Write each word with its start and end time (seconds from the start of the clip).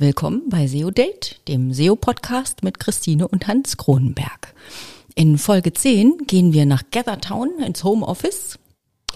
Willkommen 0.00 0.48
bei 0.48 0.66
SEO 0.66 0.90
Date, 0.90 1.42
dem 1.46 1.74
SEO-Podcast 1.74 2.62
mit 2.62 2.80
Christine 2.80 3.28
und 3.28 3.46
Hans 3.46 3.76
Kronenberg. 3.76 4.54
In 5.14 5.36
Folge 5.36 5.74
10 5.74 6.22
gehen 6.26 6.54
wir 6.54 6.64
nach 6.64 6.84
Gathertown 6.90 7.60
ins 7.62 7.84
Homeoffice. 7.84 8.58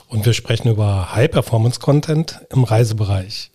Und 0.08 0.26
wir 0.26 0.34
sprechen 0.34 0.68
über 0.68 1.14
High-Performance-Content 1.14 2.42
im 2.50 2.64
Reisebereich. 2.64 3.50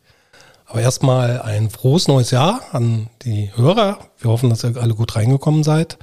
Aber 0.65 0.81
erstmal 0.81 1.43
ein 1.43 1.69
frohes 1.69 2.07
neues 2.07 2.31
Jahr 2.31 2.63
an 2.71 3.11
die 3.21 3.55
Hörer. 3.55 3.99
Wir 4.17 4.31
hoffen, 4.31 4.49
dass 4.49 4.63
ihr 4.63 4.75
alle 4.77 4.95
gut 4.95 5.15
reingekommen 5.15 5.63
seid. 5.63 5.99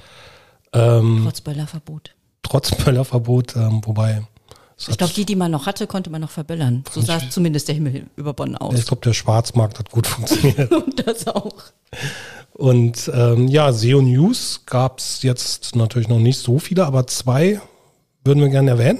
Ähm, 0.71 1.23
trotz 1.25 1.41
Böllerverbot. 1.41 2.15
Trotz 2.41 2.73
Böllerverbot, 2.73 3.53
ähm, 3.57 3.81
wobei 3.83 4.21
ich 4.77 4.97
glaube, 4.97 5.13
die, 5.13 5.25
die 5.25 5.35
man 5.35 5.51
noch 5.51 5.65
hatte, 5.65 5.87
konnte 5.87 6.09
man 6.09 6.21
noch 6.21 6.29
verböllern. 6.29 6.83
So 6.91 7.01
sah 7.01 7.19
zumindest 7.29 7.67
der 7.67 7.75
Himmel 7.75 8.05
über 8.15 8.33
Bonn 8.33 8.55
aus. 8.55 8.77
Ich 8.77 8.85
glaube, 8.85 9.01
der 9.01 9.13
Schwarzmarkt 9.13 9.79
hat 9.79 9.89
gut 9.91 10.05
funktioniert. 10.05 10.71
Und 10.71 11.07
das 11.07 11.27
auch. 11.27 11.55
Und 12.53 13.11
ähm, 13.13 13.47
ja, 13.47 13.71
SEO 13.73 14.01
News 14.01 14.61
gab 14.65 14.99
es 14.99 15.23
jetzt 15.23 15.75
natürlich 15.75 16.07
noch 16.07 16.19
nicht 16.19 16.39
so 16.39 16.59
viele, 16.59 16.85
aber 16.85 17.07
zwei 17.07 17.59
würden 18.23 18.41
wir 18.41 18.49
gerne 18.49 18.71
erwähnen. 18.71 18.99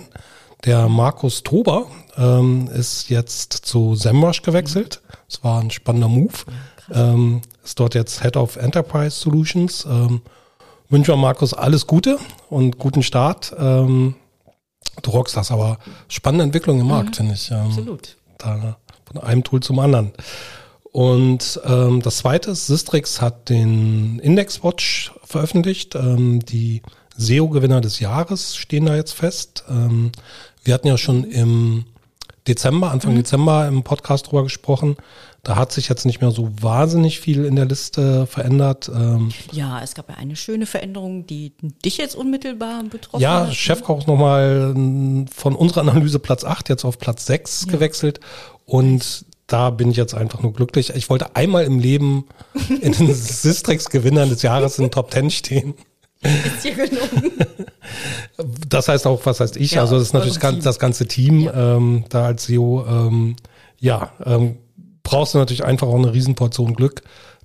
Der 0.65 0.89
Markus 0.89 1.43
Tober 1.43 1.85
ähm, 2.17 2.69
ist 2.73 3.09
jetzt 3.09 3.53
zu 3.53 3.95
SEMrush 3.95 4.41
gewechselt. 4.41 5.01
Das 5.29 5.43
war 5.43 5.61
ein 5.61 5.69
spannender 5.69 6.07
Move. 6.07 6.33
Ähm, 6.91 7.41
ist 7.63 7.79
dort 7.79 7.93
jetzt 7.93 8.21
Head 8.21 8.37
of 8.37 8.55
Enterprise 8.55 9.11
Solutions. 9.11 9.85
Ähm, 9.85 10.21
wünsche 10.89 11.15
Markus 11.15 11.53
alles 11.53 11.85
Gute 11.85 12.17
und 12.49 12.79
guten 12.79 13.03
Start. 13.03 13.55
Ähm, 13.59 14.15
Du 15.01 15.11
rockst 15.11 15.37
das, 15.37 15.51
aber 15.51 15.77
spannende 16.07 16.43
Entwicklung 16.43 16.79
im 16.79 16.87
Markt, 16.87 17.11
mhm. 17.11 17.13
finde 17.13 17.33
ich. 17.33 17.51
Ähm, 17.51 17.67
Absolut. 17.67 18.17
Da, 18.37 18.77
von 19.05 19.21
einem 19.21 19.43
Tool 19.43 19.61
zum 19.61 19.79
anderen. 19.79 20.11
Und 20.91 21.59
ähm, 21.65 22.01
das 22.01 22.17
zweite 22.17 22.51
ist, 22.51 22.67
Sistrix 22.67 23.21
hat 23.21 23.49
den 23.49 24.19
Index 24.19 24.63
Watch 24.63 25.13
veröffentlicht. 25.23 25.95
Ähm, 25.95 26.39
die 26.39 26.81
SEO-Gewinner 27.17 27.81
des 27.81 27.99
Jahres 27.99 28.55
stehen 28.55 28.85
da 28.85 28.95
jetzt 28.95 29.13
fest. 29.13 29.63
Ähm, 29.69 30.11
wir 30.63 30.73
hatten 30.73 30.87
ja 30.87 30.97
schon 30.97 31.23
im 31.23 31.85
Dezember, 32.47 32.91
Anfang 32.91 33.13
mhm. 33.13 33.17
Dezember 33.17 33.67
im 33.67 33.83
Podcast 33.83 34.27
drüber 34.27 34.43
gesprochen. 34.43 34.95
Da 35.47 35.55
hat 35.55 35.71
sich 35.71 35.87
jetzt 35.87 36.05
nicht 36.05 36.19
mehr 36.19 36.31
so 36.31 36.49
wahnsinnig 36.59 37.21
viel 37.21 37.45
in 37.45 37.55
der 37.55 37.63
Liste 37.63 38.27
verändert. 38.27 38.91
Ähm 38.93 39.29
ja, 39.53 39.81
es 39.81 39.95
gab 39.95 40.09
ja 40.09 40.15
eine 40.15 40.35
schöne 40.35 40.65
Veränderung, 40.65 41.25
die 41.25 41.53
dich 41.85 41.95
jetzt 41.95 42.15
unmittelbar 42.15 42.83
betroffen 42.83 43.21
ja, 43.21 43.39
hat. 43.39 43.47
Ja, 43.47 43.53
Chefkoch 43.53 43.99
ist 43.99 44.09
nochmal 44.09 44.75
von 45.33 45.55
unserer 45.55 45.89
Analyse 45.89 46.19
Platz 46.19 46.43
8 46.43 46.67
jetzt 46.67 46.83
auf 46.83 46.99
Platz 46.99 47.27
6 47.27 47.63
ja. 47.63 47.71
gewechselt. 47.71 48.19
Und 48.65 49.23
da 49.47 49.69
bin 49.69 49.89
ich 49.89 49.95
jetzt 49.95 50.15
einfach 50.15 50.41
nur 50.41 50.51
glücklich. 50.51 50.89
Ich 50.89 51.09
wollte 51.09 51.37
einmal 51.37 51.63
im 51.63 51.79
Leben 51.79 52.25
in 52.81 52.91
den 52.91 53.13
Sistrix-Gewinnern 53.13 54.27
des 54.27 54.41
Jahres 54.41 54.77
in 54.79 54.83
den 54.83 54.91
Top 54.91 55.13
10 55.13 55.31
stehen. 55.31 55.75
Ist 56.23 56.63
hier 56.63 56.75
gelungen. 56.75 57.31
Das 58.67 58.89
heißt 58.89 59.07
auch, 59.07 59.25
was 59.25 59.39
heißt 59.39 59.55
ich? 59.55 59.71
Ja, 59.71 59.81
also 59.81 59.97
das 59.97 60.09
ist 60.09 60.13
natürlich 60.13 60.37
das 60.37 60.77
ganze 60.77 61.07
Team 61.07 61.39
ja. 61.39 61.77
ähm, 61.77 62.03
da 62.09 62.25
als 62.25 62.47
SEO. 62.47 62.85
Ähm, 62.85 63.37
ja, 63.79 64.11
ähm, 64.25 64.57
brauchst 65.07 65.33
du 65.33 65.37
natürlich 65.37 65.63
einfach 65.63 65.87
auch 65.87 65.95
eine 65.95 66.13
Riesenportion 66.13 66.73
Glück, 66.73 67.01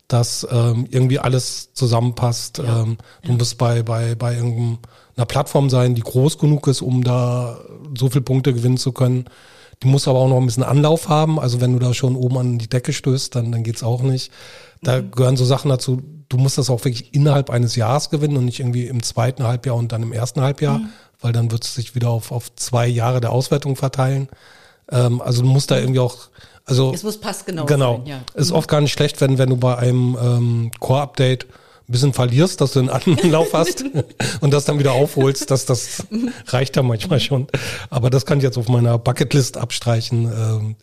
dass 0.09 0.47
ähm, 0.51 0.87
irgendwie 0.91 1.21
alles 1.21 1.73
zusammenpasst. 1.75 2.59
Ja. 2.59 2.83
Ähm, 2.83 2.99
du 3.25 3.35
musst 3.35 3.57
bei, 3.57 3.85
bei, 3.85 4.17
bei 4.17 4.35
irgendeiner 4.35 5.27
Plattform 5.29 5.71
sein, 5.71 5.95
die 5.95 6.03
groß 6.03 6.39
genug 6.39 6.67
ist, 6.67 6.83
um 6.83 7.05
da 7.05 7.61
so 7.97 8.11
viele 8.11 8.23
Punkte 8.23 8.53
gewinnen 8.53 8.79
zu 8.79 8.91
können. 8.91 9.27
Die 9.81 9.87
muss 9.87 10.09
aber 10.09 10.19
auch 10.19 10.29
noch 10.29 10.39
ein 10.39 10.47
bisschen 10.47 10.65
Anlauf 10.65 11.09
haben. 11.09 11.39
Also 11.39 11.61
wenn 11.61 11.73
du 11.73 11.79
da 11.79 11.95
schon 11.95 12.17
oben 12.17 12.37
an 12.37 12.59
die 12.59 12.69
Decke 12.69 12.93
stößt, 12.93 13.35
dann, 13.37 13.53
dann 13.53 13.63
geht's 13.63 13.85
auch 13.85 14.03
nicht. 14.03 14.33
Da 14.83 15.01
mhm. 15.01 15.13
gehören 15.13 15.37
so 15.37 15.45
Sachen 15.45 15.69
dazu, 15.69 16.03
du 16.29 16.39
musst 16.39 16.59
das 16.59 16.69
auch 16.69 16.85
wirklich 16.85 17.15
innerhalb 17.15 17.49
eines 17.49 17.77
Jahres 17.77 18.11
gewinnen 18.11 18.37
und 18.37 18.45
nicht 18.45 18.59
irgendwie 18.59 18.87
im 18.87 19.05
zweiten 19.05 19.45
Halbjahr 19.45 19.77
und 19.77 19.93
dann 19.93 20.03
im 20.03 20.13
ersten 20.13 20.41
Halbjahr, 20.41 20.79
mhm. 20.79 20.89
weil 21.21 21.33
dann 21.33 21.53
wird 21.53 21.65
es 21.65 21.77
sich 21.77 21.95
wieder 21.95 22.11
auf, 22.11 22.33
auf 22.33 22.55
zwei 22.57 22.89
Jahre 22.89 23.21
der 23.21 23.31
Auswertung 23.31 23.77
verteilen. 23.77 24.29
Ähm, 24.91 25.21
also 25.21 25.43
du 25.43 25.49
musst 25.49 25.71
da 25.71 25.79
irgendwie 25.79 26.01
auch, 26.01 26.17
also 26.65 26.93
es 26.95 27.03
muss 27.03 27.19
passgenau 27.19 27.67
genau, 27.67 27.99
sein. 27.99 28.07
Ja. 28.07 28.21
Ist 28.35 28.51
mhm. 28.51 28.57
oft 28.57 28.69
gar 28.69 28.81
nicht 28.81 28.93
schlecht, 28.93 29.21
wenn 29.21 29.39
wenn 29.39 29.51
du 29.51 29.57
bei 29.57 29.77
einem 29.77 30.17
ähm, 30.21 30.71
Core-Update 30.79 31.45
ein 31.45 31.93
bisschen 31.93 32.13
verlierst, 32.13 32.61
dass 32.61 32.73
du 32.73 32.81
einen 32.81 32.91
Anlauf 32.91 33.49
hast 33.53 33.85
und 34.41 34.53
das 34.53 34.65
dann 34.65 34.79
wieder 34.79 34.93
aufholst, 34.93 35.51
dass 35.51 35.67
das 35.67 36.07
reicht 36.47 36.77
ja 36.77 36.83
manchmal 36.83 37.21
schon. 37.21 37.47
Aber 37.91 38.11
das 38.11 38.27
kann 38.27 38.39
ich 38.39 38.45
jetzt 38.45 38.59
auf 38.59 38.69
meiner 38.69 38.99
Bucketlist 38.99 39.57
abstreichen, 39.57 40.25
ähm, 40.25 40.77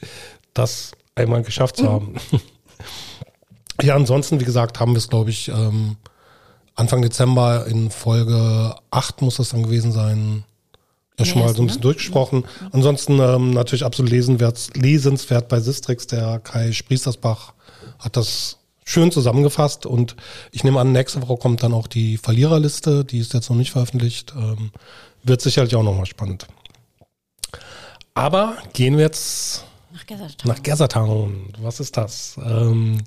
das 0.54 0.92
einmal 1.16 1.44
geschafft 1.44 1.78
zu 1.78 1.90
haben. 1.90 2.16
Ja, 3.82 3.96
ansonsten, 3.96 4.42
wie 4.42 4.46
gesagt, 4.46 4.80
haben 4.82 4.92
wir 4.92 4.98
es, 4.98 5.08
glaube 5.08 5.30
ich, 5.30 5.48
ähm, 5.48 5.96
Anfang 6.76 7.02
Dezember 7.02 7.66
in 7.66 7.92
Folge 7.92 8.76
8 8.92 9.22
muss 9.22 9.38
das 9.38 9.50
dann 9.50 9.64
gewesen 9.64 9.92
sein. 9.92 10.44
Ja, 11.20 11.26
schon 11.26 11.42
mal 11.42 11.54
so 11.54 11.62
ein 11.62 11.68
bisschen 11.68 11.82
ne? 11.82 11.84
durchgesprochen. 11.84 12.46
Ansonsten 12.72 13.20
ähm, 13.20 13.52
natürlich 13.52 13.86
absolut 13.86 14.12
lesenswert, 14.12 14.70
lesenswert 14.76 15.48
bei 15.48 15.60
Sistrix. 15.60 16.08
Der 16.08 16.40
Kai 16.40 16.72
Spriestersbach 16.72 17.54
hat 18.00 18.18
das 18.18 18.58
schön 18.86 19.12
zusammengefasst 19.12 19.86
und 19.86 20.16
ich 20.52 20.64
nehme 20.64 20.80
an, 20.80 20.92
nächste 20.92 21.22
Woche 21.22 21.38
kommt 21.38 21.62
dann 21.62 21.74
auch 21.74 21.88
die 21.88 22.18
Verliererliste, 22.18 23.06
die 23.06 23.20
ist 23.20 23.34
jetzt 23.34 23.50
noch 23.50 23.58
nicht 23.58 23.72
veröffentlicht. 23.72 24.34
Ähm, 24.36 24.72
wird 25.24 25.42
sicherlich 25.42 25.76
auch 25.76 25.84
nochmal 25.84 26.06
spannend. 26.06 26.48
Aber 28.14 28.58
gehen 28.74 28.98
wir 28.98 29.04
jetzt 29.04 29.66
nach 30.44 30.64
Gathertown. 30.64 31.52
Nach. 31.52 31.64
Was 31.64 31.80
ist 31.80 31.98
das? 31.98 32.40
Ähm, 32.44 33.02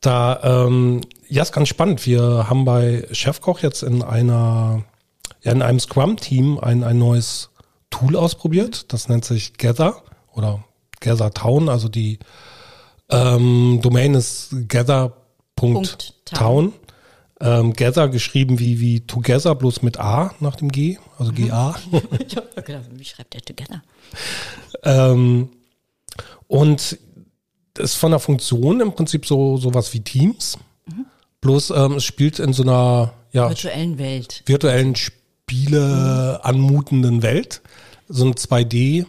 da, 0.00 0.40
ähm, 0.66 1.00
ja, 1.28 1.42
ist 1.42 1.52
ganz 1.52 1.68
spannend. 1.68 2.06
Wir 2.06 2.46
haben 2.48 2.64
bei 2.64 3.06
Chefkoch 3.12 3.60
jetzt 3.60 3.82
in 3.82 4.02
einer, 4.02 4.84
in 5.42 5.62
einem 5.62 5.80
Scrum-Team 5.80 6.58
ein, 6.58 6.84
ein 6.84 6.98
neues 6.98 7.50
Tool 7.90 8.16
ausprobiert. 8.16 8.92
Das 8.92 9.08
nennt 9.08 9.24
sich 9.24 9.54
Gather 9.54 10.02
oder 10.32 10.64
Gather 11.00 11.32
Town. 11.32 11.68
Also 11.68 11.88
die 11.88 12.18
ähm, 13.10 13.80
Domain 13.82 14.14
ist 14.14 14.54
gather.town. 14.68 16.72
Ähm, 17.40 17.72
Gather 17.72 18.08
geschrieben 18.08 18.58
wie, 18.58 18.80
wie 18.80 19.00
Together, 19.00 19.54
bloß 19.54 19.82
mit 19.82 20.00
A 20.00 20.34
nach 20.40 20.56
dem 20.56 20.72
G, 20.72 20.98
also 21.18 21.32
GA. 21.32 21.76
ich 22.26 22.36
hab 22.36 22.66
gedacht, 22.66 22.86
wie 22.90 23.04
schreibt 23.04 23.34
der 23.34 23.42
Together? 23.42 23.82
ähm, 24.82 25.48
und 26.48 26.98
ist 27.78 27.94
von 27.94 28.10
der 28.10 28.18
Funktion 28.18 28.80
im 28.80 28.92
Prinzip 28.92 29.24
so 29.24 29.56
sowas 29.56 29.94
wie 29.94 30.00
Teams. 30.00 30.58
Mhm. 30.86 31.06
Bloß 31.40 31.70
ähm, 31.70 31.92
es 31.94 32.04
spielt 32.04 32.40
in 32.40 32.52
so 32.52 32.64
einer 32.64 33.12
ja, 33.30 33.48
virtuellen 33.48 33.98
Welt. 33.98 34.42
Virtuellen 34.46 34.96
Spiele 35.48 36.40
anmutenden 36.42 37.22
Welt. 37.22 37.62
So 38.08 38.26
ein 38.26 38.34
2D 38.34 39.06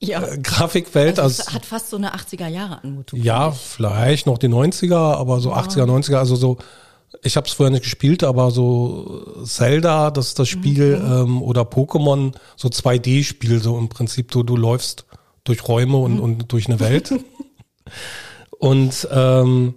ja. 0.00 0.22
äh, 0.22 0.38
Grafikwelt. 0.38 1.18
Also 1.18 1.42
es 1.42 1.52
hat 1.52 1.66
fast 1.66 1.90
so 1.90 1.96
eine 1.96 2.14
80er 2.14 2.48
Jahre 2.48 2.82
Anmutung. 2.82 3.20
Ja, 3.20 3.50
vielleicht 3.50 4.26
noch 4.26 4.38
die 4.38 4.48
90er, 4.48 4.96
aber 4.96 5.40
so 5.40 5.50
ja. 5.50 5.58
80er, 5.58 5.84
90er, 5.84 6.16
also 6.16 6.36
so 6.36 6.58
ich 7.22 7.36
habe 7.36 7.46
es 7.46 7.52
vorher 7.52 7.70
nicht 7.70 7.84
gespielt, 7.84 8.24
aber 8.24 8.50
so 8.50 9.42
Zelda, 9.44 10.10
das 10.10 10.28
ist 10.28 10.38
das 10.38 10.48
Spiel, 10.48 10.98
mhm. 10.98 11.12
ähm, 11.12 11.42
oder 11.42 11.62
Pokémon, 11.62 12.32
so 12.56 12.68
2D-Spiel, 12.68 13.62
so 13.62 13.78
im 13.78 13.88
Prinzip, 13.88 14.30
du, 14.30 14.42
du 14.42 14.56
läufst 14.56 15.06
durch 15.44 15.66
Räume 15.66 15.96
und, 15.96 16.14
mhm. 16.14 16.20
und 16.20 16.52
durch 16.52 16.66
eine 16.66 16.80
Welt. 16.80 17.14
Und 18.58 19.06
ähm, 19.12 19.74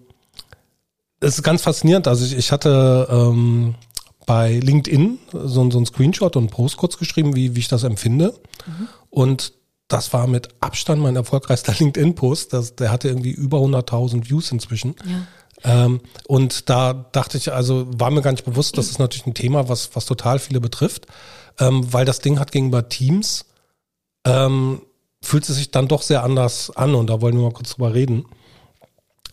es 1.19 1.35
ist 1.37 1.43
ganz 1.43 1.61
faszinierend. 1.61 2.07
Also 2.07 2.25
ich, 2.25 2.37
ich 2.37 2.51
hatte 2.51 3.07
ähm, 3.11 3.75
bei 4.29 4.59
LinkedIn 4.59 5.17
so, 5.31 5.71
so 5.71 5.79
ein 5.79 5.87
Screenshot 5.87 6.35
und 6.35 6.51
Post 6.51 6.77
kurz 6.77 6.99
geschrieben, 6.99 7.35
wie, 7.35 7.55
wie 7.55 7.61
ich 7.61 7.67
das 7.67 7.83
empfinde. 7.83 8.35
Mhm. 8.67 8.87
Und 9.09 9.53
das 9.87 10.13
war 10.13 10.27
mit 10.27 10.49
Abstand 10.59 11.01
mein 11.01 11.15
erfolgreichster 11.15 11.73
LinkedIn-Post. 11.79 12.53
Der 12.79 12.91
hatte 12.91 13.07
irgendwie 13.07 13.31
über 13.31 13.57
100.000 13.57 14.29
Views 14.29 14.51
inzwischen. 14.51 14.93
Ja. 15.63 15.85
Ähm, 15.85 16.01
und 16.27 16.69
da 16.69 16.93
dachte 16.93 17.39
ich, 17.39 17.51
also 17.51 17.87
war 17.89 18.11
mir 18.11 18.21
gar 18.21 18.29
nicht 18.29 18.45
bewusst, 18.45 18.77
das 18.77 18.91
ist 18.91 18.99
natürlich 18.99 19.25
ein 19.25 19.33
Thema, 19.33 19.67
was, 19.67 19.95
was 19.95 20.05
total 20.05 20.37
viele 20.37 20.61
betrifft, 20.61 21.07
ähm, 21.59 21.91
weil 21.91 22.05
das 22.05 22.19
Ding 22.19 22.39
hat 22.39 22.51
gegenüber 22.51 22.87
Teams 22.87 23.45
ähm, 24.25 24.83
fühlt 25.23 25.49
es 25.49 25.55
sich 25.55 25.71
dann 25.71 25.87
doch 25.87 26.03
sehr 26.03 26.23
anders 26.23 26.69
an 26.77 26.93
und 26.93 27.09
da 27.09 27.19
wollen 27.19 27.35
wir 27.35 27.45
mal 27.45 27.51
kurz 27.51 27.71
drüber 27.71 27.95
reden. 27.95 28.25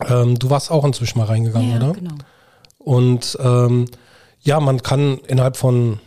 Ähm, 0.07 0.39
du 0.39 0.49
warst 0.49 0.71
auch 0.71 0.83
inzwischen 0.85 1.19
mal 1.19 1.25
reingegangen, 1.25 1.69
ja, 1.69 1.77
oder? 1.77 1.93
Genau. 1.93 2.15
Und 2.79 3.37
ähm, 3.39 3.85
ja, 4.47 4.59
man 4.59 4.81
kann 4.81 5.19
innerhalb 5.27 5.57
von 5.57 5.99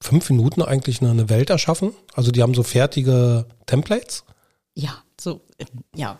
fünf 0.00 0.28
Minuten 0.30 0.62
eigentlich 0.62 1.00
eine, 1.00 1.10
eine 1.10 1.28
Welt 1.28 1.50
erschaffen. 1.50 1.94
Also 2.14 2.30
die 2.30 2.42
haben 2.42 2.54
so 2.54 2.62
fertige 2.62 3.46
Templates. 3.66 4.24
Ja, 4.74 4.98
so, 5.20 5.40
äh, 5.56 5.64
ja. 5.96 6.18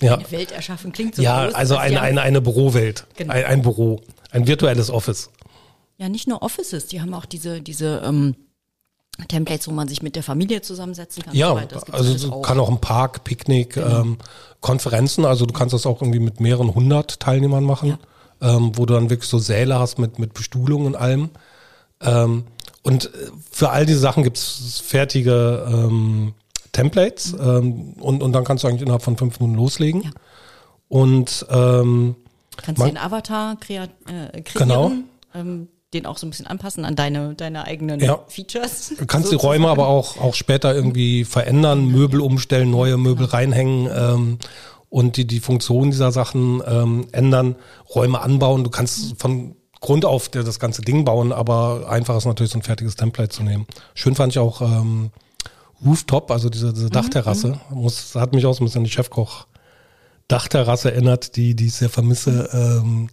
Ja. 0.00 0.14
Eine 0.14 0.30
Welt 0.30 0.50
erschaffen 0.50 0.92
klingt 0.92 1.14
so 1.14 1.22
Ja, 1.22 1.44
groß, 1.44 1.54
also 1.54 1.76
eine, 1.76 2.00
eine, 2.00 2.22
eine 2.22 2.40
Bürowelt. 2.40 3.06
Genau. 3.16 3.34
Ein, 3.34 3.44
ein 3.44 3.62
Büro. 3.62 4.00
Ein 4.30 4.46
virtuelles 4.46 4.88
Office. 4.88 5.28
Ja, 5.98 6.08
nicht 6.08 6.26
nur 6.26 6.42
Offices, 6.42 6.86
die 6.86 7.02
haben 7.02 7.12
auch 7.12 7.26
diese, 7.26 7.60
diese 7.60 8.00
ähm, 8.02 8.34
Templates, 9.28 9.68
wo 9.68 9.72
man 9.72 9.88
sich 9.88 10.00
mit 10.00 10.16
der 10.16 10.22
Familie 10.22 10.62
zusammensetzen 10.62 11.22
kann. 11.22 11.36
Ja, 11.36 11.54
so 11.70 11.92
also 11.92 12.28
du 12.28 12.34
auch. 12.34 12.42
kann 12.42 12.58
auch 12.58 12.70
im 12.70 12.78
Park, 12.78 13.24
Picknick, 13.24 13.76
ähm, 13.76 14.16
Konferenzen, 14.60 15.26
also 15.26 15.44
du 15.44 15.52
kannst 15.52 15.74
das 15.74 15.84
auch 15.84 16.00
irgendwie 16.00 16.20
mit 16.20 16.40
mehreren 16.40 16.74
hundert 16.74 17.20
Teilnehmern 17.20 17.64
machen, 17.64 17.98
ähm, 18.40 18.72
wo 18.74 18.86
du 18.86 18.94
dann 18.94 19.10
wirklich 19.10 19.28
so 19.28 19.38
Säle 19.38 19.78
hast 19.78 19.98
mit, 19.98 20.18
mit 20.18 20.34
Bestuhlung 20.34 20.86
und 20.86 20.96
allem. 20.96 21.30
Ähm, 22.02 22.44
und 22.82 23.06
äh, 23.06 23.08
für 23.50 23.70
all 23.70 23.84
diese 23.86 23.98
Sachen 24.00 24.22
gibt's 24.24 24.82
fertige 24.84 25.66
ähm, 25.70 26.32
Templates 26.72 27.34
ähm, 27.38 27.94
und, 28.00 28.22
und 28.22 28.32
dann 28.32 28.44
kannst 28.44 28.64
du 28.64 28.68
eigentlich 28.68 28.82
innerhalb 28.82 29.02
von 29.02 29.16
fünf 29.16 29.40
Minuten 29.40 29.58
loslegen. 29.58 30.02
Ja. 30.02 30.10
Und 30.88 31.46
ähm, 31.50 32.16
Kannst 32.56 32.78
man- 32.78 32.88
einen 32.88 32.96
Avatar 32.98 33.56
krea 33.58 33.84
äh, 34.06 34.40
kreieren, 34.42 34.68
Genau. 34.68 34.92
ähm, 35.34 35.68
den 35.92 36.06
auch 36.06 36.18
so 36.18 36.26
ein 36.26 36.30
bisschen 36.30 36.46
anpassen 36.46 36.84
an 36.84 36.94
deine, 36.94 37.34
deine 37.34 37.64
eigenen 37.64 37.98
Ja. 38.00 38.20
Features. 38.28 38.92
Du 38.96 39.06
kannst 39.06 39.28
die 39.28 39.34
sozusagen. 39.34 39.40
Räume 39.64 39.68
aber 39.68 39.88
auch, 39.88 40.18
auch 40.18 40.34
später 40.34 40.72
irgendwie 40.74 41.24
verändern, 41.24 41.86
Möbel 41.86 42.20
umstellen, 42.20 42.70
neue 42.70 42.96
Möbel 42.96 43.26
reinhängen 43.26 44.38
und 44.90 45.16
die, 45.16 45.26
die 45.26 45.40
Funktion 45.40 45.90
dieser 45.90 46.12
Sachen 46.12 46.62
ähm, 46.66 47.06
ändern, 47.12 47.56
Räume 47.94 48.20
anbauen. 48.20 48.64
Du 48.64 48.70
kannst 48.70 49.18
von 49.18 49.56
Grund 49.80 50.04
auf 50.04 50.28
das 50.28 50.58
ganze 50.58 50.82
Ding 50.82 51.04
bauen, 51.04 51.32
aber 51.32 51.88
einfach 51.88 52.16
ist 52.16 52.26
natürlich 52.26 52.52
so 52.52 52.58
ein 52.58 52.62
fertiges 52.62 52.96
Template 52.96 53.30
zu 53.30 53.42
nehmen. 53.42 53.66
Schön 53.94 54.14
fand 54.14 54.32
ich 54.32 54.38
auch 54.38 54.60
ähm, 54.60 55.10
Rooftop, 55.84 56.30
also 56.30 56.50
diese, 56.50 56.74
diese 56.74 56.90
Dachterrasse. 56.90 57.58
Muss, 57.70 58.14
hat 58.14 58.34
mich 58.34 58.44
auch 58.44 58.52
so 58.52 58.62
ein 58.62 58.66
bisschen 58.66 58.80
an 58.80 58.84
die 58.84 58.90
Chefkoch 58.90 59.46
Dachterrasse 60.28 60.92
erinnert, 60.92 61.36
die, 61.36 61.54
die 61.54 61.66
ich 61.66 61.74
sehr 61.74 61.88
vermisse. 61.88 62.50
Ähm, 62.52 63.08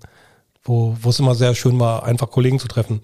wo, 0.63 0.97
wo 1.01 1.09
es 1.09 1.19
immer 1.19 1.33
sehr 1.33 1.55
schön 1.55 1.79
war, 1.79 2.03
einfach 2.03 2.29
Kollegen 2.29 2.59
zu 2.59 2.67
treffen. 2.67 3.01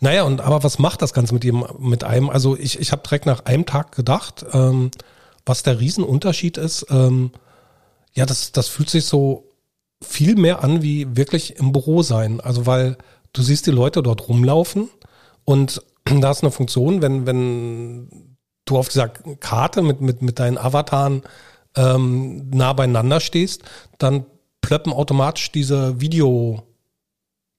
Naja, 0.00 0.24
und 0.24 0.40
aber 0.40 0.64
was 0.64 0.80
macht 0.80 1.00
das 1.00 1.12
Ganze 1.12 1.32
mit 1.32 1.44
ihm, 1.44 1.64
mit 1.78 2.02
einem? 2.02 2.28
Also 2.28 2.56
ich, 2.56 2.80
ich 2.80 2.90
habe 2.90 3.02
direkt 3.02 3.26
nach 3.26 3.44
einem 3.44 3.66
Tag 3.66 3.92
gedacht, 3.92 4.44
ähm, 4.52 4.90
was 5.46 5.62
der 5.62 5.78
Riesenunterschied 5.78 6.56
ist. 6.56 6.86
Ähm, 6.90 7.30
ja, 8.14 8.26
das, 8.26 8.52
das 8.52 8.68
fühlt 8.68 8.90
sich 8.90 9.04
so 9.04 9.50
viel 10.02 10.36
mehr 10.36 10.62
an 10.62 10.82
wie 10.82 11.16
wirklich 11.16 11.56
im 11.56 11.72
Büro 11.72 12.02
sein. 12.02 12.40
Also 12.40 12.66
weil 12.66 12.96
du 13.32 13.42
siehst 13.42 13.66
die 13.66 13.72
Leute 13.72 14.02
dort 14.02 14.28
rumlaufen 14.28 14.88
und 15.44 15.82
da 16.04 16.30
ist 16.30 16.42
eine 16.42 16.52
Funktion, 16.52 17.02
wenn, 17.02 17.26
wenn 17.26 18.36
du 18.64 18.78
auf 18.78 18.88
dieser 18.88 19.08
Karte 19.08 19.82
mit, 19.82 20.00
mit, 20.00 20.22
mit 20.22 20.38
deinen 20.38 20.58
Avataren 20.58 21.22
ähm, 21.76 22.50
nah 22.50 22.72
beieinander 22.72 23.20
stehst, 23.20 23.62
dann 23.98 24.26
plöppen 24.60 24.92
automatisch 24.92 25.52
diese 25.52 26.00
Video 26.00 26.62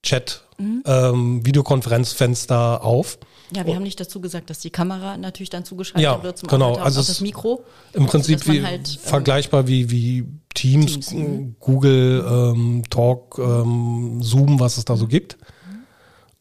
Chat, 0.03 0.43
ähm, 0.59 1.45
Videokonferenzfenster 1.45 2.83
auf. 2.83 3.17
Ja, 3.55 3.65
wir 3.65 3.75
haben 3.75 3.83
nicht 3.83 3.99
dazu 3.99 4.21
gesagt, 4.21 4.49
dass 4.49 4.59
die 4.59 4.69
Kamera 4.69 5.17
natürlich 5.17 5.49
dann 5.49 5.65
zugeschaltet 5.65 6.03
Ja, 6.03 6.21
wird 6.23 6.37
zum 6.37 6.47
genau. 6.47 6.71
Avatar 6.71 6.85
Also 6.85 6.99
und 6.99 7.09
das 7.09 7.21
Mikro. 7.21 7.63
Im 7.93 8.05
Prinzip 8.05 8.45
man 8.45 8.55
wie, 8.55 8.63
halt, 8.63 8.87
ähm, 8.87 8.99
vergleichbar 8.99 9.67
wie, 9.67 9.89
wie 9.91 10.25
Teams, 10.55 10.93
Teams, 10.93 11.13
mhm. 11.13 11.55
Google, 11.59 12.25
ähm, 12.27 12.83
Talk, 12.89 13.37
ähm, 13.37 14.17
Zoom, 14.21 14.59
was 14.59 14.77
es 14.77 14.85
da 14.85 14.95
so 14.95 15.07
gibt. 15.07 15.37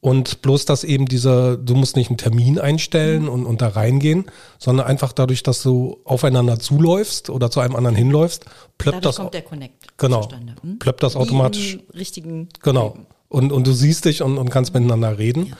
Und 0.00 0.43
bloß, 0.43 0.66
dass 0.66 0.84
eben 0.84 1.06
diese, 1.06 1.56
du 1.56 1.75
musst 1.75 1.96
nicht 1.96 2.11
einen 2.11 2.19
Termin 2.19 2.58
einstellen 2.58 3.22
Mhm. 3.22 3.28
und, 3.31 3.46
und 3.46 3.62
da 3.62 3.69
reingehen, 3.69 4.26
sondern 4.58 4.87
einfach 4.87 5.12
dadurch, 5.14 5.43
dass 5.43 5.62
du 5.62 5.99
aufeinander 6.05 6.58
zuläufst 6.58 7.31
oder 7.31 7.50
zu 7.50 7.61
einem 7.61 7.75
anderen 7.75 7.96
hinläufst, 7.96 8.44
plöppt 8.76 8.96
Dadurch 8.99 9.02
das, 9.02 9.16
kommt 9.16 9.32
der 9.32 9.43
Connect 9.43 9.96
genau, 9.96 10.20
zustande. 10.20 10.56
Hm? 10.61 10.78
plöppt 10.78 11.02
das 11.02 11.14
Wie 11.14 11.19
automatisch. 11.20 11.78
richtigen 11.94 12.50
Genau. 12.62 12.88
Leben. 12.88 13.06
Und, 13.28 13.50
und 13.50 13.66
du 13.66 13.72
siehst 13.72 14.05
dich 14.05 14.20
und, 14.20 14.37
und 14.37 14.50
kannst 14.50 14.75
miteinander 14.75 15.16
reden. 15.19 15.55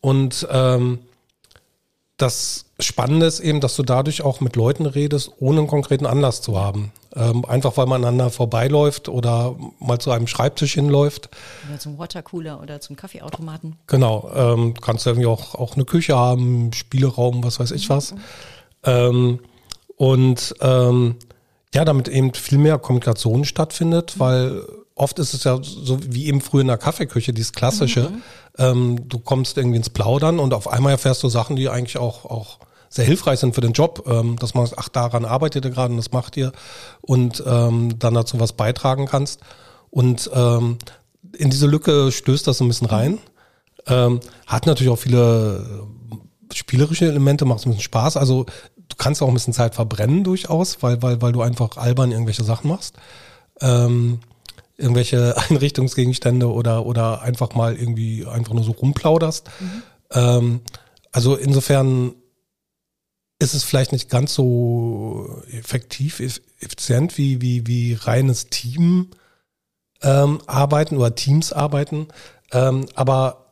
Und 0.00 0.46
ähm, 0.50 0.98
das 2.18 2.66
Spannende 2.80 3.24
ist 3.24 3.40
eben, 3.40 3.60
dass 3.60 3.74
du 3.74 3.82
dadurch 3.82 4.20
auch 4.20 4.40
mit 4.40 4.54
Leuten 4.54 4.84
redest, 4.84 5.32
ohne 5.38 5.60
einen 5.60 5.66
konkreten 5.66 6.04
Anlass 6.04 6.42
zu 6.42 6.60
haben. 6.60 6.92
Ähm, 7.16 7.44
einfach 7.46 7.76
weil 7.76 7.86
man 7.86 8.04
aneinander 8.04 8.30
vorbeiläuft 8.30 9.08
oder 9.08 9.56
mal 9.78 9.98
zu 9.98 10.10
einem 10.10 10.26
Schreibtisch 10.26 10.74
hinläuft. 10.74 11.30
Oder 11.68 11.78
zum 11.78 11.98
Watercooler 11.98 12.60
oder 12.60 12.80
zum 12.80 12.96
Kaffeeautomaten. 12.96 13.76
Genau, 13.86 14.30
ähm, 14.34 14.74
kannst 14.74 15.06
du 15.06 15.10
irgendwie 15.10 15.26
auch, 15.26 15.54
auch 15.54 15.74
eine 15.74 15.86
Küche 15.86 16.16
haben, 16.16 16.72
Spieleraum, 16.74 17.42
was 17.42 17.60
weiß 17.60 17.70
ich 17.70 17.88
was. 17.88 18.14
Ähm, 18.84 19.40
und 19.96 20.54
ähm, 20.60 21.16
ja, 21.74 21.84
damit 21.84 22.08
eben 22.08 22.34
viel 22.34 22.58
mehr 22.58 22.78
Kommunikation 22.78 23.44
stattfindet, 23.44 24.18
weil 24.18 24.62
oft 24.94 25.18
ist 25.18 25.34
es 25.34 25.44
ja 25.44 25.58
so 25.62 25.98
wie 26.12 26.26
eben 26.26 26.40
früher 26.40 26.62
in 26.62 26.66
der 26.66 26.78
Kaffeeküche, 26.78 27.32
dieses 27.32 27.52
klassische, 27.52 28.12
ähm, 28.58 29.08
du 29.08 29.18
kommst 29.18 29.56
irgendwie 29.56 29.76
ins 29.76 29.90
Plaudern 29.90 30.38
und 30.38 30.52
auf 30.52 30.68
einmal 30.68 30.92
erfährst 30.92 31.22
du 31.22 31.28
Sachen, 31.28 31.56
die 31.56 31.68
eigentlich 31.68 31.98
auch, 31.98 32.24
auch 32.24 32.58
sehr 32.88 33.04
hilfreich 33.04 33.38
sind 33.38 33.54
für 33.54 33.60
den 33.60 33.72
Job, 33.72 34.04
ähm, 34.06 34.36
dass 34.36 34.54
man 34.54 34.66
sagt, 34.66 34.80
ach, 34.80 34.88
daran 34.88 35.24
arbeitet 35.24 35.64
ihr 35.64 35.70
gerade 35.70 35.92
und 35.92 35.98
das 35.98 36.12
macht 36.12 36.36
ihr 36.36 36.52
und 37.00 37.42
ähm, 37.46 37.98
dann 37.98 38.14
dazu 38.14 38.40
was 38.40 38.52
beitragen 38.52 39.06
kannst. 39.06 39.40
Und 39.90 40.30
ähm, 40.34 40.78
in 41.36 41.50
diese 41.50 41.66
Lücke 41.66 42.12
stößt 42.12 42.46
das 42.46 42.60
ein 42.60 42.68
bisschen 42.68 42.86
rein. 42.86 43.18
Ähm, 43.86 44.20
hat 44.46 44.66
natürlich 44.66 44.92
auch 44.92 44.98
viele 44.98 45.86
äh, 46.50 46.54
spielerische 46.54 47.06
Elemente, 47.06 47.44
macht 47.44 47.66
ein 47.66 47.70
bisschen 47.70 47.82
Spaß. 47.82 48.16
Also 48.16 48.44
du 48.44 48.96
kannst 48.96 49.22
auch 49.22 49.28
ein 49.28 49.34
bisschen 49.34 49.54
Zeit 49.54 49.74
verbrennen 49.74 50.24
durchaus, 50.24 50.82
weil, 50.82 51.02
weil, 51.02 51.20
weil 51.22 51.32
du 51.32 51.42
einfach 51.42 51.76
albern 51.76 52.12
irgendwelche 52.12 52.44
Sachen 52.44 52.68
machst. 52.68 52.96
Ähm, 53.60 54.20
irgendwelche 54.76 55.36
Einrichtungsgegenstände 55.50 56.50
oder, 56.50 56.86
oder 56.86 57.22
einfach 57.22 57.54
mal 57.54 57.76
irgendwie 57.76 58.26
einfach 58.26 58.54
nur 58.54 58.64
so 58.64 58.72
rumplauderst. 58.72 59.48
Ähm, 60.12 60.60
also 61.12 61.36
insofern 61.36 62.14
ist 63.38 63.54
es 63.54 63.64
vielleicht 63.64 63.92
nicht 63.92 64.08
ganz 64.10 64.34
so 64.34 65.42
effektiv, 65.52 66.20
eff- 66.20 66.40
effizient 66.60 67.16
wie, 67.18 67.40
wie, 67.40 67.66
wie 67.66 67.94
reines 67.94 68.46
Team 68.48 69.10
ähm, 70.02 70.40
arbeiten 70.46 70.96
oder 70.96 71.14
Teams 71.14 71.52
arbeiten. 71.52 72.08
Ähm, 72.52 72.86
aber 72.94 73.44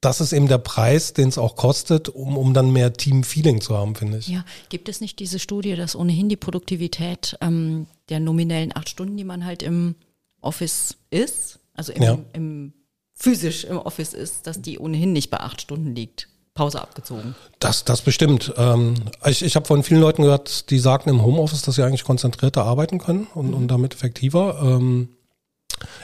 das 0.00 0.20
ist 0.20 0.32
eben 0.32 0.48
der 0.48 0.58
Preis, 0.58 1.14
den 1.14 1.28
es 1.28 1.38
auch 1.38 1.56
kostet, 1.56 2.08
um, 2.10 2.36
um 2.36 2.52
dann 2.54 2.72
mehr 2.72 2.92
Team-Feeling 2.92 3.60
zu 3.60 3.76
haben, 3.76 3.94
finde 3.94 4.18
ich. 4.18 4.28
Ja, 4.28 4.44
gibt 4.68 4.88
es 4.88 5.00
nicht 5.00 5.18
diese 5.18 5.38
Studie, 5.38 5.76
dass 5.76 5.96
ohnehin 5.96 6.28
die 6.28 6.36
Produktivität 6.36 7.36
ähm, 7.40 7.86
der 8.10 8.20
nominellen 8.20 8.74
acht 8.76 8.88
Stunden, 8.90 9.16
die 9.16 9.24
man 9.24 9.44
halt 9.46 9.62
im 9.62 9.94
Office 10.42 10.96
ist, 11.10 11.58
also 11.72 11.92
im, 11.92 12.02
Ja. 12.02 12.18
im 12.34 12.74
physisch 13.14 13.64
im 13.64 13.78
Office 13.78 14.12
ist, 14.12 14.46
dass 14.46 14.60
die 14.60 14.78
ohnehin 14.78 15.12
nicht 15.14 15.30
bei 15.30 15.40
acht 15.40 15.60
Stunden 15.62 15.94
liegt. 15.94 16.28
Pause 16.54 16.80
abgezogen. 16.80 17.34
Das, 17.58 17.84
das 17.84 18.02
bestimmt. 18.02 18.54
Ähm, 18.56 18.94
ich 19.26 19.44
ich 19.44 19.56
habe 19.56 19.66
von 19.66 19.82
vielen 19.82 20.00
Leuten 20.00 20.22
gehört, 20.22 20.70
die 20.70 20.78
sagten 20.78 21.10
im 21.10 21.22
Homeoffice, 21.22 21.62
dass 21.62 21.74
sie 21.74 21.82
eigentlich 21.82 22.04
konzentrierter 22.04 22.64
arbeiten 22.64 22.98
können 22.98 23.26
und, 23.34 23.54
und 23.54 23.66
damit 23.68 23.92
effektiver. 23.92 24.60
Ähm, 24.62 25.08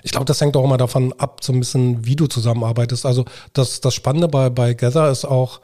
ich 0.02 0.10
glaube, 0.10 0.26
das 0.26 0.40
hängt 0.40 0.56
auch 0.56 0.64
immer 0.64 0.76
davon 0.76 1.12
ab, 1.18 1.44
so 1.44 1.52
ein 1.52 1.60
bisschen, 1.60 2.04
wie 2.04 2.16
du 2.16 2.26
zusammenarbeitest. 2.26 3.06
Also 3.06 3.26
das, 3.52 3.80
das 3.80 3.94
Spannende 3.94 4.26
bei, 4.26 4.50
bei 4.50 4.74
Gather 4.74 5.08
ist 5.10 5.24
auch, 5.24 5.60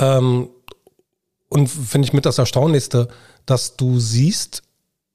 ähm, 0.00 0.48
und 1.48 1.68
finde 1.68 2.06
ich 2.06 2.12
mit 2.12 2.26
das 2.26 2.38
Erstaunlichste, 2.38 3.08
dass 3.46 3.76
du 3.76 4.00
siehst, 4.00 4.64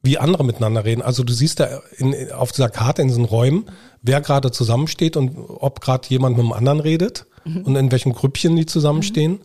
wie 0.01 0.17
andere 0.17 0.45
miteinander 0.45 0.85
reden. 0.85 1.01
Also 1.01 1.23
du 1.23 1.33
siehst 1.33 1.59
da 1.59 1.81
in, 1.97 2.31
auf 2.31 2.53
dieser 2.53 2.69
Karte 2.69 3.01
in 3.01 3.09
diesen 3.09 3.25
Räumen, 3.25 3.65
wer 4.01 4.21
gerade 4.21 4.49
zusammensteht 4.51 5.17
und 5.17 5.35
ob 5.37 5.81
gerade 5.81 6.07
jemand 6.07 6.37
mit 6.37 6.45
dem 6.45 6.53
anderen 6.53 6.79
redet 6.79 7.25
und 7.45 7.75
in 7.75 7.91
welchem 7.91 8.13
Grüppchen 8.13 8.55
die 8.55 8.65
zusammenstehen. 8.65 9.39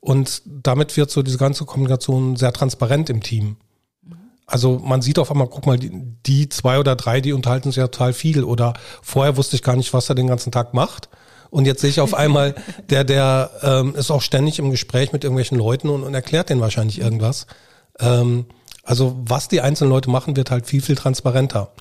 Und 0.00 0.42
damit 0.44 0.96
wird 0.96 1.10
so 1.10 1.22
diese 1.22 1.38
ganze 1.38 1.64
Kommunikation 1.64 2.36
sehr 2.36 2.52
transparent 2.52 3.08
im 3.10 3.22
Team. 3.22 3.56
Also 4.46 4.78
man 4.78 5.00
sieht 5.00 5.18
auf 5.18 5.30
einmal, 5.30 5.48
guck 5.48 5.66
mal, 5.66 5.78
die, 5.78 5.90
die 6.26 6.48
zwei 6.50 6.78
oder 6.78 6.96
drei, 6.96 7.20
die 7.20 7.32
unterhalten 7.32 7.70
sich 7.70 7.76
ja 7.76 7.88
total 7.88 8.12
viel. 8.12 8.44
Oder 8.44 8.74
vorher 9.02 9.36
wusste 9.36 9.56
ich 9.56 9.62
gar 9.62 9.76
nicht, 9.76 9.94
was 9.94 10.08
er 10.08 10.14
den 10.14 10.26
ganzen 10.26 10.52
Tag 10.52 10.74
macht. 10.74 11.08
Und 11.48 11.66
jetzt 11.66 11.80
sehe 11.80 11.90
ich 11.90 12.00
auf 12.00 12.14
einmal, 12.14 12.54
der, 12.90 13.04
der 13.04 13.50
ähm, 13.62 13.94
ist 13.94 14.10
auch 14.10 14.22
ständig 14.22 14.58
im 14.58 14.70
Gespräch 14.70 15.12
mit 15.12 15.24
irgendwelchen 15.24 15.56
Leuten 15.56 15.88
und, 15.88 16.02
und 16.02 16.14
erklärt 16.14 16.50
denen 16.50 16.60
wahrscheinlich 16.60 17.00
irgendwas. 17.00 17.46
Ähm, 17.98 18.46
also 18.82 19.16
was 19.24 19.48
die 19.48 19.62
einzelnen 19.62 19.90
Leute 19.90 20.10
machen, 20.10 20.36
wird 20.36 20.50
halt 20.50 20.66
viel, 20.66 20.82
viel 20.82 20.96
transparenter. 20.96 21.72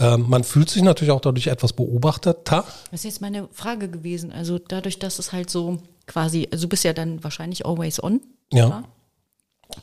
Ähm, 0.00 0.24
man 0.28 0.42
fühlt 0.44 0.70
sich 0.70 0.82
natürlich 0.82 1.12
auch 1.12 1.20
dadurch 1.20 1.46
etwas 1.48 1.72
beobachteter. 1.74 2.64
Das 2.90 3.00
ist 3.00 3.04
jetzt 3.04 3.20
meine 3.20 3.48
Frage 3.52 3.88
gewesen. 3.88 4.32
Also 4.32 4.58
dadurch, 4.58 4.98
dass 4.98 5.18
es 5.18 5.32
halt 5.32 5.50
so 5.50 5.78
quasi, 6.06 6.48
also 6.50 6.62
du 6.64 6.68
bist 6.70 6.84
ja 6.84 6.92
dann 6.92 7.22
wahrscheinlich 7.22 7.66
always 7.66 8.02
on. 8.02 8.20
Ja. 8.52 8.66
oder? 8.66 8.84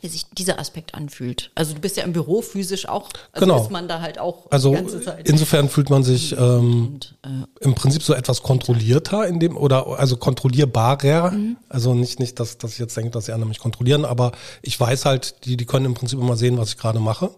Wie 0.01 0.09
sich 0.09 0.25
dieser 0.37 0.59
Aspekt 0.59 0.95
anfühlt. 0.95 1.49
Also 1.55 1.73
du 1.73 1.79
bist 1.79 1.95
ja 1.95 2.03
im 2.03 2.11
Büro 2.11 2.41
physisch 2.41 2.89
auch, 2.89 3.07
also 3.31 3.45
Genau. 3.45 3.63
ist 3.63 3.71
man 3.71 3.87
da 3.87 4.01
halt 4.01 4.19
auch 4.19 4.51
Also 4.51 4.71
die 4.71 4.75
ganze 4.75 4.99
Zeit. 5.01 5.29
insofern 5.29 5.69
fühlt 5.69 5.89
man 5.89 6.03
sich 6.03 6.33
ähm, 6.37 6.87
Und, 6.95 7.15
äh, 7.23 7.63
im 7.63 7.73
Prinzip 7.73 8.03
so 8.03 8.13
etwas 8.13 8.43
kontrollierter 8.43 9.25
in 9.27 9.39
dem 9.39 9.55
oder 9.55 9.97
also 9.97 10.17
kontrollierbarer. 10.17 11.33
Also 11.69 11.93
nicht 11.93 12.19
nicht, 12.19 12.37
dass 12.41 12.57
dass 12.57 12.73
ich 12.73 12.79
jetzt 12.79 12.97
denke, 12.97 13.11
dass 13.11 13.25
die 13.25 13.31
anderen 13.31 13.47
mich 13.47 13.59
kontrollieren, 13.59 14.03
aber 14.03 14.33
ich 14.61 14.77
weiß 14.77 15.05
halt, 15.05 15.45
die 15.45 15.55
die 15.55 15.65
können 15.65 15.85
im 15.85 15.93
Prinzip 15.93 16.19
immer 16.19 16.35
sehen, 16.35 16.57
was 16.57 16.67
ich 16.69 16.77
gerade 16.77 16.99
mache. 16.99 17.29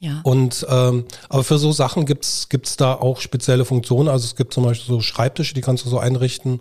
Ja. 0.00 0.20
Und 0.22 0.64
ähm, 0.70 1.06
aber 1.28 1.42
für 1.42 1.58
so 1.58 1.72
Sachen 1.72 2.06
gibt's 2.06 2.48
gibt's 2.48 2.76
da 2.76 2.94
auch 2.94 3.20
spezielle 3.20 3.64
Funktionen. 3.64 4.08
Also 4.08 4.26
es 4.26 4.36
gibt 4.36 4.54
zum 4.54 4.64
Beispiel 4.64 4.94
so 4.94 5.00
Schreibtische, 5.00 5.54
die 5.54 5.60
kannst 5.60 5.84
du 5.84 5.88
so 5.88 5.98
einrichten, 5.98 6.60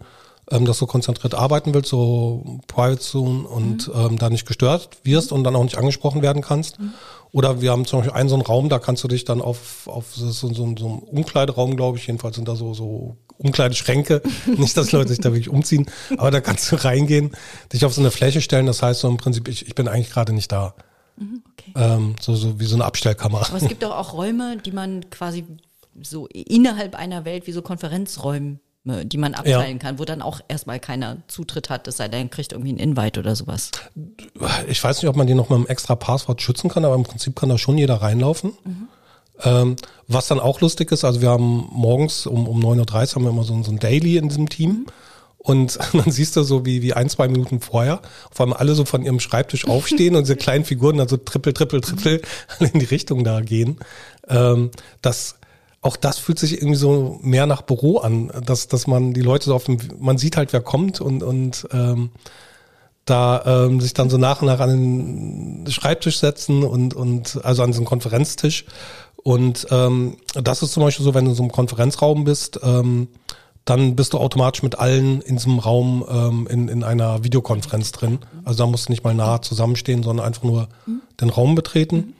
ähm, 0.50 0.65
dass 0.65 0.79
du 0.79 0.88
konzentriert 0.88 1.36
arbeiten 1.36 1.74
willst, 1.74 1.89
so 1.89 2.60
Private 2.67 3.00
Zone 3.00 3.48
und 3.48 3.88
mhm. 3.88 3.94
ähm, 3.96 4.17
da 4.17 4.29
nicht 4.29 4.48
gestört 4.48 4.89
wirst 5.03 5.32
und 5.32 5.44
dann 5.44 5.56
auch 5.56 5.63
nicht 5.63 5.77
angesprochen 5.77 6.24
werden 6.24 6.41
kannst. 6.41 6.79
Mhm. 6.79 6.94
Oder 7.32 7.62
wir 7.62 7.72
haben 7.72 7.86
zum 7.86 8.00
Beispiel 8.00 8.15
einen 8.15 8.29
so 8.29 8.36
einen 8.36 8.44
Raum, 8.44 8.70
da 8.70 8.79
kannst 8.79 9.03
du 9.03 9.08
dich 9.08 9.24
dann 9.24 9.41
auf, 9.41 9.88
auf 9.88 10.15
so, 10.15 10.32
so, 10.32 10.48
so, 10.48 10.75
so 10.77 10.88
einen 10.88 11.00
Umkleideraum, 11.00 11.75
glaube 11.75 11.98
ich, 11.98 12.08
jedenfalls 12.08 12.38
sind 12.38 12.48
da 12.48 12.56
so, 12.56 12.74
so 12.74 13.17
Umkleideschränke. 13.38 14.24
nicht, 14.58 14.75
dass 14.77 14.91
Leute 14.94 15.10
sich 15.10 15.20
da 15.20 15.29
wirklich 15.29 15.50
umziehen, 15.50 15.86
aber 16.17 16.32
da 16.32 16.41
kannst 16.41 16.72
du 16.72 16.84
reingehen, 16.84 17.32
dich 17.72 17.86
auf 17.86 17.94
so 17.94 18.01
eine 18.01 18.10
Fläche 18.10 18.41
stellen. 18.41 18.65
Das 18.65 18.82
heißt 18.82 19.01
so 19.01 19.08
im 19.10 19.17
Prinzip, 19.17 19.48
ich, 19.48 19.67
ich 19.67 19.75
bin 19.75 19.88
eigentlich 19.88 20.10
gerade 20.10 20.34
nicht 20.34 20.51
da. 20.51 20.74
Mhm, 21.17 21.43
okay. 21.51 21.74
Ähm, 21.75 22.15
so, 22.21 22.36
so 22.36 22.59
wie 22.59 22.65
so 22.65 22.75
eine 22.75 22.86
Abstellkammer. 22.86 23.45
Aber 23.47 23.57
es 23.57 23.67
gibt 23.67 23.83
doch 23.83 23.95
auch 23.95 24.13
Räume, 24.13 24.57
die 24.57 24.71
man 24.71 25.09
quasi 25.09 25.45
so 26.01 26.27
innerhalb 26.27 26.95
einer 26.95 27.25
Welt 27.25 27.47
wie 27.47 27.51
so 27.51 27.62
Konferenzräume 27.62 28.59
die 29.03 29.17
man 29.17 29.33
abteilen 29.33 29.77
ja. 29.77 29.83
kann, 29.83 30.00
wo 30.00 30.05
dann 30.05 30.21
auch 30.21 30.39
erstmal 30.47 30.79
keiner 30.79 31.17
Zutritt 31.27 31.69
hat, 31.69 31.88
es 31.88 31.97
sei 31.97 32.07
denn, 32.07 32.29
kriegt 32.29 32.53
irgendwie 32.53 32.71
ein 32.71 32.77
Invite 32.77 33.19
oder 33.19 33.36
sowas. 33.36 33.71
Ich 34.67 34.81
weiß 34.81 35.01
nicht, 35.01 35.09
ob 35.09 35.15
man 35.17 35.27
die 35.27 35.33
noch 35.33 35.50
mit 35.50 35.57
einem 35.57 35.67
extra 35.67 35.95
Passwort 35.95 36.41
schützen 36.41 36.69
kann, 36.69 36.86
aber 36.86 36.95
im 36.95 37.03
Prinzip 37.03 37.36
kann 37.36 37.50
da 37.50 37.57
schon 37.57 37.77
jeder 37.77 37.95
reinlaufen. 37.95 38.53
Mhm. 38.63 38.88
Ähm, 39.43 39.75
was 40.07 40.27
dann 40.27 40.39
auch 40.39 40.62
lustig 40.62 40.91
ist, 40.91 41.03
also 41.03 41.21
wir 41.21 41.29
haben 41.29 41.67
morgens 41.71 42.25
um, 42.25 42.47
um 42.47 42.59
9.30 42.59 42.79
Uhr 42.79 43.15
haben 43.15 43.24
wir 43.24 43.29
immer 43.29 43.43
so, 43.43 43.62
so 43.62 43.71
ein 43.71 43.79
Daily 43.79 44.17
in 44.17 44.29
diesem 44.29 44.50
Team. 44.50 44.86
Und 45.38 45.79
dann 45.94 46.12
siehst 46.12 46.36
du 46.36 46.44
so 46.44 46.65
wie, 46.65 46.82
wie 46.82 46.94
ein, 46.94 47.10
zwei 47.10 47.27
Minuten 47.27 47.60
vorher, 47.62 48.01
vor 48.32 48.46
allem 48.46 48.53
alle 48.53 48.75
so 48.75 48.86
von 48.86 49.03
ihrem 49.03 49.20
Schreibtisch 49.20 49.65
aufstehen 49.67 50.15
und 50.15 50.24
diese 50.24 50.36
kleinen 50.36 50.65
Figuren 50.65 50.98
dann 50.98 51.08
so 51.08 51.17
trippel, 51.17 51.53
trippel, 51.53 51.82
trippel 51.82 52.22
in 52.60 52.79
die 52.79 52.86
Richtung 52.86 53.24
da 53.24 53.41
gehen. 53.41 53.77
Ähm, 54.27 54.72
das, 55.01 55.36
auch 55.82 55.96
das 55.96 56.17
fühlt 56.17 56.39
sich 56.39 56.58
irgendwie 56.58 56.77
so 56.77 57.20
mehr 57.22 57.46
nach 57.46 57.62
Büro 57.62 57.98
an, 57.98 58.32
dass, 58.46 58.67
dass 58.67 58.88
man 58.88 59.13
die 59.13 59.22
Leute 59.22 59.46
so 59.46 59.56
auf 59.56 59.65
dem, 59.65 59.77
man 60.00 60.17
sieht 60.17 60.38
halt, 60.38 60.53
wer 60.53 60.62
kommt 60.62 61.01
und, 61.01 61.24
und 61.24 61.67
ähm, 61.72 62.12
da 63.06 63.65
ähm, 63.65 63.79
sich 63.79 63.94
dann 63.94 64.10
so 64.10 64.17
nach 64.17 64.41
und 64.41 64.48
nach 64.48 64.60
an 64.60 65.63
den 65.63 65.72
Schreibtisch 65.72 66.20
setzen 66.20 66.63
und, 66.63 66.94
und 66.94 67.39
also 67.46 67.63
an 67.63 67.72
so 67.72 67.79
einen 67.79 67.86
Konferenztisch 67.86 68.65
und 69.27 69.67
ähm, 69.72 70.15
das 70.41 70.63
ist 70.63 70.72
zum 70.72 70.84
Beispiel 70.84 71.03
so, 71.03 71.13
wenn 71.13 71.25
du 71.25 71.32
in 71.32 71.36
so 71.36 71.44
einem 71.44 71.51
Konferenzraum 71.51 72.24
bist, 72.24 72.62
ähm, 72.63 73.10
dann 73.67 73.97
bist 73.97 74.13
du 74.13 74.17
automatisch 74.17 74.63
mit 74.63 74.79
allen 74.79 75.19
in 75.21 75.36
diesem 75.36 75.59
Raum 75.59 76.05
ähm, 76.09 76.47
in, 76.50 76.69
in 76.69 76.83
einer 76.83 77.25
Videokonferenz 77.25 77.91
drin. 77.91 78.19
Also 78.45 78.63
da 78.63 78.67
musst 78.67 78.88
du 78.88 78.93
nicht 78.93 79.03
mal 79.03 79.13
nah 79.13 79.41
zusammenstehen, 79.41 80.03
sondern 80.03 80.25
einfach 80.25 80.43
nur 80.43 80.69
mhm. 80.86 81.01
den 81.19 81.29
Raum 81.29 81.53
betreten. 81.53 82.13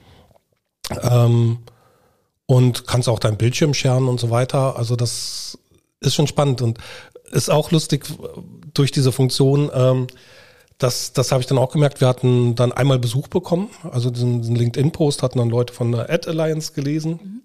Ähm, 1.02 1.60
und 2.46 2.86
kannst 2.86 3.08
auch 3.08 3.20
dein 3.20 3.38
Bildschirm 3.38 3.74
scheren 3.74 4.10
und 4.10 4.20
so 4.20 4.30
weiter. 4.30 4.76
Also 4.78 4.98
das 4.98 5.58
ist 6.02 6.16
schon 6.16 6.28
spannend 6.28 6.62
und 6.62 6.80
ist 7.32 7.50
auch 7.50 7.72
lustig 7.72 8.06
durch 8.74 8.92
diese 8.92 9.14
Funktion. 9.14 9.72
Ähm, 9.74 10.08
das, 10.78 11.14
das 11.14 11.32
habe 11.32 11.42
ich 11.42 11.48
dann 11.48 11.58
auch 11.58 11.72
gemerkt. 11.72 12.02
Wir 12.02 12.10
hatten 12.10 12.56
dann 12.56 12.74
einmal 12.74 13.00
Besuch 13.00 13.30
bekommen. 13.30 13.70
Also 13.90 14.10
diesen, 14.10 14.42
diesen 14.42 14.56
LinkedIn-Post 14.56 15.24
hatten 15.24 15.40
dann 15.40 15.50
Leute 15.50 15.74
von 15.74 15.94
der 15.94 16.10
Ad 16.10 16.30
Alliance 16.30 16.74
gelesen, 16.74 17.12
mhm. 17.12 17.42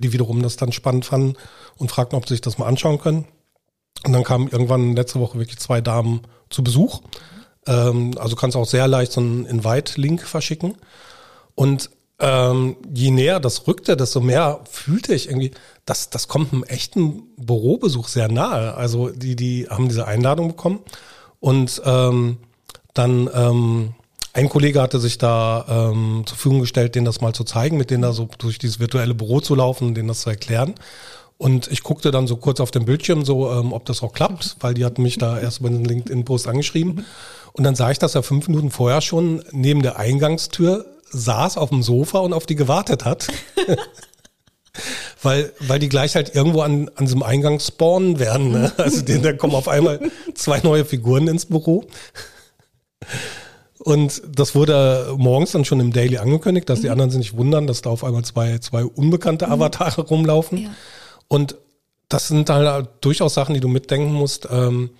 die 0.00 0.12
wiederum 0.12 0.42
das 0.42 0.56
dann 0.56 0.72
spannend 0.72 1.06
fanden 1.06 1.34
und 1.78 1.90
fragten, 1.90 2.16
ob 2.16 2.28
sie 2.28 2.34
sich 2.34 2.42
das 2.42 2.58
mal 2.58 2.66
anschauen 2.66 2.98
können. 2.98 3.26
Und 4.04 4.12
dann 4.12 4.24
kamen 4.24 4.48
irgendwann 4.48 4.94
letzte 4.94 5.20
Woche 5.20 5.38
wirklich 5.38 5.58
zwei 5.58 5.80
Damen 5.80 6.22
zu 6.50 6.62
Besuch. 6.62 7.00
Ähm, 7.66 8.12
also 8.18 8.36
kannst 8.36 8.56
auch 8.56 8.66
sehr 8.66 8.88
leicht 8.88 9.12
so 9.12 9.20
einen 9.20 9.46
Invite-Link 9.46 10.22
verschicken. 10.22 10.76
Und 11.54 11.90
ähm, 12.20 12.76
je 12.92 13.10
näher 13.10 13.38
das 13.40 13.66
rückte, 13.66 13.96
desto 13.96 14.20
mehr 14.20 14.60
fühlte 14.68 15.14
ich 15.14 15.28
irgendwie, 15.28 15.52
das, 15.86 16.10
das 16.10 16.26
kommt 16.26 16.52
einem 16.52 16.64
echten 16.64 17.22
Bürobesuch 17.36 18.08
sehr 18.08 18.28
nahe. 18.28 18.74
Also 18.74 19.10
die, 19.10 19.36
die 19.36 19.68
haben 19.68 19.88
diese 19.88 20.06
Einladung 20.06 20.48
bekommen 20.48 20.80
und 21.40 21.80
ähm, 21.84 22.38
dann 22.94 23.30
ähm, 23.32 23.94
ein 24.32 24.48
Kollege 24.48 24.82
hatte 24.82 24.98
sich 24.98 25.18
da 25.18 25.64
ähm, 25.68 26.22
zur 26.26 26.36
Verfügung 26.36 26.60
gestellt, 26.60 26.94
denen 26.94 27.06
das 27.06 27.20
mal 27.20 27.32
zu 27.32 27.44
zeigen, 27.44 27.76
mit 27.76 27.90
denen 27.90 28.02
da 28.02 28.12
so 28.12 28.28
durch 28.38 28.58
dieses 28.58 28.80
virtuelle 28.80 29.14
Büro 29.14 29.40
zu 29.40 29.54
laufen 29.54 29.88
und 29.88 29.94
denen 29.94 30.08
das 30.08 30.20
zu 30.20 30.30
erklären. 30.30 30.74
Und 31.38 31.68
ich 31.70 31.84
guckte 31.84 32.10
dann 32.10 32.26
so 32.26 32.36
kurz 32.36 32.58
auf 32.58 32.72
dem 32.72 32.84
Bildschirm 32.84 33.24
so, 33.24 33.50
ähm, 33.50 33.72
ob 33.72 33.84
das 33.84 34.02
auch 34.02 34.12
klappt, 34.12 34.56
weil 34.58 34.74
die 34.74 34.84
hatten 34.84 35.02
mich 35.02 35.18
da 35.18 35.38
erst 35.38 35.60
über 35.60 35.70
den 35.70 35.84
LinkedIn-Post 35.84 36.48
angeschrieben. 36.48 37.06
Und 37.52 37.64
dann 37.64 37.76
sah 37.76 37.92
ich, 37.92 37.98
dass 37.98 38.16
er 38.16 38.24
fünf 38.24 38.48
Minuten 38.48 38.70
vorher 38.70 39.00
schon 39.00 39.44
neben 39.52 39.82
der 39.82 39.98
Eingangstür 39.98 40.84
saß 41.10 41.56
auf 41.56 41.70
dem 41.70 41.82
Sofa 41.82 42.18
und 42.18 42.32
auf 42.32 42.44
die 42.44 42.56
gewartet 42.56 43.04
hat. 43.04 43.28
weil, 45.22 45.52
weil 45.60 45.78
die 45.78 45.88
gleich 45.88 46.16
halt 46.16 46.34
irgendwo 46.34 46.60
an, 46.62 46.90
an 46.96 47.06
diesem 47.06 47.22
Eingang 47.22 47.60
spawnen 47.60 48.18
werden. 48.18 48.50
Ne? 48.50 48.72
Also 48.76 49.02
denen, 49.02 49.22
da 49.22 49.32
kommen 49.32 49.54
auf 49.54 49.68
einmal 49.68 50.00
zwei 50.34 50.60
neue 50.60 50.84
Figuren 50.84 51.28
ins 51.28 51.46
Büro. 51.46 51.84
Und 53.78 54.22
das 54.34 54.54
wurde 54.56 55.14
morgens 55.16 55.52
dann 55.52 55.64
schon 55.64 55.78
im 55.80 55.92
Daily 55.92 56.18
angekündigt, 56.18 56.68
dass 56.68 56.80
mhm. 56.80 56.82
die 56.82 56.90
anderen 56.90 57.10
sich 57.10 57.18
nicht 57.18 57.36
wundern, 57.36 57.66
dass 57.66 57.82
da 57.82 57.90
auf 57.90 58.02
einmal 58.02 58.24
zwei, 58.24 58.58
zwei 58.58 58.84
unbekannte 58.84 59.46
mhm. 59.46 59.52
Avatare 59.52 60.02
mhm. 60.02 60.08
rumlaufen. 60.08 60.58
Ja. 60.58 60.70
Und 61.28 61.56
das 62.08 62.28
sind 62.28 62.48
halt 62.50 62.88
durchaus 63.02 63.34
Sachen, 63.34 63.54
die 63.54 63.60
du 63.60 63.68
mitdenken 63.68 64.12
musst. 64.12 64.48
Ähm, 64.50 64.90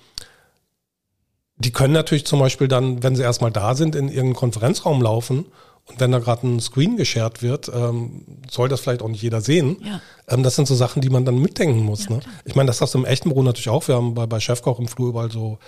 die 1.57 1.73
können 1.73 1.95
natürlich 1.95 2.27
zum 2.27 2.39
Beispiel 2.39 2.69
dann, 2.69 3.03
wenn 3.03 3.17
sie 3.17 3.23
erstmal 3.23 3.51
da 3.51 3.75
sind, 3.75 3.97
in 3.97 4.09
irgendeinen 4.09 4.35
Konferenzraum 4.35 5.03
laufen. 5.03 5.47
Und 5.87 6.01
wenn 6.01 6.13
da 6.13 6.19
gerade 6.19 6.47
ein 6.47 6.61
Screen 6.61 6.97
geshared 6.97 7.43
wird, 7.43 7.71
ähm, 7.75 8.25
soll 8.51 8.69
das 8.69 8.81
vielleicht 8.81 9.01
auch 9.03 9.09
nicht 9.09 9.23
jeder 9.23 9.41
sehen. 9.41 9.79
Ja. 9.83 10.01
Ähm, 10.29 10.43
das 10.43 10.55
sind 10.55 10.69
so 10.69 10.75
Sachen, 10.75 11.01
die 11.01 11.09
man 11.09 11.25
dann 11.25 11.39
mitdenken 11.39 11.81
muss. 11.81 12.05
Ja, 12.05 12.17
ne? 12.17 12.21
Ich 12.45 12.55
meine, 12.55 12.67
das 12.67 12.81
hast 12.81 12.95
du 12.95 12.99
im 12.99 13.07
echten 13.07 13.31
Büro 13.31 13.43
natürlich 13.43 13.71
auch. 13.71 13.89
Wir 13.89 13.97
haben 13.97 14.15
bei, 14.15 14.27
bei 14.27 14.39
Chefkoch 14.39 14.79
im 14.79 14.87
Flur 14.87 15.09
überall 15.09 15.33
so 15.33 15.59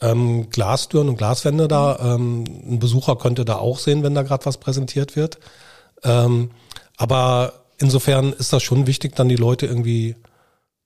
ähm, 0.00 0.48
Glastüren 0.50 1.10
und 1.10 1.16
Glaswände 1.16 1.68
da. 1.68 1.98
Ähm, 2.14 2.44
ein 2.44 2.78
Besucher 2.78 3.16
könnte 3.16 3.44
da 3.44 3.56
auch 3.56 3.78
sehen, 3.78 4.02
wenn 4.02 4.14
da 4.14 4.22
gerade 4.22 4.46
was 4.46 4.56
präsentiert 4.56 5.14
wird. 5.14 5.38
Ähm, 6.02 6.50
aber 6.96 7.52
insofern 7.78 8.32
ist 8.32 8.52
das 8.52 8.62
schon 8.62 8.86
wichtig, 8.86 9.14
dann 9.16 9.28
die 9.28 9.36
Leute 9.36 9.66
irgendwie 9.66 10.16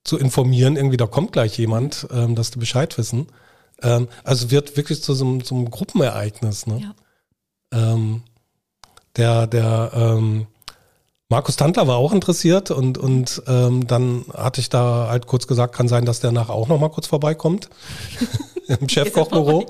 zu 0.05 0.19
informieren, 0.19 0.77
irgendwie 0.77 0.97
da 0.97 1.07
kommt 1.07 1.33
gleich 1.33 1.59
jemand, 1.59 2.07
ähm, 2.11 2.35
dass 2.35 2.51
die 2.51 2.59
Bescheid 2.59 2.97
wissen. 2.99 3.27
Ähm, 3.83 4.09
also 4.25 4.51
wird 4.51 4.77
wirklich 4.77 5.03
zu 5.03 5.15
so, 5.15 5.25
einem, 5.25 5.41
so 5.43 5.55
einem 5.55 5.71
Gruppenereignis. 5.71 6.67
Ne? 6.67 6.81
Ja. 7.73 7.93
Ähm, 7.93 8.23
der, 9.17 9.47
der 9.47 9.91
ähm, 9.95 10.47
Markus 11.31 11.55
Tantler 11.55 11.87
war 11.87 11.97
auch 11.97 12.13
interessiert 12.13 12.73
und, 12.73 12.99
und 12.99 13.41
ähm, 13.47 13.87
dann 13.87 14.25
hatte 14.35 14.61
ich 14.61 14.69
da 14.69 15.07
halt 15.09 15.29
kurz 15.29 15.47
gesagt, 15.47 15.77
kann 15.77 15.87
sein, 15.87 16.05
dass 16.05 16.19
der 16.19 16.33
nachher 16.33 16.53
auch 16.53 16.67
noch 16.67 16.81
mal 16.81 16.89
kurz 16.89 17.07
vorbeikommt 17.07 17.71
im 18.67 18.89
Chefkochbüro. 18.89 19.65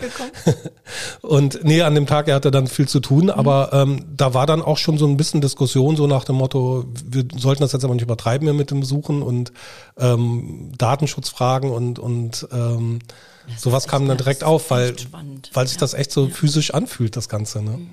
und 1.20 1.62
nee, 1.62 1.82
an 1.82 1.94
dem 1.94 2.06
Tag, 2.06 2.28
er 2.28 2.36
hatte 2.36 2.50
dann 2.50 2.66
viel 2.66 2.88
zu 2.88 3.00
tun, 3.00 3.24
mhm. 3.24 3.30
aber 3.30 3.74
ähm, 3.74 4.06
da 4.16 4.32
war 4.32 4.46
dann 4.46 4.62
auch 4.62 4.78
schon 4.78 4.96
so 4.96 5.06
ein 5.06 5.18
bisschen 5.18 5.42
Diskussion, 5.42 5.96
so 5.96 6.06
nach 6.06 6.24
dem 6.24 6.36
Motto, 6.36 6.86
wir 7.04 7.26
sollten 7.36 7.60
das 7.60 7.72
jetzt 7.72 7.84
aber 7.84 7.92
nicht 7.92 8.04
übertreiben 8.04 8.46
hier 8.46 8.54
mit 8.54 8.70
dem 8.70 8.82
Suchen 8.82 9.20
und 9.20 9.52
ähm, 9.98 10.72
Datenschutzfragen 10.78 11.70
und, 11.70 11.98
und 11.98 12.48
ähm, 12.52 13.00
sowas 13.58 13.86
kam 13.86 14.08
dann 14.08 14.16
direkt 14.16 14.44
auf, 14.44 14.70
weil, 14.70 14.96
weil 15.52 15.66
sich 15.66 15.76
ja. 15.76 15.80
das 15.80 15.92
echt 15.92 16.10
so 16.10 16.24
ja. 16.24 16.34
physisch 16.34 16.72
anfühlt, 16.72 17.16
das 17.16 17.28
Ganze. 17.28 17.60
Ne? 17.60 17.72
Mhm. 17.72 17.90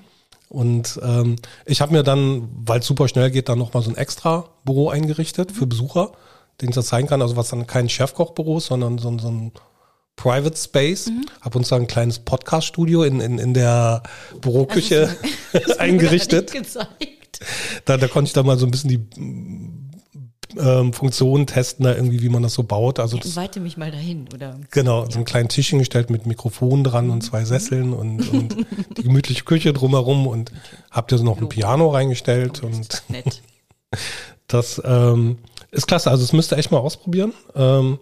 Und 0.48 0.98
ähm, 1.02 1.36
ich 1.66 1.80
habe 1.80 1.92
mir 1.92 2.02
dann, 2.02 2.48
weil 2.64 2.80
es 2.80 2.86
super 2.86 3.08
schnell 3.08 3.30
geht, 3.30 3.48
dann 3.48 3.58
nochmal 3.58 3.82
so 3.82 3.90
ein 3.90 3.96
extra 3.96 4.48
Büro 4.64 4.88
eingerichtet 4.88 5.52
für 5.52 5.66
Besucher, 5.66 6.12
den 6.60 6.70
ich 6.70 6.74
das 6.74 6.86
zeigen 6.86 7.06
kann. 7.06 7.20
Also 7.22 7.36
was 7.36 7.48
dann 7.48 7.66
kein 7.66 7.88
Chefkochbüro 7.88 8.60
sondern 8.60 8.98
so, 8.98 9.16
so 9.18 9.28
ein 9.28 9.52
Private 10.16 10.56
Space. 10.56 11.08
Mhm. 11.08 11.26
Habe 11.40 11.58
uns 11.58 11.68
da 11.68 11.76
ein 11.76 11.86
kleines 11.86 12.18
Podcast-Studio 12.18 13.04
in, 13.04 13.20
in, 13.20 13.38
in 13.38 13.54
der 13.54 14.02
Büroküche 14.40 15.14
eingerichtet. 15.78 16.52
Da, 17.84 17.96
da 17.96 18.08
konnte 18.08 18.28
ich 18.28 18.32
dann 18.32 18.46
mal 18.46 18.58
so 18.58 18.66
ein 18.66 18.70
bisschen 18.70 18.90
die 18.90 19.67
ähm, 20.56 20.92
Funktionen 20.92 21.46
testen, 21.46 21.84
da 21.84 21.94
irgendwie, 21.94 22.22
wie 22.22 22.28
man 22.28 22.42
das 22.42 22.54
so 22.54 22.62
baut. 22.62 22.98
Also 22.98 23.18
das, 23.18 23.36
Weite 23.36 23.60
mich 23.60 23.76
mal 23.76 23.90
dahin, 23.90 24.26
oder? 24.34 24.58
Genau, 24.70 25.04
ja. 25.04 25.10
so 25.10 25.16
einen 25.16 25.24
kleinen 25.24 25.48
Tisch 25.48 25.70
hingestellt 25.70 26.10
mit 26.10 26.26
Mikrofon 26.26 26.84
dran 26.84 27.10
und 27.10 27.22
zwei 27.22 27.44
Sesseln 27.44 27.92
und, 27.92 28.28
und 28.32 28.56
die 28.96 29.02
gemütliche 29.02 29.44
Küche 29.44 29.72
drumherum 29.72 30.26
und 30.26 30.52
habt 30.90 31.12
ihr 31.12 31.18
so 31.18 31.24
noch 31.24 31.38
ein 31.38 31.48
Piano 31.48 31.90
reingestellt 31.90 32.62
oh, 32.62 32.66
und 32.66 33.02
nett. 33.08 33.42
das 34.46 34.80
ähm, 34.84 35.38
ist 35.70 35.86
klasse. 35.86 36.10
Also 36.10 36.24
es 36.24 36.32
müsst 36.32 36.52
ihr 36.52 36.58
echt 36.58 36.70
mal 36.70 36.78
ausprobieren. 36.78 37.32
Ähm, 37.54 37.98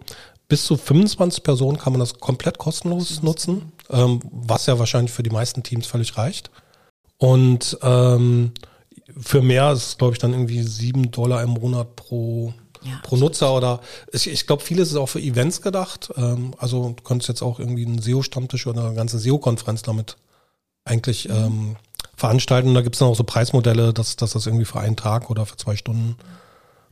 bis 0.47 0.65
zu 0.65 0.77
25 0.77 1.43
Personen 1.43 1.77
kann 1.77 1.93
man 1.93 1.99
das 1.99 2.19
komplett 2.19 2.57
kostenlos 2.57 3.21
nutzen, 3.21 3.73
ähm, 3.89 4.21
was 4.31 4.65
ja 4.65 4.79
wahrscheinlich 4.79 5.11
für 5.11 5.23
die 5.23 5.29
meisten 5.29 5.63
Teams 5.63 5.87
völlig 5.87 6.17
reicht. 6.17 6.49
Und 7.17 7.77
ähm, 7.81 8.51
für 9.19 9.41
mehr 9.41 9.71
ist 9.71 9.87
es, 9.87 9.97
glaube 9.97 10.13
ich, 10.13 10.19
dann 10.19 10.33
irgendwie 10.33 10.63
sieben 10.63 11.11
Dollar 11.11 11.43
im 11.43 11.51
Monat 11.51 11.95
pro, 11.95 12.53
ja, 12.83 12.99
pro 13.03 13.15
Nutzer 13.15 13.53
oder 13.53 13.81
ich, 14.11 14.27
ich 14.27 14.47
glaube, 14.47 14.63
vieles 14.63 14.89
ist 14.89 14.95
auch 14.95 15.07
für 15.07 15.21
Events 15.21 15.61
gedacht. 15.61 16.11
Ähm, 16.17 16.53
also 16.57 16.89
du 16.89 17.03
könntest 17.03 17.29
jetzt 17.29 17.41
auch 17.41 17.59
irgendwie 17.59 17.85
einen 17.85 18.01
SEO-Stammtisch 18.01 18.67
oder 18.67 18.87
eine 18.87 18.95
ganze 18.95 19.19
SEO-Konferenz 19.19 19.81
damit 19.81 20.17
eigentlich 20.83 21.27
mhm. 21.27 21.35
ähm, 21.35 21.75
veranstalten. 22.15 22.69
Und 22.69 22.75
da 22.75 22.81
gibt 22.81 22.95
es 22.95 22.99
dann 22.99 23.09
auch 23.09 23.15
so 23.15 23.23
Preismodelle, 23.23 23.93
dass, 23.93 24.15
dass 24.15 24.31
das 24.31 24.45
irgendwie 24.45 24.65
für 24.65 24.79
einen 24.79 24.95
Tag 24.95 25.29
oder 25.29 25.45
für 25.45 25.57
zwei 25.57 25.75
Stunden 25.75 26.15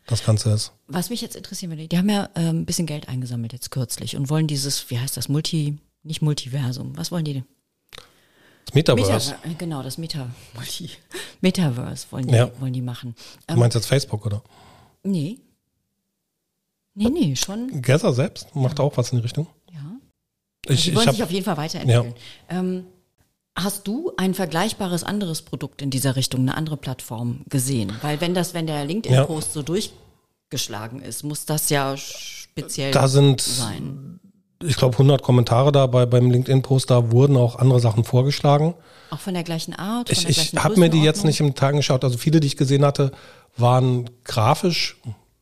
das 0.07 0.23
Ganze 0.23 0.51
ist. 0.51 0.71
Was 0.87 1.09
mich 1.09 1.21
jetzt 1.21 1.35
interessieren 1.35 1.71
würde, 1.71 1.87
die 1.87 1.97
haben 1.97 2.09
ja 2.09 2.29
äh, 2.35 2.49
ein 2.49 2.65
bisschen 2.65 2.85
Geld 2.85 3.09
eingesammelt 3.09 3.53
jetzt 3.53 3.71
kürzlich 3.71 4.15
und 4.15 4.29
wollen 4.29 4.47
dieses, 4.47 4.89
wie 4.89 4.99
heißt 4.99 5.17
das, 5.17 5.29
Multi, 5.29 5.79
nicht 6.03 6.21
Multiversum, 6.21 6.95
was 6.95 7.11
wollen 7.11 7.25
die 7.25 7.33
denn? 7.33 7.45
Das 8.65 8.73
Metaverse. 8.75 9.31
Meta, 9.43 9.49
äh, 9.49 9.53
genau, 9.57 9.83
das 9.83 9.97
Meta, 9.97 10.27
Metaverse 11.41 12.07
wollen 12.11 12.27
die, 12.27 12.33
Ja. 12.33 12.49
wollen 12.59 12.73
die 12.73 12.81
machen. 12.81 13.15
Du 13.47 13.53
Ähm, 13.53 13.59
meinst 13.59 13.75
jetzt 13.75 13.87
Facebook, 13.87 14.25
oder? 14.25 14.41
nee. 15.03 15.39
Nee, 16.97 17.09
nee, 17.09 17.35
schon, 17.35 17.81
Gather 17.81 18.13
selbst 18.13 18.55
macht 18.55 18.79
auch 18.79 18.95
was 18.95 19.11
in 19.11 19.17
die 19.17 19.23
Richtung. 19.23 19.47
ja. 19.73 19.79
Ich, 20.67 20.83
die 20.83 20.89
ich 20.91 20.95
wollen 20.95 21.07
hab, 21.07 21.13
sich 21.15 21.23
auf 21.23 21.29
jeden 21.31 21.43
Fall 21.43 21.57
weiterentwickeln. 21.57 22.13
Ähm, 22.49 22.85
hast 23.53 23.85
du 23.85 24.13
ein 24.15 24.33
vergleichbares 24.33 25.03
anderes 25.03 25.41
Produkt 25.41 25.81
in 25.81 25.89
dieser 25.91 26.15
Richtung, 26.15 26.39
eine 26.41 26.55
andere 26.55 26.77
Plattform 26.77 27.41
gesehen? 27.49 27.93
Weil 28.01 28.21
wenn 28.21 28.33
das, 28.33 28.53
wenn 28.53 28.65
der 28.65 28.85
LinkedIn-Post 28.85 29.51
so 29.53 29.61
durchgeschlagen 29.61 31.01
ist, 31.01 31.23
muss 31.23 31.45
das 31.45 31.69
ja 31.69 31.97
speziell 31.97 32.91
da 32.91 33.09
sind, 33.09 33.41
sein. 33.41 34.21
Ich 34.63 34.77
glaube, 34.77 34.93
100 34.93 35.21
Kommentare 35.21 35.71
da 35.71 35.87
bei, 35.87 36.05
beim 36.05 36.31
LinkedIn-Post, 36.31 36.89
da 36.89 37.11
wurden 37.11 37.37
auch 37.37 37.57
andere 37.57 37.79
Sachen 37.79 38.03
vorgeschlagen. 38.03 38.73
Auch 39.09 39.19
von 39.19 39.33
der 39.33 39.43
gleichen 39.43 39.73
Art? 39.73 40.09
Ich, 40.11 40.27
ich 40.27 40.53
habe 40.55 40.79
mir 40.79 40.89
die 40.89 41.03
jetzt 41.03 41.25
nicht 41.25 41.39
im 41.39 41.47
Detail 41.47 41.69
angeschaut. 41.69 42.03
Also 42.03 42.17
viele, 42.17 42.39
die 42.39 42.47
ich 42.47 42.57
gesehen 42.57 42.85
hatte, 42.85 43.11
waren 43.57 44.09
grafisch 44.23 44.97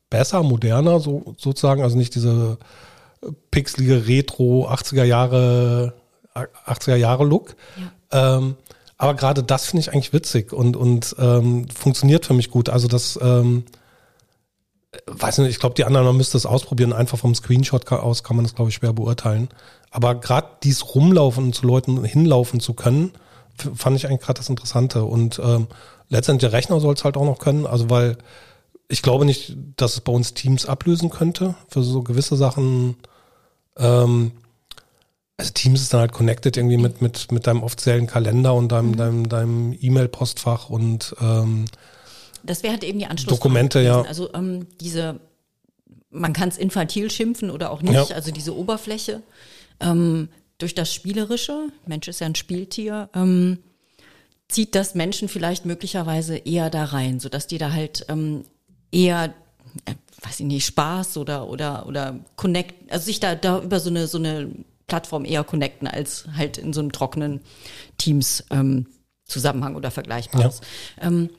besser, 0.09 0.43
moderner 0.43 0.99
so, 0.99 1.35
sozusagen. 1.37 1.81
Also 1.81 1.97
nicht 1.97 2.15
diese 2.15 2.57
pixelige 3.51 4.07
Retro 4.07 4.67
80er 4.69 5.03
Jahre 5.03 5.93
80er 6.35 6.95
Jahre 6.95 7.25
Look. 7.25 7.55
Ähm, 8.11 8.55
aber 8.97 9.13
gerade 9.15 9.43
das 9.43 9.65
finde 9.65 9.81
ich 9.81 9.93
eigentlich 9.93 10.13
witzig 10.13 10.53
und, 10.53 10.75
und 10.75 11.15
ähm, 11.19 11.67
funktioniert 11.69 12.25
für 12.25 12.33
mich 12.33 12.49
gut. 12.49 12.69
Also 12.69 12.87
das, 12.87 13.19
ähm, 13.21 13.65
weiß 15.07 15.39
nicht, 15.39 15.49
ich 15.49 15.59
glaube, 15.59 15.75
die 15.75 15.85
anderen, 15.85 16.05
man 16.05 16.17
müsste 16.17 16.37
es 16.37 16.45
ausprobieren. 16.45 16.93
Einfach 16.93 17.17
vom 17.17 17.35
Screenshot 17.35 17.91
aus 17.91 18.23
kann 18.23 18.35
man 18.35 18.45
das, 18.45 18.55
glaube 18.55 18.69
ich, 18.69 18.75
schwer 18.75 18.93
beurteilen. 18.93 19.49
Aber 19.91 20.15
gerade 20.15 20.47
dies 20.63 20.95
Rumlaufen 20.95 21.45
und 21.45 21.55
zu 21.55 21.65
Leuten 21.67 22.03
hinlaufen 22.03 22.59
zu 22.59 22.73
können, 22.73 23.11
fand 23.75 23.97
ich 23.97 24.07
eigentlich 24.07 24.21
gerade 24.21 24.39
das 24.39 24.49
Interessante. 24.49 25.03
Und 25.03 25.39
ähm, 25.43 25.67
letztendlich 26.09 26.49
der 26.49 26.57
Rechner 26.57 26.79
soll 26.79 26.93
es 26.93 27.03
halt 27.03 27.17
auch 27.17 27.25
noch 27.25 27.39
können. 27.39 27.65
Also 27.65 27.89
weil 27.89 28.17
ich 28.87 29.01
glaube 29.01 29.25
nicht, 29.25 29.55
dass 29.77 29.93
es 29.93 30.01
bei 30.01 30.11
uns 30.11 30.33
Teams 30.33 30.65
ablösen 30.65 31.09
könnte 31.09 31.55
für 31.67 31.83
so 31.83 32.03
gewisse 32.03 32.35
Sachen. 32.35 32.97
Ähm, 33.77 34.31
also 35.37 35.51
Teams 35.51 35.81
ist 35.81 35.93
dann 35.93 36.01
halt 36.01 36.11
connected 36.11 36.57
irgendwie 36.57 36.77
mit, 36.77 37.01
mit, 37.01 37.31
mit 37.31 37.47
deinem 37.47 37.63
offiziellen 37.63 38.07
Kalender 38.07 38.53
und 38.53 38.71
deinem, 38.71 38.95
deinem, 38.95 39.29
deinem 39.29 39.75
E-Mail-Postfach 39.79 40.69
und 40.69 41.15
ähm, 41.21 41.65
Das 42.43 42.63
wäre 42.63 42.73
halt 42.73 42.83
eben 42.83 42.99
die 42.99 43.05
Anschlussfrage 43.05 43.39
Dokumente, 43.39 43.81
ja. 43.81 44.01
Also 44.01 44.33
ähm, 44.33 44.67
diese, 44.81 45.19
man 46.09 46.33
kann 46.33 46.49
es 46.49 46.57
infantil 46.57 47.09
schimpfen 47.09 47.49
oder 47.49 47.71
auch 47.71 47.81
nicht, 47.81 47.93
Ja. 47.93 48.05
also 48.15 48.31
diese 48.31 48.55
Oberfläche 48.55 49.21
ähm, 49.79 50.29
durch 50.57 50.75
das 50.75 50.93
Spielerische, 50.93 51.67
Mensch 51.85 52.07
ist 52.07 52.19
ja 52.21 52.27
ein 52.27 52.35
Spieltier, 52.35 53.09
ähm, 53.15 53.59
zieht 54.47 54.75
das 54.75 54.93
Menschen 54.93 55.29
vielleicht 55.29 55.65
möglicherweise 55.65 56.37
eher 56.37 56.69
da 56.69 56.85
rein, 56.85 57.19
sodass 57.19 57.47
die 57.47 57.57
da 57.57 57.71
halt 57.71 58.05
ähm, 58.09 58.43
eher, 58.91 59.33
äh, 59.85 59.93
weiß 60.21 60.41
ich 60.41 60.45
nicht, 60.45 60.65
Spaß 60.65 61.17
oder 61.17 61.47
oder 61.49 61.87
oder 61.87 62.19
connect, 62.35 62.91
also 62.91 63.05
sich 63.05 63.19
da 63.19 63.35
da 63.35 63.61
über 63.61 63.79
so 63.79 63.89
eine 63.89 64.07
so 64.07 64.17
eine 64.19 64.51
Plattform 64.87 65.25
eher 65.25 65.43
connecten 65.43 65.87
als 65.87 66.25
halt 66.37 66.57
in 66.57 66.73
so 66.73 66.81
einem 66.81 66.91
trockenen 66.91 67.41
Teams 67.97 68.43
ähm, 68.51 68.85
Zusammenhang 69.25 69.75
oder 69.75 69.89
Vergleichbares. 69.89 70.61
Ähm, 71.01 71.29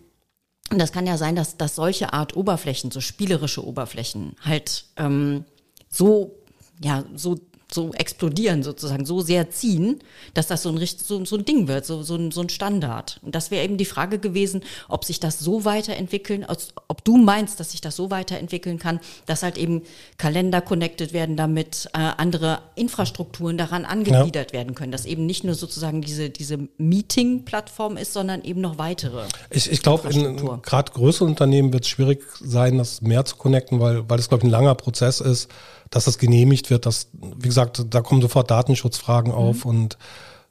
und 0.75 0.81
das 0.81 0.91
kann 0.91 1.07
ja 1.07 1.17
sein, 1.17 1.37
dass, 1.37 1.57
dass 1.57 1.77
solche 1.77 2.13
Art 2.13 2.37
Oberflächen, 2.37 2.91
so 2.91 3.01
spielerische 3.01 3.65
Oberflächen, 3.65 4.35
halt 4.45 4.87
ähm, 4.97 5.45
so, 5.89 6.35
ja, 6.83 7.05
so, 7.15 7.39
so 7.75 7.93
explodieren 7.93 8.63
sozusagen, 8.63 9.05
so 9.05 9.21
sehr 9.21 9.51
ziehen, 9.51 9.99
dass 10.33 10.47
das 10.47 10.63
so 10.63 10.71
ein, 10.71 10.87
so, 10.87 11.25
so 11.25 11.37
ein 11.37 11.45
Ding 11.45 11.69
wird, 11.69 11.85
so, 11.85 12.03
so, 12.03 12.17
ein, 12.17 12.31
so 12.31 12.41
ein 12.41 12.49
Standard. 12.49 13.21
Und 13.23 13.35
das 13.35 13.51
wäre 13.51 13.65
eben 13.65 13.77
die 13.77 13.85
Frage 13.85 14.19
gewesen, 14.19 14.63
ob 14.89 15.05
sich 15.05 15.21
das 15.21 15.41
so 15.41 15.65
weiterentwickeln, 15.65 16.47
ob 16.89 17.05
du 17.05 17.17
meinst, 17.17 17.61
dass 17.61 17.73
sich 17.73 17.81
das 17.81 17.97
so 17.97 18.11
weiterentwickeln 18.11 18.79
kann, 18.79 19.01
dass 19.27 19.43
halt 19.43 19.59
eben 19.59 19.83
Kalender 20.17 20.61
connected 20.61 21.13
werden 21.13 21.37
damit, 21.37 21.89
äh, 21.93 21.99
andere 21.99 22.61
Infrastrukturen 22.77 23.59
daran 23.59 23.85
angegliedert 23.85 24.53
werden 24.53 24.75
können, 24.75 24.93
dass 24.93 25.05
eben 25.05 25.27
nicht 25.27 25.45
nur 25.45 25.55
sozusagen 25.55 26.01
diese, 26.01 26.31
diese 26.31 26.59
Meeting-Plattform 26.79 27.97
ist, 27.97 28.13
sondern 28.13 28.43
eben 28.43 28.61
noch 28.61 28.79
weitere. 28.79 29.25
Ich, 29.51 29.71
ich 29.71 29.83
glaube, 29.83 30.09
Infrastruktur. 30.09 30.61
gerade 30.63 30.93
größere 30.93 31.25
Unternehmen 31.25 31.73
wird 31.73 31.85
es 31.85 31.89
schwierig 31.89 32.23
sein, 32.41 32.79
das 32.79 33.03
mehr 33.03 33.25
zu 33.25 33.37
connecten, 33.37 33.81
weil, 33.81 34.09
weil 34.09 34.17
das, 34.17 34.29
glaube 34.29 34.43
ich, 34.43 34.49
ein 34.49 34.51
langer 34.51 34.75
Prozess 34.75 35.21
ist, 35.21 35.51
dass 35.95 36.05
das 36.05 36.19
genehmigt 36.19 36.71
wird. 36.71 36.87
Dass, 36.87 37.09
wie 37.13 37.49
gesagt, 37.49 37.85
da 37.91 38.01
kommen 38.01 38.21
sofort 38.21 38.51
Datenschutzfragen 38.51 39.33
auf 39.33 39.65
und 39.65 39.97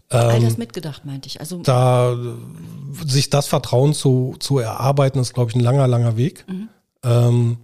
All 0.09 0.35
Ähm, 0.35 0.43
das 0.43 0.57
mitgedacht, 0.57 1.05
meinte 1.05 1.27
ich. 1.27 1.39
Also 1.39 1.61
da 1.63 2.15
sich 3.05 3.29
das 3.29 3.47
Vertrauen 3.47 3.93
zu, 3.93 4.35
zu 4.39 4.59
erarbeiten, 4.59 5.19
ist, 5.19 5.33
glaube 5.33 5.49
ich, 5.49 5.55
ein 5.55 5.61
langer, 5.61 5.87
langer 5.87 6.17
Weg. 6.17 6.45
Ähm, 7.03 7.57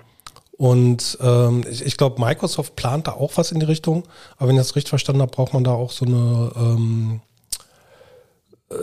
und 0.58 1.18
ähm, 1.22 1.64
ich, 1.70 1.86
ich 1.86 1.96
glaube, 1.96 2.20
Microsoft 2.20 2.76
plant 2.76 3.08
da 3.08 3.12
auch 3.14 3.34
was 3.36 3.52
in 3.52 3.60
die 3.60 3.66
Richtung. 3.66 4.04
Aber 4.38 4.50
wenn 4.50 4.56
ich 4.56 4.62
das 4.62 4.76
richtig 4.76 4.90
verstanden 4.90 5.22
habe, 5.22 5.32
braucht 5.32 5.54
man 5.54 5.64
da 5.64 5.72
auch 5.72 5.92
so 5.92 6.06
eine 6.06 6.52
ähm, 6.56 7.22
äh, 8.70 8.76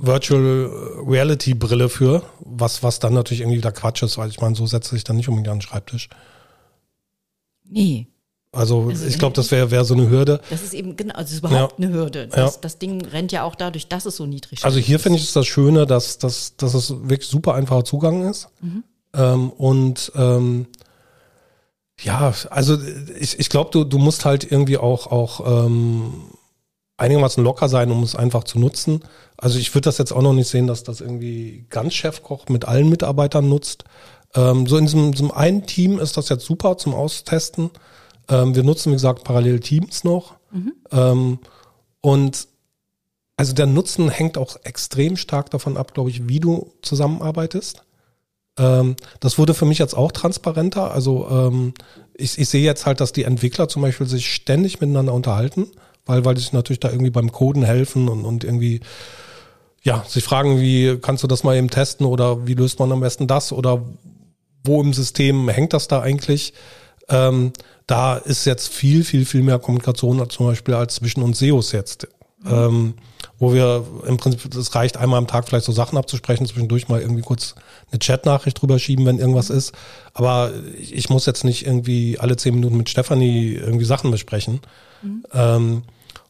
Virtual 0.00 0.70
Reality 1.06 1.54
Brille 1.54 1.88
für, 1.88 2.22
was, 2.40 2.82
was 2.82 3.00
dann 3.00 3.14
natürlich 3.14 3.40
irgendwie 3.40 3.58
wieder 3.58 3.72
Quatsch 3.72 4.02
ist, 4.02 4.16
weil 4.18 4.30
ich 4.30 4.40
meine, 4.40 4.54
so 4.54 4.66
setzt 4.66 4.90
sich 4.90 5.04
dann 5.04 5.16
nicht 5.16 5.28
unbedingt 5.28 5.48
an 5.48 5.56
den 5.56 5.62
Schreibtisch. 5.62 6.08
Nee, 7.70 8.06
Also, 8.52 8.88
Also, 8.88 9.06
ich 9.06 9.18
glaube, 9.18 9.34
das 9.36 9.50
wäre 9.50 9.70
wär 9.70 9.84
so 9.84 9.94
eine 9.94 10.08
Hürde. 10.08 10.40
das 10.50 10.62
ist 10.62 10.72
eben 10.74 10.96
genau, 10.96 11.14
also 11.14 11.24
das 11.24 11.32
ist 11.32 11.38
überhaupt 11.40 11.78
eine 11.78 11.92
Hürde. 11.92 12.26
Das, 12.28 12.54
Ja. 12.54 12.60
das 12.62 12.78
Ding 12.78 13.04
rennt 13.04 13.30
ja 13.32 13.42
auch 13.44 13.54
dadurch, 13.54 13.88
dass 13.88 14.06
es 14.06 14.16
so 14.16 14.24
niedrig 14.26 14.64
Also 14.64 14.78
ist. 14.78 14.86
hier 14.86 14.98
finde 14.98 15.18
ich 15.18 15.24
es 15.24 15.32
das 15.34 15.46
Schöne, 15.46 15.86
dass, 15.86 16.18
dass, 16.18 16.56
dass 16.56 16.74
es 16.74 16.90
wirklich 17.08 17.28
super 17.28 17.54
einfacher 17.54 17.84
Zugang 17.84 18.28
ist. 18.28 18.48
Ähm, 19.14 19.50
und 19.50 20.12
ähm, 20.16 20.66
ja, 22.00 22.32
also 22.50 22.78
ich, 23.18 23.38
ich 23.38 23.48
glaube, 23.48 23.70
du, 23.72 23.84
du 23.84 23.98
musst 23.98 24.24
halt 24.24 24.50
irgendwie 24.50 24.78
auch, 24.78 25.08
auch 25.08 25.66
ähm, 25.66 26.12
einigermaßen 26.96 27.42
locker 27.42 27.68
sein, 27.68 27.90
um 27.90 28.02
es 28.02 28.14
einfach 28.16 28.44
zu 28.44 28.58
nutzen. 28.58 29.00
Also 29.36 29.58
ich 29.58 29.74
würde 29.74 29.86
das 29.86 29.98
jetzt 29.98 30.12
auch 30.12 30.22
noch 30.22 30.32
nicht 30.32 30.48
sehen, 30.48 30.66
dass 30.66 30.84
das 30.84 31.00
irgendwie 31.00 31.66
ganz 31.70 31.94
Chefkoch 31.94 32.48
mit 32.48 32.64
allen 32.66 32.88
Mitarbeitern 32.88 33.48
nutzt. 33.48 33.84
Ähm, 34.34 34.66
so 34.66 34.76
in 34.76 34.84
diesem, 34.84 35.12
diesem 35.12 35.30
einen 35.30 35.66
Team 35.66 35.98
ist 35.98 36.16
das 36.16 36.28
jetzt 36.28 36.44
super 36.44 36.76
zum 36.76 36.94
Austesten. 36.94 37.70
Ähm, 38.28 38.54
wir 38.54 38.62
nutzen, 38.62 38.90
wie 38.90 38.96
gesagt, 38.96 39.24
parallel 39.24 39.60
Teams 39.60 40.04
noch. 40.04 40.34
Ähm, 40.92 41.38
und 42.00 42.48
also 43.36 43.52
der 43.52 43.66
Nutzen 43.66 44.08
hängt 44.08 44.36
auch 44.36 44.56
extrem 44.64 45.16
stark 45.16 45.50
davon 45.50 45.76
ab, 45.76 45.94
glaube 45.94 46.10
ich, 46.10 46.28
wie 46.28 46.40
du 46.40 46.72
zusammenarbeitest. 46.82 47.84
Ähm, 48.58 48.96
das 49.20 49.38
wurde 49.38 49.54
für 49.54 49.64
mich 49.64 49.78
jetzt 49.78 49.94
auch 49.94 50.12
transparenter. 50.12 50.90
Also 50.90 51.28
ähm, 51.30 51.74
ich, 52.14 52.38
ich 52.38 52.48
sehe 52.48 52.64
jetzt 52.64 52.84
halt, 52.84 53.00
dass 53.00 53.12
die 53.12 53.24
Entwickler 53.24 53.68
zum 53.68 53.82
Beispiel 53.82 54.08
sich 54.08 54.32
ständig 54.32 54.80
miteinander 54.80 55.14
unterhalten, 55.14 55.68
weil, 56.04 56.24
weil 56.24 56.34
die 56.34 56.40
sich 56.40 56.52
natürlich 56.52 56.80
da 56.80 56.90
irgendwie 56.90 57.10
beim 57.10 57.30
Coden 57.30 57.62
helfen 57.62 58.08
und, 58.08 58.24
und 58.24 58.42
irgendwie 58.42 58.80
ja, 59.82 60.04
sich 60.08 60.24
fragen, 60.24 60.60
wie 60.60 60.98
kannst 61.00 61.22
du 61.22 61.28
das 61.28 61.44
mal 61.44 61.56
eben 61.56 61.70
testen 61.70 62.06
oder 62.06 62.46
wie 62.46 62.54
löst 62.54 62.80
man 62.80 62.90
am 62.90 63.00
besten 63.00 63.28
das 63.28 63.52
oder 63.52 63.82
wo 64.68 64.80
im 64.80 64.92
System 64.92 65.48
hängt 65.48 65.72
das 65.72 65.88
da 65.88 66.00
eigentlich? 66.00 66.52
Ähm, 67.08 67.52
da 67.88 68.16
ist 68.16 68.44
jetzt 68.44 68.68
viel, 68.68 69.02
viel, 69.02 69.24
viel 69.24 69.42
mehr 69.42 69.58
Kommunikation 69.58 70.28
zum 70.30 70.46
Beispiel 70.46 70.74
als 70.74 70.96
zwischen 70.96 71.22
uns 71.22 71.38
SEOs 71.40 71.72
jetzt. 71.72 72.06
Ähm, 72.46 72.94
wo 73.40 73.52
wir 73.52 73.84
im 74.06 74.16
Prinzip, 74.16 74.54
es 74.54 74.74
reicht 74.74 74.96
einmal 74.96 75.18
am 75.18 75.26
Tag 75.26 75.48
vielleicht 75.48 75.64
so 75.64 75.72
Sachen 75.72 75.98
abzusprechen, 75.98 76.46
zwischendurch 76.46 76.88
mal 76.88 77.00
irgendwie 77.00 77.22
kurz 77.22 77.54
eine 77.90 77.98
Chatnachricht 77.98 78.60
drüber 78.60 78.78
schieben, 78.78 79.06
wenn 79.06 79.18
irgendwas 79.18 79.50
ist. 79.50 79.72
Aber 80.12 80.52
ich, 80.78 81.08
muss 81.08 81.26
jetzt 81.26 81.44
nicht 81.44 81.66
irgendwie 81.66 82.18
alle 82.18 82.36
zehn 82.36 82.54
Minuten 82.54 82.76
mit 82.76 82.88
Stefanie 82.88 83.54
irgendwie 83.54 83.84
Sachen 83.84 84.10
besprechen. 84.10 84.60
Ähm, 85.32 85.82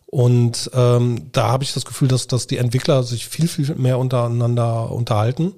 und 0.07 0.71
ähm, 0.75 1.29
da 1.33 1.49
habe 1.49 1.65
ich 1.65 1.73
das 1.75 1.85
Gefühl, 1.85 2.09
dass, 2.09 2.27
dass 2.27 2.47
die 2.47 2.59
Entwickler 2.59 3.03
sich 3.03 3.27
viel, 3.27 3.49
viel 3.49 3.75
mehr 3.75 3.99
untereinander 3.99 4.91
unterhalten 4.91 5.55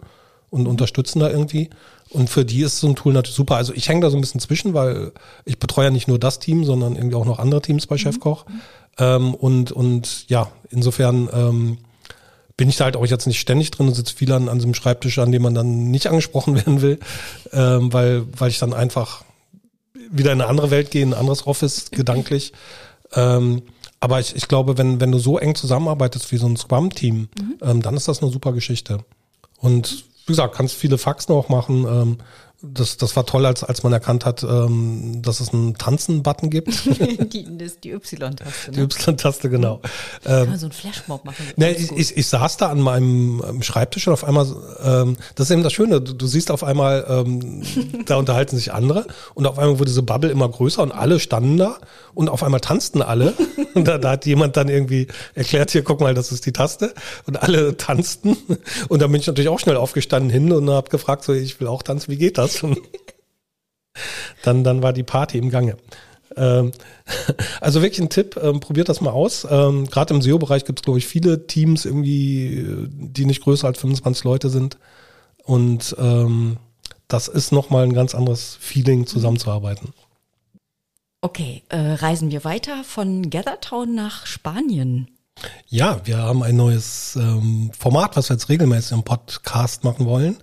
und 0.50 0.66
unterstützen 0.66 1.20
da 1.20 1.30
irgendwie. 1.30 1.70
Und 2.10 2.28
für 2.28 2.44
die 2.44 2.62
ist 2.62 2.80
so 2.80 2.88
ein 2.88 2.96
Tool 2.96 3.12
natürlich 3.12 3.36
super. 3.36 3.56
Also 3.56 3.72
ich 3.72 3.88
hänge 3.88 4.00
da 4.00 4.10
so 4.10 4.16
ein 4.16 4.20
bisschen 4.20 4.40
zwischen, 4.40 4.74
weil 4.74 5.12
ich 5.44 5.58
betreue 5.58 5.86
ja 5.86 5.90
nicht 5.90 6.08
nur 6.08 6.18
das 6.18 6.40
Team, 6.40 6.64
sondern 6.64 6.96
irgendwie 6.96 7.14
auch 7.14 7.24
noch 7.24 7.38
andere 7.38 7.62
Teams 7.62 7.86
bei 7.86 7.98
Chefkoch. 7.98 8.46
Ähm, 8.98 9.34
und, 9.34 9.70
und 9.70 10.28
ja, 10.28 10.50
insofern 10.70 11.28
ähm, 11.32 11.78
bin 12.56 12.68
ich 12.68 12.76
da 12.76 12.84
halt 12.84 12.96
auch 12.96 13.06
jetzt 13.06 13.26
nicht 13.26 13.40
ständig 13.40 13.70
drin 13.70 13.88
und 13.88 13.94
sitze 13.94 14.14
viel 14.14 14.30
an, 14.32 14.48
an 14.48 14.58
diesem 14.58 14.74
Schreibtisch, 14.74 15.18
an 15.18 15.32
dem 15.32 15.42
man 15.42 15.54
dann 15.54 15.90
nicht 15.90 16.08
angesprochen 16.08 16.54
werden 16.56 16.82
will, 16.82 16.98
ähm, 17.52 17.92
weil, 17.92 18.26
weil 18.36 18.50
ich 18.50 18.58
dann 18.58 18.74
einfach 18.74 19.24
wieder 20.10 20.32
in 20.32 20.40
eine 20.40 20.50
andere 20.50 20.70
Welt 20.70 20.90
gehe, 20.90 21.02
in 21.02 21.14
ein 21.14 21.18
anderes 21.18 21.46
Office 21.46 21.90
gedanklich. 21.92 22.52
Ähm, 23.14 23.62
aber 24.00 24.18
ich, 24.18 24.34
ich 24.34 24.48
glaube, 24.48 24.78
wenn, 24.78 25.00
wenn 25.00 25.12
du 25.12 25.18
so 25.18 25.38
eng 25.38 25.54
zusammenarbeitest 25.54 26.32
wie 26.32 26.38
so 26.38 26.46
ein 26.46 26.56
Scrum-Team, 26.56 27.28
ähm, 27.62 27.82
dann 27.82 27.96
ist 27.96 28.08
das 28.08 28.22
eine 28.22 28.32
super 28.32 28.52
Geschichte. 28.52 29.04
Und 29.58 30.04
wie 30.30 30.32
gesagt, 30.32 30.54
kannst 30.54 30.76
viele 30.76 30.96
Faxen 30.96 31.32
auch 31.32 31.48
machen. 31.48 31.84
Ähm, 31.84 32.18
das, 32.62 32.98
das 32.98 33.16
war 33.16 33.24
toll, 33.24 33.46
als, 33.46 33.64
als 33.64 33.82
man 33.82 33.92
erkannt 33.92 34.26
hat, 34.26 34.42
ähm, 34.42 35.22
dass 35.22 35.40
es 35.40 35.52
einen 35.52 35.74
Tanzen-Button 35.76 36.50
gibt. 36.50 36.68
die, 37.32 37.46
das 37.56 37.80
die 37.80 37.92
Y-Taste. 37.92 38.70
Ne? 38.70 38.76
Die 38.76 38.80
Y-Taste, 38.80 39.48
genau. 39.48 39.80
Kann 40.22 40.48
man 40.48 40.58
so 40.58 40.66
einen 40.66 40.72
Flashmob 40.72 41.24
machen. 41.24 41.44
Ne, 41.56 41.72
ich, 41.72 41.90
ich, 41.92 42.16
ich 42.16 42.26
saß 42.26 42.58
da 42.58 42.68
an 42.68 42.80
meinem 42.80 43.42
ähm, 43.46 43.62
Schreibtisch 43.62 44.06
und 44.08 44.12
auf 44.12 44.24
einmal, 44.24 44.46
ähm, 44.84 45.16
das 45.34 45.48
ist 45.48 45.52
eben 45.52 45.62
das 45.62 45.72
Schöne, 45.72 46.00
du, 46.00 46.12
du 46.12 46.26
siehst 46.26 46.50
auf 46.50 46.62
einmal, 46.62 47.06
ähm, 47.08 47.62
da 48.06 48.16
unterhalten 48.16 48.56
sich 48.56 48.72
andere 48.72 49.06
und 49.34 49.46
auf 49.46 49.58
einmal 49.58 49.78
wurde 49.78 49.90
diese 49.90 50.02
Bubble 50.02 50.30
immer 50.30 50.48
größer 50.48 50.82
und 50.82 50.92
alle 50.92 51.18
standen 51.18 51.56
da 51.56 51.78
und 52.14 52.28
auf 52.28 52.42
einmal 52.42 52.60
tanzten 52.60 53.02
alle. 53.02 53.34
Und 53.74 53.86
da, 53.86 53.98
da 53.98 54.10
hat 54.12 54.26
jemand 54.26 54.56
dann 54.56 54.68
irgendwie 54.68 55.06
erklärt, 55.34 55.70
hier, 55.70 55.82
guck 55.82 56.00
mal, 56.00 56.14
das 56.14 56.32
ist 56.32 56.44
die 56.46 56.52
Taste. 56.52 56.92
Und 57.26 57.42
alle 57.42 57.76
tanzten. 57.76 58.36
Und 58.88 59.00
da 59.00 59.06
bin 59.06 59.20
ich 59.20 59.26
natürlich 59.26 59.48
auch 59.48 59.60
schnell 59.60 59.76
aufgestanden 59.76 60.30
hin 60.30 60.52
und 60.52 60.68
habe 60.70 60.90
gefragt, 60.90 61.24
so, 61.24 61.32
ich 61.32 61.60
will 61.60 61.68
auch 61.68 61.82
tanzen, 61.82 62.10
wie 62.10 62.16
geht 62.16 62.38
das? 62.38 62.49
Und 62.62 62.78
dann, 64.42 64.64
dann 64.64 64.82
war 64.82 64.92
die 64.92 65.02
Party 65.02 65.38
im 65.38 65.50
Gange. 65.50 65.76
Ähm, 66.36 66.72
also 67.60 67.82
wirklich 67.82 68.00
ein 68.00 68.10
Tipp, 68.10 68.38
ähm, 68.42 68.60
probiert 68.60 68.88
das 68.88 69.00
mal 69.00 69.10
aus. 69.10 69.46
Ähm, 69.48 69.86
Gerade 69.86 70.14
im 70.14 70.22
SEO-Bereich 70.22 70.64
gibt 70.64 70.80
es, 70.80 70.84
glaube 70.84 70.98
ich, 70.98 71.06
viele 71.06 71.46
Teams 71.46 71.84
irgendwie, 71.84 72.88
die 72.90 73.26
nicht 73.26 73.42
größer 73.42 73.66
als 73.66 73.80
25 73.80 74.24
Leute 74.24 74.50
sind. 74.50 74.78
Und 75.44 75.96
ähm, 75.98 76.58
das 77.08 77.28
ist 77.28 77.52
nochmal 77.52 77.84
ein 77.84 77.92
ganz 77.92 78.14
anderes 78.14 78.56
Feeling, 78.60 79.06
zusammenzuarbeiten. 79.06 79.92
Okay, 81.22 81.62
äh, 81.68 81.76
reisen 81.76 82.30
wir 82.30 82.44
weiter 82.44 82.82
von 82.84 83.28
Gathertown 83.28 83.94
nach 83.94 84.26
Spanien. 84.26 85.10
Ja, 85.68 86.00
wir 86.04 86.18
haben 86.18 86.42
ein 86.42 86.56
neues 86.56 87.16
ähm, 87.16 87.70
Format, 87.78 88.16
was 88.16 88.30
wir 88.30 88.36
jetzt 88.36 88.48
regelmäßig 88.48 88.92
im 88.92 89.02
Podcast 89.02 89.84
machen 89.84 90.06
wollen. 90.06 90.38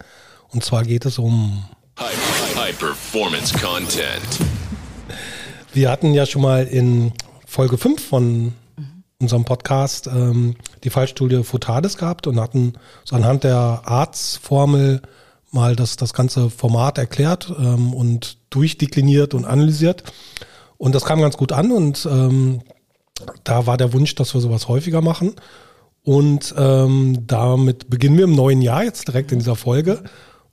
Und 0.49 0.63
zwar 0.63 0.83
geht 0.83 1.05
es 1.05 1.17
um 1.19 1.65
High, 1.99 2.55
high 2.55 2.77
performance 2.77 3.51
content. 3.57 4.39
Wir 5.73 5.89
hatten 5.89 6.13
ja 6.13 6.27
schon 6.27 6.43
mal 6.43 6.67
in 6.67 7.11
Folge 7.47 7.79
5 7.79 8.07
von 8.07 8.53
unserem 9.19 9.45
Podcast 9.45 10.05
ähm, 10.05 10.57
die 10.83 10.91
Fallstudie 10.91 11.43
Futades 11.43 11.97
gehabt 11.97 12.27
und 12.27 12.39
hatten 12.39 12.73
so 13.03 13.15
anhand 13.15 13.43
der 13.45 13.81
Arztformel 13.85 15.01
mal 15.49 15.75
das, 15.75 15.95
das 15.95 16.13
ganze 16.13 16.51
Format 16.51 16.99
erklärt 16.99 17.51
ähm, 17.57 17.95
und 17.95 18.37
durchdekliniert 18.51 19.33
und 19.33 19.45
analysiert. 19.45 20.03
Und 20.77 20.93
das 20.93 21.03
kam 21.03 21.19
ganz 21.19 21.35
gut 21.35 21.51
an 21.51 21.71
und 21.71 22.07
ähm, 22.11 22.61
da 23.43 23.65
war 23.65 23.77
der 23.77 23.91
Wunsch, 23.93 24.13
dass 24.13 24.35
wir 24.35 24.41
sowas 24.41 24.67
häufiger 24.67 25.01
machen. 25.01 25.33
Und 26.03 26.53
ähm, 26.57 27.25
damit 27.25 27.89
beginnen 27.89 28.17
wir 28.17 28.25
im 28.25 28.35
neuen 28.35 28.61
Jahr 28.61 28.83
jetzt 28.83 29.07
direkt 29.07 29.31
in 29.31 29.39
dieser 29.39 29.55
Folge. 29.55 30.03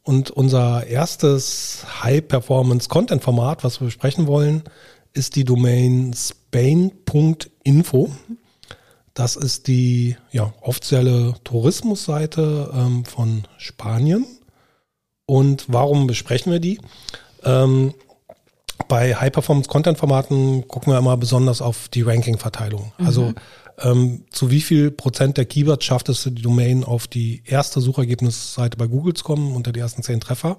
Und 0.05 0.31
unser 0.31 0.87
erstes 0.87 1.85
High-Performance-Content-Format, 2.03 3.64
was 3.64 3.81
wir 3.81 3.87
besprechen 3.87 4.27
wollen, 4.27 4.62
ist 5.14 5.35
die 5.35 5.45
Domain 5.45 6.14
spain.info. 6.14 8.11
Das 9.14 9.37
ist 9.37 9.67
die 9.67 10.17
ja, 10.31 10.53
offizielle 10.61 11.35
Tourismusseite 11.43 12.71
ähm, 12.75 13.05
von 13.07 13.45
Spanien. 13.57 14.27
Und 15.25 15.64
warum 15.69 16.07
besprechen 16.07 16.53
wir 16.53 16.61
die? 16.61 16.81
Ähm, 17.43 17.95
bei 18.88 19.14
High-Performance-Content-Formaten 19.14 20.69
gucken 20.69 20.93
wir 20.93 20.99
immer 20.99 21.17
besonders 21.17 21.62
auf 21.62 21.88
die 21.88 22.03
Ranking-Verteilung. 22.03 22.93
Also 22.99 23.33
ähm, 23.85 24.25
zu 24.31 24.51
wie 24.51 24.62
viel 24.62 24.90
Prozent 24.90 25.37
der 25.37 25.44
Keywords 25.44 25.85
schafft 25.85 26.09
es 26.09 26.25
die 26.25 26.42
Domain 26.42 26.85
auf 26.85 27.07
die 27.07 27.42
erste 27.44 27.81
Suchergebnisseite 27.81 28.79
bei 28.79 28.87
Google 28.87 29.12
zu 29.12 29.25
kommen, 29.25 29.55
unter 29.55 29.73
die 29.73 29.81
ersten 29.81 30.03
zehn 30.03 30.20
Treffer. 30.20 30.57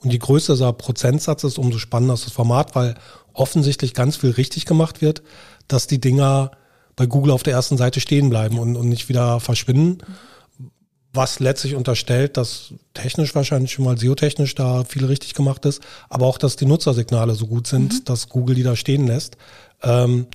Und 0.00 0.12
je 0.12 0.18
größer 0.18 0.52
dieser 0.52 0.74
Prozentsatz 0.74 1.42
ist, 1.44 1.58
umso 1.58 1.78
spannender 1.78 2.14
ist 2.14 2.26
das 2.26 2.34
Format, 2.34 2.74
weil 2.74 2.94
offensichtlich 3.32 3.94
ganz 3.94 4.16
viel 4.16 4.30
richtig 4.30 4.66
gemacht 4.66 5.00
wird, 5.00 5.22
dass 5.68 5.86
die 5.86 6.00
Dinger 6.00 6.50
bei 6.96 7.06
Google 7.06 7.32
auf 7.32 7.42
der 7.42 7.54
ersten 7.54 7.78
Seite 7.78 8.00
stehen 8.00 8.28
bleiben 8.28 8.58
und, 8.58 8.76
und 8.76 8.88
nicht 8.88 9.08
wieder 9.08 9.40
verschwinden. 9.40 9.98
Was 11.14 11.40
letztlich 11.40 11.74
unterstellt, 11.76 12.36
dass 12.36 12.74
technisch 12.92 13.34
wahrscheinlich 13.34 13.72
schon 13.72 13.86
mal 13.86 13.96
SEO-technisch 13.96 14.54
da 14.54 14.84
viel 14.84 15.06
richtig 15.06 15.32
gemacht 15.32 15.64
ist, 15.64 15.82
aber 16.10 16.26
auch, 16.26 16.36
dass 16.36 16.56
die 16.56 16.66
Nutzersignale 16.66 17.34
so 17.34 17.46
gut 17.46 17.66
sind, 17.66 18.10
dass 18.10 18.28
Google 18.28 18.54
die 18.54 18.62
da 18.62 18.76
stehen 18.76 19.06
lässt. 19.06 19.38
Ähm, 19.82 20.26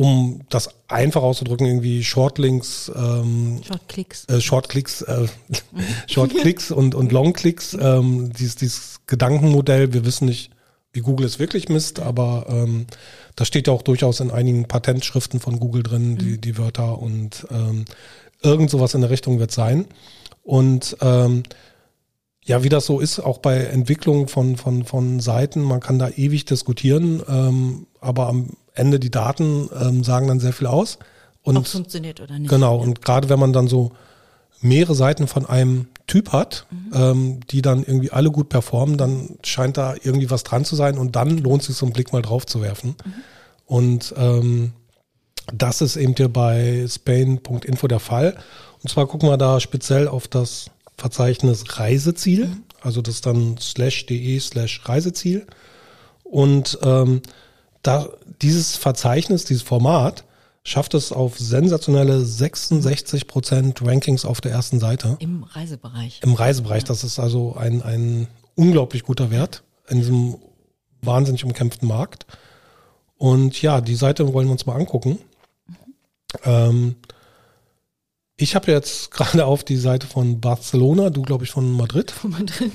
um 0.00 0.40
das 0.48 0.70
einfach 0.88 1.22
auszudrücken, 1.22 1.66
irgendwie 1.66 2.02
Shortlinks, 2.02 2.90
ähm, 2.96 3.60
Shortklicks. 3.62 4.24
äh, 4.30 4.40
Shortklicks, 4.40 5.02
äh, 5.02 5.26
Shortklicks 6.06 6.70
und, 6.70 6.94
und 6.94 7.12
Longklicks, 7.12 7.76
ähm, 7.78 8.32
dieses, 8.32 8.56
dieses 8.56 9.00
Gedankenmodell, 9.06 9.92
wir 9.92 10.06
wissen 10.06 10.24
nicht, 10.24 10.52
wie 10.94 11.00
Google 11.00 11.26
es 11.26 11.38
wirklich 11.38 11.68
misst, 11.68 12.00
aber 12.00 12.46
ähm, 12.48 12.86
das 13.36 13.48
steht 13.48 13.66
ja 13.66 13.74
auch 13.74 13.82
durchaus 13.82 14.20
in 14.20 14.30
einigen 14.30 14.64
Patentschriften 14.64 15.38
von 15.38 15.60
Google 15.60 15.82
drin, 15.82 16.16
die, 16.16 16.40
die 16.40 16.56
Wörter 16.56 16.98
und 16.98 17.46
ähm, 17.50 17.84
irgend 18.42 18.70
sowas 18.70 18.94
in 18.94 19.02
der 19.02 19.10
Richtung 19.10 19.38
wird 19.38 19.50
sein. 19.50 19.84
Und 20.42 20.96
ähm, 21.02 21.42
ja, 22.42 22.62
wie 22.62 22.70
das 22.70 22.86
so 22.86 23.00
ist, 23.00 23.20
auch 23.20 23.36
bei 23.36 23.58
Entwicklung 23.58 24.28
von, 24.28 24.56
von, 24.56 24.84
von 24.84 25.20
Seiten, 25.20 25.60
man 25.60 25.80
kann 25.80 25.98
da 25.98 26.08
ewig 26.08 26.46
diskutieren, 26.46 27.22
ähm, 27.28 27.86
aber 28.00 28.28
am 28.28 28.56
Ende 28.80 28.98
die 28.98 29.10
Daten 29.10 29.68
ähm, 29.80 30.02
sagen 30.02 30.26
dann 30.26 30.40
sehr 30.40 30.52
viel 30.52 30.66
aus. 30.66 30.98
Und 31.42 31.56
Ob 31.56 31.66
es 31.66 31.72
funktioniert 31.72 32.20
oder 32.20 32.38
nicht. 32.38 32.50
Genau, 32.50 32.76
und 32.76 33.02
gerade 33.02 33.28
wenn 33.28 33.38
man 33.38 33.52
dann 33.52 33.68
so 33.68 33.92
mehrere 34.60 34.94
Seiten 34.94 35.26
von 35.26 35.46
einem 35.46 35.86
Typ 36.06 36.32
hat, 36.32 36.66
ähm, 36.92 37.40
die 37.50 37.62
dann 37.62 37.82
irgendwie 37.82 38.10
alle 38.10 38.30
gut 38.30 38.48
performen, 38.48 38.98
dann 38.98 39.38
scheint 39.42 39.76
da 39.76 39.94
irgendwie 39.94 40.30
was 40.30 40.42
dran 40.42 40.64
zu 40.64 40.76
sein 40.76 40.98
und 40.98 41.16
dann 41.16 41.38
lohnt 41.38 41.62
es 41.62 41.68
sich 41.68 41.76
so 41.76 41.86
einen 41.86 41.92
Blick 41.92 42.12
mal 42.12 42.22
drauf 42.22 42.44
zu 42.46 42.60
werfen. 42.60 42.96
Und 43.66 44.12
ähm, 44.16 44.72
das 45.52 45.80
ist 45.80 45.96
eben 45.96 46.14
hier 46.16 46.28
bei 46.28 46.84
Spain.info 46.88 47.86
der 47.86 48.00
Fall. 48.00 48.36
Und 48.82 48.90
zwar 48.90 49.06
gucken 49.06 49.28
wir 49.28 49.36
da 49.36 49.60
speziell 49.60 50.08
auf 50.08 50.28
das 50.28 50.66
Verzeichnis 50.96 51.78
Reiseziel, 51.78 52.50
also 52.82 53.02
das 53.02 53.16
ist 53.16 53.26
dann 53.26 53.56
slash 53.58 54.06
de 54.06 54.38
slash 54.40 54.80
Reiseziel. 54.84 55.46
Und 56.24 56.78
ähm, 56.82 57.22
da 57.82 58.08
dieses 58.42 58.76
Verzeichnis, 58.76 59.44
dieses 59.44 59.62
Format, 59.62 60.24
schafft 60.62 60.94
es 60.94 61.12
auf 61.12 61.38
sensationelle 61.38 62.20
66 62.24 63.26
Prozent 63.26 63.80
Rankings 63.82 64.24
auf 64.24 64.40
der 64.40 64.52
ersten 64.52 64.78
Seite 64.78 65.16
Im 65.20 65.44
Reisebereich. 65.44 66.20
im 66.22 66.34
Reisebereich. 66.34 66.84
Das 66.84 67.04
ist 67.04 67.18
also 67.18 67.56
ein, 67.56 67.82
ein 67.82 68.28
unglaublich 68.54 69.02
guter 69.02 69.30
Wert 69.30 69.62
in 69.88 69.98
diesem 69.98 70.36
wahnsinnig 71.02 71.44
umkämpften 71.44 71.88
Markt. 71.88 72.26
Und 73.16 73.60
ja, 73.62 73.80
die 73.80 73.94
Seite 73.96 74.32
wollen 74.32 74.48
wir 74.48 74.52
uns 74.52 74.66
mal 74.66 74.76
angucken. 74.76 75.18
Ähm, 76.44 76.96
ich 78.40 78.54
habe 78.54 78.72
jetzt 78.72 79.10
gerade 79.12 79.44
auf 79.44 79.64
die 79.64 79.76
Seite 79.76 80.06
von 80.06 80.40
Barcelona, 80.40 81.10
du 81.10 81.22
glaube 81.22 81.44
ich 81.44 81.50
von 81.50 81.70
Madrid. 81.72 82.12
Wo 82.22 82.28
man 82.28 82.46
drin. 82.46 82.72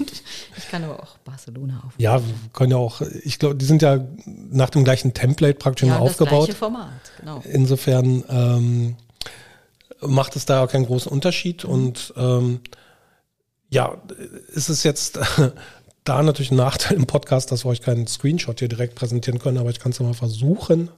Ich 0.57 0.69
kann 0.69 0.83
aber 0.83 1.01
auch 1.01 1.17
Barcelona 1.19 1.81
auf. 1.85 1.93
Ja, 1.97 2.19
wir 2.25 2.33
können 2.53 2.71
ja 2.71 2.77
auch, 2.77 3.01
ich 3.01 3.39
glaube, 3.39 3.55
die 3.55 3.65
sind 3.65 3.81
ja 3.81 4.05
nach 4.25 4.69
dem 4.69 4.83
gleichen 4.83 5.13
Template 5.13 5.55
praktisch 5.55 5.87
Ja, 5.87 5.95
das 5.95 6.01
aufgebaut. 6.01 6.45
gleiche 6.45 6.57
Format, 6.57 6.91
genau. 7.19 7.41
Insofern 7.51 8.23
ähm, 8.29 8.95
macht 10.01 10.35
es 10.35 10.45
da 10.45 10.63
auch 10.63 10.69
keinen 10.71 10.85
großen 10.85 11.11
Unterschied. 11.11 11.65
Und 11.65 12.13
ähm, 12.15 12.61
ja, 13.69 13.97
ist 14.53 14.69
es 14.69 14.83
jetzt 14.83 15.19
da 16.03 16.21
natürlich 16.21 16.51
ein 16.51 16.57
Nachteil 16.57 16.97
im 16.97 17.07
Podcast, 17.07 17.51
dass 17.51 17.65
wir 17.65 17.69
euch 17.69 17.81
keinen 17.81 18.07
Screenshot 18.07 18.59
hier 18.59 18.67
direkt 18.67 18.95
präsentieren 18.95 19.39
können, 19.39 19.57
aber 19.57 19.71
ich 19.71 19.79
kann 19.79 19.91
es 19.91 19.97
ja 19.99 20.05
mal 20.05 20.13
versuchen 20.13 20.89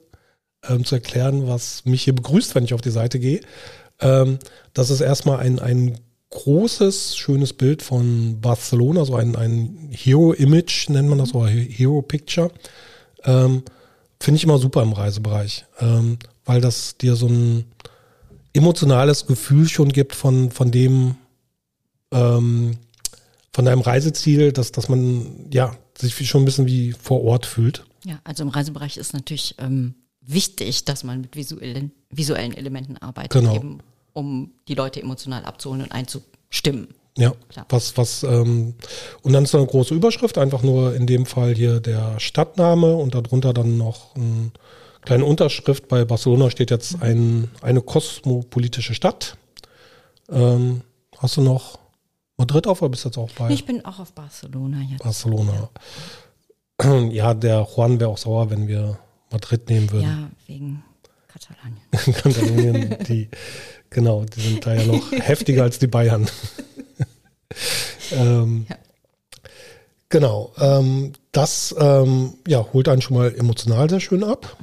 ähm, 0.68 0.84
zu 0.84 0.96
erklären, 0.96 1.48
was 1.48 1.86
mich 1.86 2.04
hier 2.04 2.16
begrüßt, 2.16 2.56
wenn 2.56 2.66
ich 2.66 2.74
auf 2.74 2.82
die 2.82 2.92
Seite 2.92 3.20
gehe. 3.20 3.42
Ähm, 4.00 4.40
das 4.74 4.90
ist 4.90 5.02
erstmal 5.02 5.40
ein, 5.40 5.60
ein 5.60 5.98
großes, 6.30 7.16
schönes 7.16 7.54
Bild 7.54 7.82
von 7.82 8.40
Barcelona, 8.42 9.06
so 9.06 9.16
ein, 9.16 9.36
ein 9.36 9.90
Hero-Image 9.92 10.90
nennt 10.90 11.10
man 11.10 11.18
das, 11.18 11.34
oder 11.34 11.48
Hero-Picture. 11.48 12.52
Ähm, 13.24 13.64
Finde 14.20 14.38
ich 14.38 14.44
immer 14.44 14.58
super 14.58 14.82
im 14.82 14.94
Reisebereich, 14.94 15.66
ähm, 15.80 16.18
weil 16.46 16.60
das 16.60 16.98
dir 16.98 17.16
so 17.16 17.28
ein 17.28 17.66
emotionales 18.54 19.28
Gefühl 19.28 19.70
schon 19.70 19.90
gibt 19.90 20.16
von, 20.16 20.52
von 20.52 20.72
dem, 20.72 21.16
ähm, 22.12 22.78
von 23.54 23.66
deinem 23.66 23.82
Reiseziel, 23.82 24.52
dass, 24.52 24.72
dass 24.72 24.90
man 24.90 25.48
ja 25.52 25.76
sich 25.98 26.28
schon 26.28 26.42
ein 26.42 26.46
bisschen 26.46 26.66
wie 26.66 26.94
vor 26.94 27.24
Ort 27.24 27.46
fühlt. 27.46 27.86
Ja, 28.06 28.20
also 28.24 28.44
im 28.44 28.50
Reisebereich 28.50 28.98
ist 28.98 29.14
natürlich 29.14 29.56
ähm, 29.60 29.96
wichtig, 30.28 30.86
dass 30.86 31.04
man 31.04 31.22
mit 31.22 31.36
visuellen, 31.36 31.92
visuellen 32.12 32.54
Elementen 32.56 32.98
arbeitet, 32.98 33.32
Genau. 33.32 33.56
eben 33.56 33.80
um 34.14 34.52
die 34.68 34.76
Leute 34.76 35.02
emotional 35.02 35.46
abzuholen 35.46 35.82
und 35.84 35.92
einzustimmen. 35.92 36.90
Ja, 37.18 37.34
Klar. 37.50 37.66
was, 37.70 37.98
was, 37.98 38.22
ähm, 38.24 38.76
und 39.24 39.34
dann 39.34 39.44
ist 39.44 39.54
da 39.54 39.58
eine 39.58 39.66
große 39.66 39.96
Überschrift, 39.96 40.38
einfach 40.38 40.62
nur 40.62 40.94
in 40.94 41.08
dem 41.08 41.26
Fall 41.26 41.56
hier 41.56 41.80
der 41.80 42.20
Stadtname 42.20 42.94
und 42.96 43.16
darunter 43.16 43.54
dann 43.54 43.78
noch 43.78 44.16
eine 44.16 44.52
kleine 45.02 45.26
Unterschrift. 45.26 45.88
Bei 45.88 46.06
Barcelona 46.06 46.52
steht 46.52 46.70
jetzt 46.70 47.02
ein, 47.02 47.50
eine 47.62 47.82
kosmopolitische 47.82 48.94
Stadt. 48.94 49.36
Ähm, 50.30 50.82
hast 51.18 51.38
du 51.38 51.42
noch 51.42 51.80
Madrid 52.38 52.68
auf 52.68 52.84
oder 52.84 52.90
bist 52.90 53.06
du 53.06 53.10
jetzt 53.10 53.18
auch 53.18 53.32
bei 53.32 53.50
Ich 53.50 53.66
bin 53.66 53.84
auch 53.84 53.98
auf 54.00 54.12
Barcelona 54.14 54.82
jetzt. 54.92 55.02
Barcelona? 55.04 55.70
Ja, 57.10 57.34
der 57.34 57.68
Juan 57.76 58.00
wäre 58.00 58.12
auch 58.12 58.18
sauer, 58.20 58.52
wenn 58.52 58.68
wir 58.68 59.00
Madrid 59.32 59.70
nehmen 59.70 59.92
würden. 59.92 60.04
Ja, 60.04 60.30
wegen 60.48 60.84
Katalonien. 61.28 61.82
Katalonien, 62.24 62.98
die, 63.08 63.30
genau, 63.90 64.24
die 64.26 64.42
sind 64.42 64.66
da 64.66 64.74
ja 64.74 64.86
noch 64.86 65.12
heftiger 65.12 65.64
als 65.64 65.80
die 65.80 65.88
Bayern. 65.88 66.28
ähm, 68.12 68.66
Ja. 68.70 68.76
Genau, 70.10 70.54
ähm, 70.58 71.12
das 71.34 71.76
ähm, 71.78 72.36
ja, 72.48 72.66
holt 72.72 72.88
einen 72.88 73.02
schon 73.02 73.18
mal 73.18 73.36
emotional 73.36 73.90
sehr 73.90 74.00
schön 74.00 74.24
ab. 74.24 74.56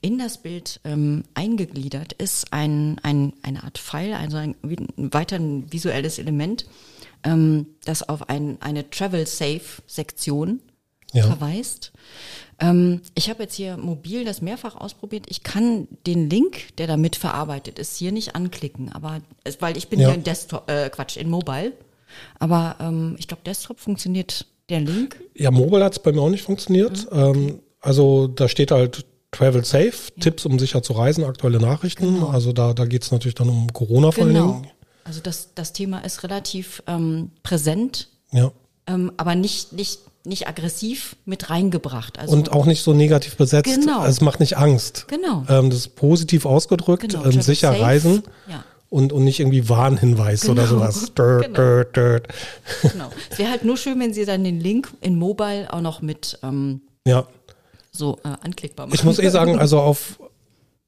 In 0.00 0.18
das 0.18 0.38
Bild 0.40 0.78
ähm, 0.84 1.24
eingegliedert 1.34 2.12
ist 2.12 2.52
ein, 2.52 3.00
ein, 3.02 3.32
eine 3.42 3.64
Art 3.64 3.78
Pfeil, 3.78 4.14
also 4.14 4.36
ein, 4.36 4.54
ein 4.62 5.12
weiter 5.12 5.34
ein 5.34 5.72
visuelles 5.72 6.20
Element, 6.20 6.66
ähm, 7.24 7.66
das 7.84 8.08
auf 8.08 8.28
ein, 8.28 8.58
eine 8.62 8.88
Travel-Safe-Sektion 8.88 10.60
Ja. 11.12 11.26
verweist. 11.26 11.90
Ähm, 12.60 13.00
ich 13.14 13.28
habe 13.30 13.42
jetzt 13.42 13.54
hier 13.54 13.76
mobil 13.76 14.24
das 14.24 14.40
mehrfach 14.42 14.76
ausprobiert. 14.76 15.26
Ich 15.28 15.42
kann 15.42 15.88
den 16.06 16.30
Link, 16.30 16.76
der 16.78 16.86
damit 16.86 17.16
verarbeitet 17.16 17.78
ist, 17.78 17.96
hier 17.96 18.12
nicht 18.12 18.34
anklicken, 18.36 18.92
aber 18.92 19.20
es- 19.42 19.60
weil 19.60 19.76
ich 19.76 19.88
bin 19.88 20.00
Ja. 20.00 20.08
ja 20.08 20.14
in 20.14 20.22
Desktop, 20.24 20.70
äh, 20.70 20.88
Quatsch, 20.90 21.16
in 21.16 21.28
Mobile. 21.30 21.72
Aber 22.38 22.76
ähm, 22.80 23.16
ich 23.18 23.26
glaube, 23.28 23.42
Desktop 23.44 23.80
funktioniert 23.80 24.46
der 24.68 24.80
Link. 24.80 25.20
Ja, 25.34 25.50
Mobile 25.50 25.84
hat 25.84 25.92
es 25.94 25.98
bei 25.98 26.12
mir 26.12 26.20
auch 26.22 26.30
nicht 26.30 26.42
funktioniert. 26.44 27.10
Mhm. 27.12 27.18
Ähm, 27.18 27.58
also 27.80 28.28
da 28.28 28.48
steht 28.48 28.70
halt 28.70 29.04
Travel 29.32 29.64
Safe, 29.64 29.92
Tipps, 30.20 30.46
um 30.46 30.58
sicher 30.60 30.82
zu 30.82 30.92
reisen, 30.92 31.24
aktuelle 31.24 31.58
Nachrichten. 31.58 32.22
Also 32.22 32.52
da, 32.52 32.72
da 32.72 32.84
geht 32.86 33.02
es 33.02 33.10
natürlich 33.10 33.34
dann 33.34 33.48
um 33.48 33.72
Corona 33.72 34.12
vor 34.12 34.24
allen 34.24 34.32
Genau. 34.34 34.52
Dingen. 34.52 34.68
Also 35.02 35.20
das, 35.20 35.48
das 35.54 35.72
Thema 35.72 35.98
ist 35.98 36.22
relativ 36.22 36.82
ähm, 36.86 37.30
präsent, 37.42 38.08
Ja. 38.30 38.52
ähm, 38.86 39.12
aber 39.16 39.34
nicht, 39.34 39.72
nicht, 39.72 39.98
nicht 40.24 40.48
aggressiv 40.48 41.16
mit 41.26 41.50
reingebracht. 41.50 42.18
Also, 42.18 42.32
Und 42.34 42.50
auch 42.52 42.64
nicht 42.66 42.82
so 42.82 42.92
negativ 42.94 43.36
besetzt. 43.36 43.64
Genau. 43.74 43.98
Also 44.00 44.10
es 44.12 44.20
macht 44.20 44.40
nicht 44.40 44.56
Angst. 44.56 45.06
Genau. 45.08 45.44
Ähm, 45.48 45.70
das 45.70 45.80
ist 45.80 45.96
positiv 45.96 46.46
ausgedrückt, 46.46 47.08
Genau, 47.10 47.24
ähm, 47.26 47.42
sicher 47.42 47.72
safe. 47.72 47.82
reisen 47.82 48.22
Ja. 48.48 48.64
und, 48.88 49.12
und 49.12 49.24
nicht 49.24 49.40
irgendwie 49.40 49.68
Warnhinweis 49.68 50.48
oder 50.48 50.62
Genau. 50.66 50.78
sowas. 50.78 51.12
Dirt, 51.16 51.44
Genau. 51.44 51.56
dirt, 51.58 51.96
dirt. 51.96 52.28
genau. 52.82 53.10
Es 53.30 53.38
wäre 53.38 53.50
halt 53.50 53.64
nur 53.64 53.76
schön, 53.76 54.00
wenn 54.00 54.14
Sie 54.14 54.24
dann 54.24 54.44
den 54.44 54.60
Link 54.60 54.88
in 55.02 55.18
Mobile 55.18 55.70
auch 55.72 55.82
noch 55.82 56.00
mit 56.00 56.38
ähm, 56.42 56.80
Ja. 57.06 57.26
so 57.92 58.18
äh, 58.24 58.28
anklickbar 58.42 58.86
machen. 58.86 58.94
Ich 58.94 59.04
muss 59.04 59.18
eh 59.18 59.28
sagen, 59.28 59.58
also 59.58 59.78
auf, 59.80 60.18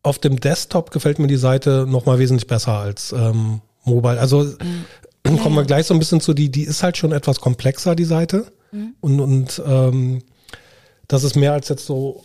auf 0.02 0.18
dem 0.18 0.40
Desktop 0.40 0.90
gefällt 0.92 1.18
mir 1.18 1.26
die 1.26 1.36
Seite 1.36 1.84
noch 1.86 2.06
mal 2.06 2.18
wesentlich 2.18 2.46
besser 2.46 2.72
als 2.78 3.12
ähm, 3.12 3.60
Mobile. 3.84 4.18
Also 4.18 4.50
kommen 5.42 5.54
wir 5.56 5.64
gleich 5.64 5.86
so 5.86 5.92
ein 5.94 5.98
bisschen 5.98 6.20
zu 6.22 6.32
die, 6.32 6.50
die 6.50 6.62
ist 6.62 6.82
halt 6.82 6.96
schon 6.96 7.12
etwas 7.12 7.40
komplexer, 7.40 7.94
die 7.94 8.04
Seite. 8.04 8.46
Und, 9.00 9.20
und 9.20 9.62
ähm, 9.66 10.22
das 11.08 11.24
ist 11.24 11.36
mehr 11.36 11.52
als 11.52 11.68
jetzt 11.68 11.86
so 11.86 12.22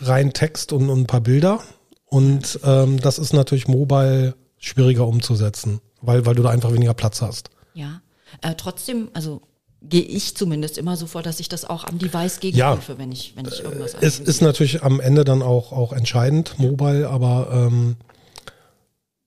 rein 0.00 0.32
Text 0.32 0.72
und, 0.72 0.88
und 0.90 1.00
ein 1.02 1.06
paar 1.06 1.20
Bilder. 1.20 1.60
Und 2.06 2.60
ähm, 2.64 3.00
das 3.00 3.18
ist 3.18 3.32
natürlich 3.32 3.68
mobile 3.68 4.34
schwieriger 4.58 5.06
umzusetzen, 5.06 5.80
weil, 6.00 6.24
weil 6.26 6.34
du 6.34 6.42
da 6.42 6.50
einfach 6.50 6.72
weniger 6.72 6.94
Platz 6.94 7.20
hast. 7.20 7.50
Ja. 7.74 8.00
Äh, 8.42 8.54
trotzdem, 8.56 9.08
also 9.12 9.42
gehe 9.82 10.02
ich 10.02 10.36
zumindest 10.36 10.78
immer 10.78 10.96
so 10.96 11.06
vor, 11.06 11.22
dass 11.22 11.40
ich 11.40 11.48
das 11.48 11.64
auch 11.64 11.84
am 11.84 11.98
Device 11.98 12.36
Ja. 12.42 12.70
gegenprüfe, 12.74 12.98
wenn 12.98 13.12
ich, 13.12 13.34
wenn 13.36 13.46
ich 13.46 13.62
irgendwas 13.62 13.94
Es 14.00 14.18
ist 14.18 14.40
natürlich 14.40 14.82
am 14.82 15.00
Ende 15.00 15.24
dann 15.24 15.42
auch, 15.42 15.72
auch 15.72 15.92
entscheidend, 15.92 16.58
mobile, 16.58 17.08
aber 17.08 17.48
ähm, 17.52 17.96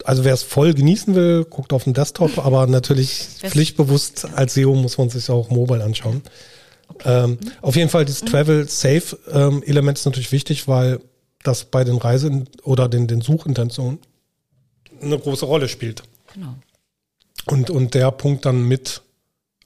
also 0.10 0.24
wer 0.24 0.34
es 0.34 0.43
voll 0.43 0.74
genießen 0.74 1.13
will, 1.15 1.45
guckt 1.45 1.72
auf 1.72 1.84
den 1.84 1.93
Desktop, 1.93 2.38
aber 2.45 2.65
natürlich 2.67 3.28
pflichtbewusst 3.43 4.26
als 4.36 4.56
SEO 4.56 4.74
muss 4.76 4.98
man 4.98 5.10
sich 5.10 5.30
auch 5.30 5.50
mobile 5.50 5.84
anschauen. 5.84 6.22
Ähm, 7.06 7.38
auf 7.62 7.76
jeden 7.76 7.89
Fall 7.89 8.06
dieses 8.06 8.22
Travel 8.22 8.67
Safe 8.67 9.17
ähm, 9.32 9.62
Element 9.63 9.98
ist 10.00 10.06
natürlich 10.06 10.32
wichtig, 10.32 10.67
weil 10.67 11.00
das 11.43 11.65
bei 11.65 11.84
den 11.84 11.98
Reise- 11.98 12.45
oder 12.63 12.89
den, 12.89 13.08
den 13.08 13.22
Suchintentionen 13.22 14.00
eine 15.02 15.17
große 15.19 15.45
Rolle 15.45 15.69
spielt 15.69 16.04
Genau. 16.34 16.56
und, 17.45 17.69
und 17.69 17.93
der 17.93 18.12
Punkt 18.12 18.45
dann 18.45 18.63
mit 18.67 19.02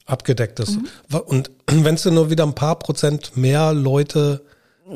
abgedeckt 0.06 0.60
ist. 0.60 0.77
Wa- 1.10 1.17
Und 1.19 1.49
wenn 1.67 1.95
es 1.95 2.06
nur 2.06 2.29
wieder 2.29 2.43
ein 2.45 2.56
paar 2.56 2.77
Prozent 2.77 3.36
mehr 3.38 3.73
Leute 3.73 4.41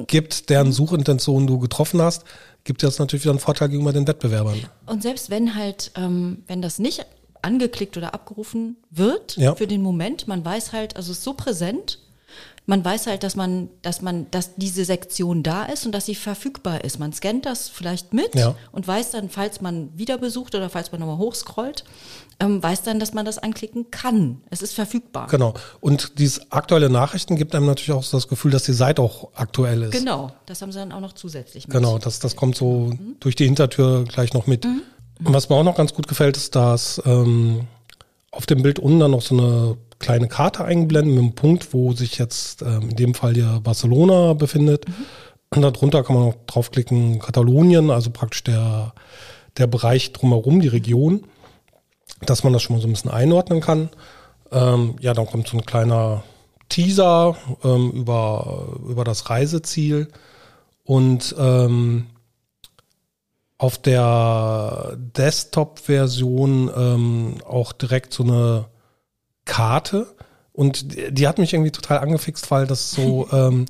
gibt, 0.07 0.49
deren 0.49 0.71
Suchintentionen 0.73 1.47
du 1.47 1.59
getroffen 1.59 2.01
hast, 2.01 2.23
gibt 2.67 2.83
das 2.83 2.99
natürlich 2.99 3.23
wieder 3.23 3.31
einen 3.31 3.39
Vorteil 3.39 3.69
gegenüber 3.69 3.93
den 3.93 4.07
Wettbewerbern. 4.07 4.59
Und 4.85 5.01
selbst 5.01 5.29
wenn 5.31 5.55
halt, 5.55 5.91
ähm, 5.95 6.43
wenn 6.47 6.61
das 6.61 6.77
nicht 6.79 7.03
angeklickt 7.41 7.95
oder 7.97 8.13
abgerufen 8.13 8.75
wird 8.91 9.37
Ja. 9.37 9.55
für 9.55 9.67
den 9.67 9.81
Moment, 9.81 10.27
man 10.27 10.43
weiß 10.45 10.73
halt, 10.73 10.95
also 10.97 11.11
es 11.13 11.19
ist 11.19 11.23
so 11.23 11.33
präsent, 11.33 11.99
man 12.69 12.83
weiß 12.83 13.07
halt, 13.07 13.23
dass 13.23 13.37
man, 13.37 13.69
dass 13.81 14.01
man, 14.01 14.29
dass 14.29 14.55
diese 14.55 14.83
Sektion 14.83 15.41
da 15.41 15.63
ist 15.63 15.85
und 15.85 15.93
dass 15.93 16.05
sie 16.05 16.15
verfügbar 16.15 16.83
ist. 16.83 16.99
Man 16.99 17.13
scannt 17.13 17.45
das 17.45 17.69
vielleicht 17.69 18.13
mit 18.13 18.35
Ja. 18.35 18.55
und 18.73 18.85
weiß 18.85 19.11
dann, 19.11 19.29
falls 19.29 19.61
man 19.61 19.97
wieder 19.97 20.17
besucht 20.17 20.53
oder 20.53 20.69
falls 20.69 20.91
man 20.91 20.99
nochmal 20.99 21.17
hochscrollt, 21.17 21.85
ähm, 22.41 22.61
weiß 22.61 22.83
dann, 22.83 22.99
dass 22.99 23.13
man 23.13 23.25
das 23.25 23.37
anklicken 23.37 23.89
kann. 23.89 24.41
Es 24.49 24.61
ist 24.61 24.73
verfügbar. 24.73 25.27
Genau. 25.27 25.53
Und 25.79 26.19
diese 26.19 26.41
aktuelle 26.51 26.89
Nachrichten 26.89 27.37
gibt 27.37 27.55
einem 27.55 27.67
natürlich 27.67 27.93
auch 27.93 28.03
so 28.03 28.17
das 28.17 28.27
Gefühl, 28.27 28.51
dass 28.51 28.63
die 28.63 28.73
Seite 28.73 29.01
auch 29.01 29.29
aktuell 29.33 29.83
ist. 29.83 29.91
Genau, 29.91 30.31
das 30.45 30.61
haben 30.61 30.73
sie 30.73 30.79
dann 30.79 30.91
auch 30.91 30.99
noch 30.99 31.13
zusätzlich 31.13 31.69
mit. 31.69 31.73
Genau, 31.75 31.97
das, 31.99 32.19
das 32.19 32.35
kommt 32.35 32.57
so 32.57 32.91
durch 33.21 33.35
die 33.37 33.45
Hintertür 33.45 34.03
gleich 34.03 34.33
noch 34.33 34.45
mit. 34.45 34.65
Und 34.65 34.83
was 35.33 35.47
mir 35.47 35.55
auch 35.55 35.63
noch 35.63 35.77
ganz 35.77 35.93
gut 35.93 36.09
gefällt, 36.09 36.35
ist, 36.35 36.53
dass 36.53 37.01
ähm, 37.05 37.61
auf 38.29 38.45
dem 38.45 38.61
Bild 38.61 38.77
unten 38.77 38.99
dann 38.99 39.11
noch 39.11 39.21
so 39.21 39.37
eine 39.37 39.77
kleine 39.99 40.27
Karte 40.27 40.63
eingeblendet 40.65 41.13
mit 41.13 41.23
einem 41.23 41.35
Punkt, 41.35 41.73
wo 41.73 41.93
sich 41.93 42.17
jetzt 42.17 42.61
ähm, 42.61 42.89
in 42.89 42.95
dem 42.95 43.13
Fall 43.13 43.33
hier 43.33 43.59
Barcelona 43.63 44.33
befindet. 44.33 44.85
Und 45.49 45.61
darunter 45.61 46.03
kann 46.03 46.15
man 46.15 46.25
noch 46.27 46.35
draufklicken 46.45 47.19
Katalonien, 47.19 47.89
also 47.89 48.09
praktisch 48.09 48.43
der, 48.43 48.93
der 49.57 49.67
Bereich 49.67 50.13
drumherum, 50.13 50.59
die 50.59 50.67
Region, 50.67 51.23
dass 52.21 52.43
man 52.43 52.53
das 52.53 52.63
schon 52.63 52.75
mal 52.75 52.81
so 52.81 52.87
ein 52.87 52.93
bisschen 52.93 53.11
einordnen 53.11 53.61
kann. 53.61 53.89
Ähm, 54.51 54.95
ja, 54.99 55.13
dann 55.13 55.25
kommt 55.25 55.47
so 55.47 55.57
ein 55.57 55.65
kleiner 55.65 56.23
Teaser 56.69 57.37
ähm, 57.63 57.91
über, 57.91 58.77
über 58.87 59.03
das 59.03 59.29
Reiseziel. 59.29 60.09
Und 60.83 61.35
ähm, 61.37 62.07
auf 63.57 63.77
der 63.77 64.95
Desktop-Version 64.97 66.71
ähm, 66.75 67.35
auch 67.45 67.73
direkt 67.73 68.13
so 68.13 68.23
eine 68.23 68.65
Karte. 69.47 70.13
Und 70.53 70.95
die, 70.95 71.11
die 71.11 71.27
hat 71.27 71.39
mich 71.39 71.53
irgendwie 71.53 71.71
total 71.71 71.99
angefixt, 71.99 72.51
weil 72.51 72.67
das 72.67 72.91
so, 72.91 73.27
ähm, 73.33 73.65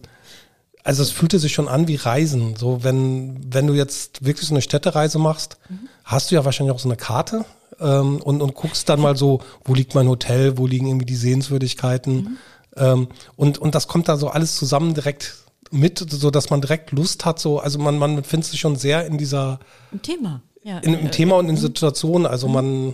also 0.84 1.04
es 1.04 1.12
fühlte 1.12 1.40
sich 1.40 1.54
schon 1.54 1.70
an 1.70 1.88
wie 1.88 1.96
Reisen. 1.96 2.56
So, 2.58 2.84
wenn, 2.84 3.54
wenn 3.54 3.68
du 3.68 3.74
jetzt 3.74 4.26
wirklich 4.26 4.48
so 4.48 4.54
eine 4.54 4.62
Städtereise 4.62 5.20
machst, 5.20 5.58
hast 6.04 6.32
du 6.32 6.36
ja 6.36 6.44
wahrscheinlich 6.44 6.76
auch 6.76 6.80
so 6.80 6.90
eine 6.90 6.98
Karte 6.98 7.46
ähm, 7.80 8.22
und, 8.22 8.42
und 8.42 8.54
guckst 8.54 8.90
dann 8.90 9.00
mal 9.00 9.16
so, 9.16 9.42
wo 9.63 9.74
liegt 9.74 9.96
mein 9.96 10.08
Hotel, 10.08 10.58
wo 10.58 10.68
liegen 10.68 10.88
irgendwie 10.88 11.06
die 11.06 11.16
Sehenswürdigkeiten. 11.16 12.38
Ähm, 12.76 13.08
und, 13.36 13.58
und 13.58 13.76
das 13.76 13.88
kommt 13.88 14.08
da 14.08 14.18
so 14.18 14.30
alles 14.30 14.56
zusammen 14.56 14.94
direkt 14.94 15.36
mit, 15.72 16.00
so 16.10 16.32
dass 16.32 16.50
man 16.50 16.62
direkt 16.62 16.92
Lust 16.92 17.26
hat, 17.26 17.40
so, 17.40 17.60
also 17.60 17.80
man, 17.80 17.98
man 17.98 18.16
befindet 18.16 18.50
sich 18.50 18.60
schon 18.60 18.78
sehr 18.78 19.06
in 19.06 19.18
dieser, 19.18 19.60
Ein 19.92 20.02
Thema. 20.02 20.42
Ja, 20.63 20.80
in, 20.80 20.94
im 20.94 21.08
äh, 21.08 21.12
Thema 21.12 21.36
und 21.38 21.50
in 21.50 21.56
Situation. 21.56 22.26
Also 22.26 22.48
man, 22.48 22.94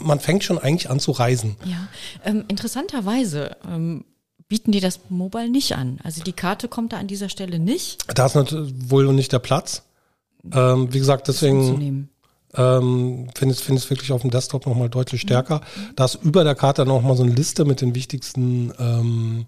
man 0.00 0.20
fängt 0.20 0.42
schon 0.44 0.58
eigentlich 0.58 0.90
an 0.90 1.00
zu 1.00 1.12
reisen. 1.12 1.56
Ja, 1.64 1.88
ähm, 2.24 2.44
interessanterweise 2.48 3.56
ähm, 3.68 4.04
bieten 4.48 4.72
die 4.72 4.80
das 4.80 5.00
Mobile 5.08 5.50
nicht 5.50 5.74
an. 5.76 5.98
Also 6.02 6.22
die 6.22 6.32
Karte 6.32 6.68
kommt 6.68 6.92
da 6.92 6.98
an 6.98 7.06
dieser 7.08 7.28
Stelle 7.28 7.58
nicht 7.58 8.04
Da 8.16 8.26
ist 8.26 8.34
natürlich 8.34 8.72
wohl 8.90 9.12
nicht 9.12 9.32
der 9.32 9.38
Platz. 9.40 9.82
Ähm, 10.52 10.92
wie 10.92 10.98
gesagt, 10.98 11.26
deswegen 11.28 12.08
ähm, 12.54 13.28
finde 13.34 13.54
ich 13.54 13.60
finde 13.60 13.80
ich 13.82 13.90
wirklich 13.90 14.12
auf 14.12 14.22
dem 14.22 14.30
Desktop 14.30 14.66
nochmal 14.66 14.88
deutlich 14.88 15.20
stärker. 15.20 15.60
Da 15.96 16.04
ist 16.04 16.18
über 16.22 16.44
der 16.44 16.54
Karte 16.54 16.86
nochmal 16.86 17.16
so 17.16 17.24
eine 17.24 17.32
Liste 17.32 17.64
mit 17.64 17.80
den 17.80 17.94
wichtigsten 17.94 18.72
ähm, 18.78 19.46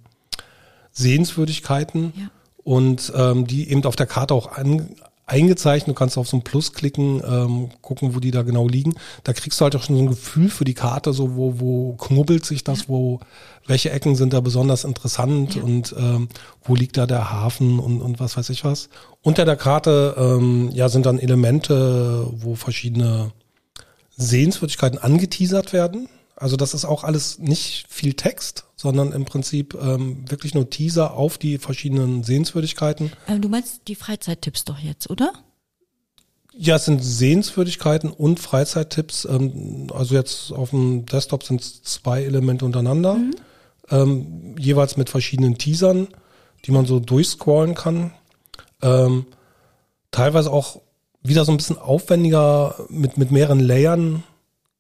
Sehenswürdigkeiten 0.93 2.13
Ja. 2.17 2.31
und 2.65 3.13
ähm, 3.15 3.47
die 3.47 3.71
eben 3.71 3.85
auf 3.85 3.97
der 3.97 4.07
Karte 4.07 4.35
auch 4.35 4.53
an, 4.53 4.89
eingezeichnet. 5.29 5.89
Du 5.97 5.99
kannst 5.99 6.19
auf 6.19 6.29
so 6.29 6.37
ein 6.37 6.43
Plus 6.43 6.73
klicken, 6.73 7.23
ähm, 7.25 7.69
gucken, 7.83 8.15
wo 8.15 8.21
die 8.21 8.31
da 8.31 8.43
genau 8.43 8.67
liegen. 8.67 8.95
Da 9.25 9.33
kriegst 9.33 9.61
du 9.61 9.65
halt 9.65 9.77
auch 9.77 9.83
schon 9.83 9.97
so 9.97 10.03
ein 10.03 10.09
Gefühl 10.09 10.49
für 10.49 10.65
die 10.65 10.75
Karte, 10.75 11.13
so 11.13 11.37
wo, 11.37 11.61
wo 11.61 11.93
knubbelt 11.97 12.45
sich 12.45 12.65
das, 12.65 12.89
wo 12.89 13.21
welche 13.67 13.91
Ecken 13.91 14.17
sind 14.17 14.33
da 14.33 14.41
besonders 14.41 14.85
interessant 14.85 15.55
Ja. 15.55 15.63
und 15.63 15.95
ähm, 15.99 16.29
wo 16.65 16.75
liegt 16.75 16.97
da 16.97 17.07
der 17.07 17.31
Hafen 17.31 17.79
und, 17.79 18.01
und 18.01 18.19
was 18.19 18.37
weiß 18.37 18.49
ich 18.51 18.65
was. 18.65 18.89
Unter 19.23 19.45
der 19.45 19.57
Karte 19.57 20.15
ähm, 20.19 20.71
ja 20.73 20.89
sind 20.89 21.05
dann 21.07 21.19
Elemente, 21.19 22.27
wo 22.33 22.55
verschiedene 22.55 23.33
Sehenswürdigkeiten 24.17 24.99
angeteasert 24.99 25.73
werden. 25.73 26.09
Also 26.41 26.57
das 26.57 26.73
ist 26.73 26.85
auch 26.85 27.05
alles 27.05 27.39
nicht 27.39 27.87
viel 27.89 28.15
Text, 28.15 28.65
sondern 28.77 29.13
im 29.13 29.25
Prinzip 29.25 29.75
ähm, 29.75 30.25
wirklich 30.31 30.55
nur 30.55 30.71
Teaser 30.71 31.15
auf 31.15 31.37
die 31.37 31.59
verschiedenen 31.59 32.23
Sehenswürdigkeiten. 32.23 33.13
Ähm, 33.27 33.43
du 33.43 33.49
meinst 33.49 33.83
die 33.89 33.97
Freizeittipps 33.97 34.65
doch 34.65 34.79
jetzt, 34.79 35.11
oder? 35.11 35.33
Ja, 36.57 36.77
es 36.77 36.85
sind 36.85 37.03
Sehenswürdigkeiten 37.03 38.11
und 38.11 38.41
Freizeittipps. 38.41 39.25
Ähm, 39.25 39.89
also 39.93 40.15
jetzt 40.15 40.53
auf 40.53 40.71
dem 40.71 41.07
Desktop 41.07 41.43
sind 41.43 41.61
es 41.61 41.83
zwei 41.83 42.23
Elemente 42.23 42.65
untereinander, 42.65 43.15
mhm. 43.15 43.35
ähm, 43.91 44.57
jeweils 44.59 44.97
mit 44.97 45.11
verschiedenen 45.11 45.59
Teasern, 45.59 46.09
die 46.65 46.73
man 46.73 46.87
so 46.87 47.01
durchscrollen 47.01 47.75
kann. 47.75 48.13
Ähm, 48.81 49.27
teilweise 50.13 50.53
auch 50.53 50.81
wieder 51.23 51.45
so 51.45 51.53
ein 51.53 51.57
bisschen 51.57 51.79
aufwendiger 51.79 52.77
mit, 52.89 53.19
mit 53.19 53.33
mehreren 53.33 53.61
Layern 53.61 54.23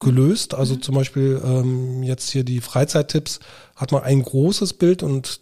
gelöst. 0.00 0.54
Also 0.54 0.74
mhm. 0.74 0.82
zum 0.82 0.94
Beispiel 0.94 1.40
ähm, 1.44 2.02
jetzt 2.02 2.30
hier 2.30 2.44
die 2.44 2.60
Freizeittipps 2.60 3.40
hat 3.76 3.92
man 3.92 4.02
ein 4.02 4.22
großes 4.22 4.74
Bild 4.74 5.02
und 5.02 5.40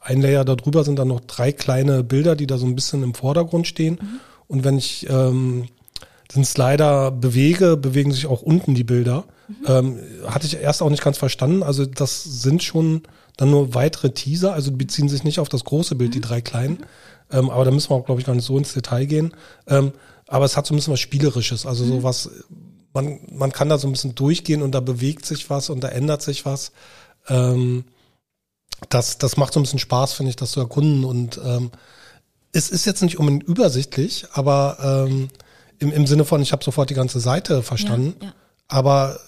ein 0.00 0.20
Layer 0.20 0.44
darüber 0.44 0.84
sind 0.84 0.98
dann 0.98 1.08
noch 1.08 1.20
drei 1.20 1.52
kleine 1.52 2.04
Bilder, 2.04 2.36
die 2.36 2.46
da 2.46 2.58
so 2.58 2.66
ein 2.66 2.74
bisschen 2.74 3.02
im 3.02 3.14
Vordergrund 3.14 3.66
stehen. 3.66 3.98
Mhm. 4.00 4.20
Und 4.46 4.64
wenn 4.64 4.76
ich 4.76 5.08
ähm, 5.08 5.66
den 6.34 6.44
Slider 6.44 7.10
bewege, 7.10 7.76
bewegen 7.76 8.12
sich 8.12 8.26
auch 8.26 8.42
unten 8.42 8.74
die 8.74 8.84
Bilder. 8.84 9.24
Mhm. 9.48 9.54
Ähm, 9.66 9.98
hatte 10.26 10.46
ich 10.46 10.56
erst 10.56 10.82
auch 10.82 10.90
nicht 10.90 11.02
ganz 11.02 11.16
verstanden. 11.16 11.62
Also 11.62 11.86
das 11.86 12.24
sind 12.24 12.62
schon 12.62 13.02
dann 13.36 13.50
nur 13.50 13.74
weitere 13.74 14.10
Teaser, 14.10 14.52
also 14.52 14.72
beziehen 14.72 15.08
sich 15.08 15.24
nicht 15.24 15.40
auf 15.40 15.48
das 15.48 15.64
große 15.64 15.94
Bild, 15.94 16.10
mhm. 16.10 16.14
die 16.14 16.20
drei 16.20 16.40
kleinen. 16.40 16.84
Ähm, 17.32 17.50
aber 17.50 17.64
da 17.64 17.70
müssen 17.70 17.90
wir 17.90 17.96
auch, 17.96 18.04
glaube 18.04 18.20
ich, 18.20 18.26
gar 18.26 18.34
nicht 18.34 18.44
so 18.44 18.58
ins 18.58 18.74
Detail 18.74 19.06
gehen. 19.06 19.32
Ähm, 19.66 19.92
aber 20.28 20.44
es 20.44 20.56
hat 20.56 20.66
so 20.66 20.74
ein 20.74 20.76
bisschen 20.76 20.92
was 20.92 21.00
Spielerisches, 21.00 21.66
also 21.66 21.84
so 21.84 21.94
mhm. 21.94 22.02
was, 22.02 22.30
man, 22.94 23.20
man 23.30 23.52
kann 23.52 23.68
da 23.68 23.76
so 23.76 23.86
ein 23.88 23.92
bisschen 23.92 24.14
durchgehen 24.14 24.62
und 24.62 24.72
da 24.72 24.80
bewegt 24.80 25.26
sich 25.26 25.50
was 25.50 25.68
und 25.68 25.82
da 25.82 25.88
ändert 25.88 26.22
sich 26.22 26.46
was. 26.46 26.72
Ähm, 27.28 27.84
das, 28.88 29.18
das 29.18 29.36
macht 29.36 29.52
so 29.52 29.60
ein 29.60 29.64
bisschen 29.64 29.78
Spaß, 29.78 30.14
finde 30.14 30.30
ich, 30.30 30.36
das 30.36 30.52
zu 30.52 30.60
erkunden. 30.60 31.04
Und 31.04 31.40
ähm, 31.44 31.70
es 32.52 32.70
ist 32.70 32.86
jetzt 32.86 33.02
nicht 33.02 33.18
unbedingt 33.18 33.42
übersichtlich, 33.44 34.26
aber 34.32 35.06
ähm, 35.08 35.28
im, 35.78 35.92
im 35.92 36.06
Sinne 36.06 36.24
von, 36.24 36.40
ich 36.40 36.52
habe 36.52 36.64
sofort 36.64 36.88
die 36.88 36.94
ganze 36.94 37.20
Seite 37.20 37.62
verstanden, 37.62 38.14
ja, 38.20 38.28
ja. 38.28 38.34
aber 38.68 39.18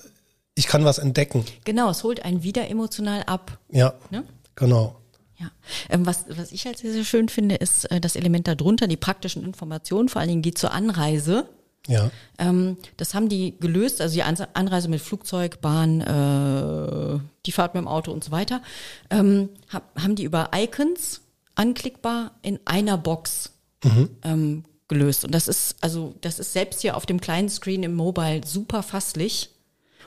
ich 0.54 0.68
kann 0.68 0.84
was 0.84 0.98
entdecken. 0.98 1.44
Genau, 1.64 1.90
es 1.90 2.04
holt 2.04 2.24
einen 2.24 2.42
wieder 2.42 2.70
emotional 2.70 3.24
ab. 3.24 3.58
Ja, 3.70 3.94
ne? 4.10 4.24
genau. 4.54 4.96
Ja, 5.38 5.50
ähm, 5.90 6.06
was, 6.06 6.24
was 6.28 6.52
ich 6.52 6.64
halt 6.64 6.78
sehr, 6.78 6.92
sehr 6.92 7.04
schön 7.04 7.28
finde, 7.28 7.56
ist 7.56 7.90
äh, 7.90 8.00
das 8.00 8.16
Element 8.16 8.48
darunter, 8.48 8.86
die 8.86 8.96
praktischen 8.96 9.44
Informationen, 9.44 10.08
vor 10.08 10.20
allen 10.20 10.30
Dingen 10.30 10.42
geht 10.42 10.56
zur 10.56 10.72
Anreise. 10.72 11.46
Ja. 11.88 12.10
Ähm, 12.38 12.76
das 12.96 13.14
haben 13.14 13.28
die 13.28 13.56
gelöst, 13.58 14.00
also 14.00 14.14
die 14.14 14.22
Anreise 14.22 14.88
mit 14.88 15.00
Flugzeug, 15.00 15.60
Bahn, 15.60 16.00
äh, 16.00 17.20
die 17.46 17.52
Fahrt 17.52 17.74
mit 17.74 17.82
dem 17.82 17.88
Auto 17.88 18.12
und 18.12 18.24
so 18.24 18.30
weiter, 18.30 18.62
ähm, 19.10 19.50
haben 19.70 20.16
die 20.16 20.24
über 20.24 20.50
Icons 20.54 21.20
anklickbar 21.54 22.32
in 22.42 22.58
einer 22.64 22.98
Box 22.98 23.52
mhm. 23.84 24.10
ähm, 24.22 24.64
gelöst. 24.88 25.24
Und 25.24 25.34
das 25.34 25.48
ist, 25.48 25.76
also, 25.80 26.14
das 26.20 26.38
ist 26.38 26.52
selbst 26.52 26.80
hier 26.80 26.96
auf 26.96 27.06
dem 27.06 27.20
kleinen 27.20 27.48
Screen 27.48 27.82
im 27.82 27.94
Mobile 27.94 28.42
super 28.44 28.82
fasslich 28.82 29.50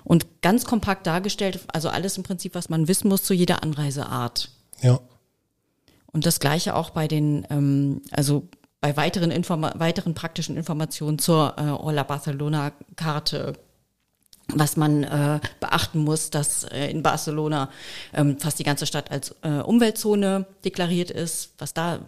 und 0.03 0.41
ganz 0.41 0.65
kompakt 0.65 1.07
dargestellt. 1.07 1.59
Also 1.73 1.89
alles 1.89 2.17
im 2.17 2.23
Prinzip, 2.23 2.55
was 2.55 2.69
man 2.69 2.87
wissen 2.87 3.09
muss 3.09 3.23
zu 3.23 3.33
jeder 3.33 3.63
Anreiseart. 3.63 4.49
Ja. 4.81 4.99
Und 6.11 6.25
das 6.25 6.39
gleiche 6.39 6.75
auch 6.75 6.91
bei 6.91 7.07
den, 7.07 7.45
ähm, 7.49 8.01
also 8.11 8.47
bei 8.81 8.95
weiteren, 8.95 9.31
Informa 9.31 9.73
weiteren 9.75 10.13
praktischen 10.13 10.57
Informationen 10.57 11.19
zur 11.19 11.55
äh, 11.57 11.63
Hola 11.63 12.03
Barcelona 12.03 12.71
Karte, 12.95 13.53
was 14.47 14.77
man 14.77 15.03
äh, 15.03 15.39
beachten 15.59 15.99
muss, 15.99 16.29
dass 16.29 16.63
äh, 16.63 16.89
in 16.89 17.03
Barcelona 17.03 17.69
ähm, 18.13 18.39
fast 18.39 18.57
die 18.59 18.63
ganze 18.63 18.85
Stadt 18.85 19.11
als 19.11 19.35
äh, 19.41 19.59
Umweltzone 19.59 20.45
deklariert 20.63 21.11
ist, 21.11 21.53
was 21.57 21.73
da 21.73 21.99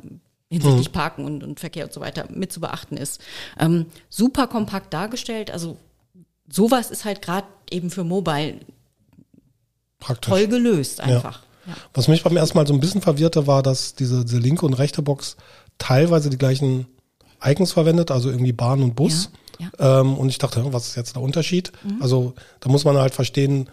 hinsichtlich 0.50 0.90
mhm. 0.90 0.94
Parken 0.94 1.26
und, 1.26 1.44
und 1.44 1.60
Verkehr 1.60 1.86
und 1.86 1.94
so 1.94 2.02
weiter 2.02 2.26
mit 2.30 2.52
zu 2.52 2.62
beachten 2.62 2.98
ist. 2.98 3.22
Ähm, 3.60 3.86
super 4.10 4.48
kompakt 4.48 4.94
dargestellt, 4.94 5.52
also 5.52 5.78
sowas 6.50 6.90
ist 6.90 7.06
halt 7.06 7.22
gerade 7.22 7.48
eben 7.70 7.90
für 7.90 8.04
Mobile 8.04 8.60
Praktisch. 10.00 10.30
toll 10.30 10.48
gelöst 10.48 11.02
einfach. 11.02 11.42
Ja. 11.42 11.48
Ja. 11.68 11.76
Was 11.94 12.08
mich 12.08 12.24
beim 12.24 12.36
ersten 12.36 12.58
Mal 12.58 12.66
so 12.66 12.74
ein 12.74 12.80
bisschen 12.80 13.02
verwirrte, 13.04 13.46
war, 13.46 13.62
dass 13.62 13.94
diese, 13.94 14.26
diese 14.26 14.40
linke 14.40 14.66
und 14.66 14.74
rechte 14.74 15.04
Box 15.04 15.38
teilweise 15.82 16.30
die 16.30 16.38
gleichen 16.38 16.86
Icons 17.44 17.72
verwendet, 17.72 18.12
also 18.12 18.30
irgendwie 18.30 18.54
Bahn 18.54 18.84
und 18.84 18.96
Bus. 18.96 19.32
Ja, 19.60 19.70
ja. 19.80 20.02
Ähm, 20.02 20.18
und 20.18 20.30
ich 20.30 20.38
dachte, 20.38 20.64
was 20.74 20.88
ist 20.88 20.96
jetzt 20.96 21.16
der 21.16 21.24
Unterschied? 21.24 21.72
Mhm. 21.84 22.02
Also 22.02 22.34
da 22.60 22.70
muss 22.70 22.86
man 22.86 22.98
halt 22.98 23.16
verstehen, 23.16 23.68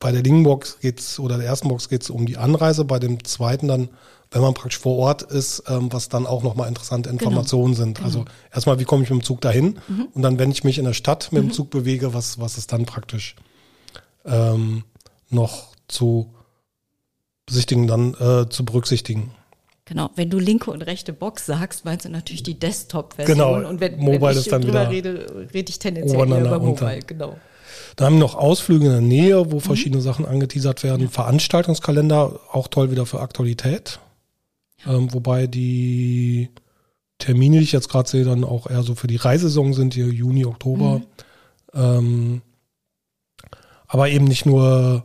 bei 0.00 0.10
der 0.10 0.22
linken 0.22 0.42
Box 0.42 0.80
geht's 0.80 1.18
oder 1.18 1.36
der 1.36 1.46
ersten 1.46 1.68
Box 1.68 1.88
geht's 1.88 2.10
um 2.10 2.26
die 2.26 2.36
Anreise, 2.36 2.84
bei 2.84 2.98
dem 2.98 3.22
zweiten 3.24 3.68
dann, 3.68 3.88
wenn 4.30 4.40
man 4.42 4.54
praktisch 4.54 4.78
vor 4.78 4.96
Ort 4.96 5.22
ist, 5.22 5.62
ähm, 5.68 5.92
was 5.92 6.08
dann 6.08 6.26
auch 6.26 6.42
nochmal 6.42 6.68
interessante 6.68 7.10
genau. 7.10 7.20
Informationen 7.20 7.74
genau. 7.74 7.84
sind. 7.84 8.02
Also 8.02 8.24
erstmal, 8.52 8.78
wie 8.78 8.84
komme 8.84 9.04
ich 9.04 9.10
mit 9.10 9.20
dem 9.20 9.24
Zug 9.24 9.40
dahin? 9.42 9.78
Mhm. 9.86 10.08
Und 10.14 10.22
dann, 10.22 10.38
wenn 10.38 10.50
ich 10.50 10.64
mich 10.64 10.78
in 10.78 10.84
der 10.84 10.94
Stadt 10.94 11.30
mit 11.30 11.42
dem 11.42 11.48
mhm. 11.48 11.52
Zug 11.52 11.70
bewege, 11.70 12.14
was, 12.14 12.38
was 12.38 12.58
ist 12.58 12.72
dann 12.72 12.86
praktisch 12.86 13.36
ähm, 14.24 14.84
noch 15.28 15.68
zu 15.88 16.34
besichtigen, 17.46 17.86
dann 17.86 18.14
äh, 18.14 18.48
zu 18.48 18.64
berücksichtigen. 18.64 19.30
Genau, 19.86 20.10
wenn 20.16 20.30
du 20.30 20.38
linke 20.38 20.70
und 20.70 20.82
rechte 20.82 21.12
Box 21.12 21.44
sagst, 21.44 21.84
meinst 21.84 22.06
du 22.06 22.08
natürlich 22.08 22.42
die 22.42 22.58
Desktop-Version. 22.58 23.36
Genau, 23.36 23.68
und 23.68 23.80
wenn, 23.80 23.98
Mobile 23.98 24.20
wenn 24.22 24.30
ich 24.30 24.36
ist 24.38 24.52
dann 24.52 24.66
wieder 24.66 24.88
rede, 24.88 25.48
rede 25.52 25.70
ich 25.70 25.78
tendenziell 25.78 26.28
eher 26.28 26.40
über 26.40 26.58
Mobile, 26.58 27.00
genau. 27.06 27.36
Da 27.96 28.06
haben 28.06 28.14
wir 28.14 28.20
noch 28.20 28.34
Ausflüge 28.34 28.86
in 28.86 28.90
der 28.90 29.00
Nähe, 29.00 29.52
wo 29.52 29.56
mhm. 29.56 29.60
verschiedene 29.60 30.00
Sachen 30.00 30.24
angeteasert 30.24 30.82
werden. 30.82 31.02
Ja. 31.02 31.08
Veranstaltungskalender, 31.08 32.40
auch 32.50 32.68
toll 32.68 32.90
wieder 32.90 33.04
für 33.04 33.20
Aktualität. 33.20 34.00
Ja. 34.84 34.94
Ähm, 34.94 35.12
wobei 35.12 35.46
die 35.46 36.48
Termine, 37.18 37.58
die 37.58 37.64
ich 37.64 37.72
jetzt 37.72 37.88
gerade 37.88 38.08
sehe, 38.08 38.24
dann 38.24 38.42
auch 38.42 38.68
eher 38.68 38.82
so 38.82 38.94
für 38.94 39.06
die 39.06 39.16
Reisesaison 39.16 39.74
sind, 39.74 39.94
hier 39.94 40.06
Juni, 40.06 40.46
Oktober. 40.46 40.98
Mhm. 40.98 41.04
Ähm, 41.74 42.42
aber 43.86 44.08
eben 44.08 44.24
nicht 44.24 44.46
nur 44.46 45.04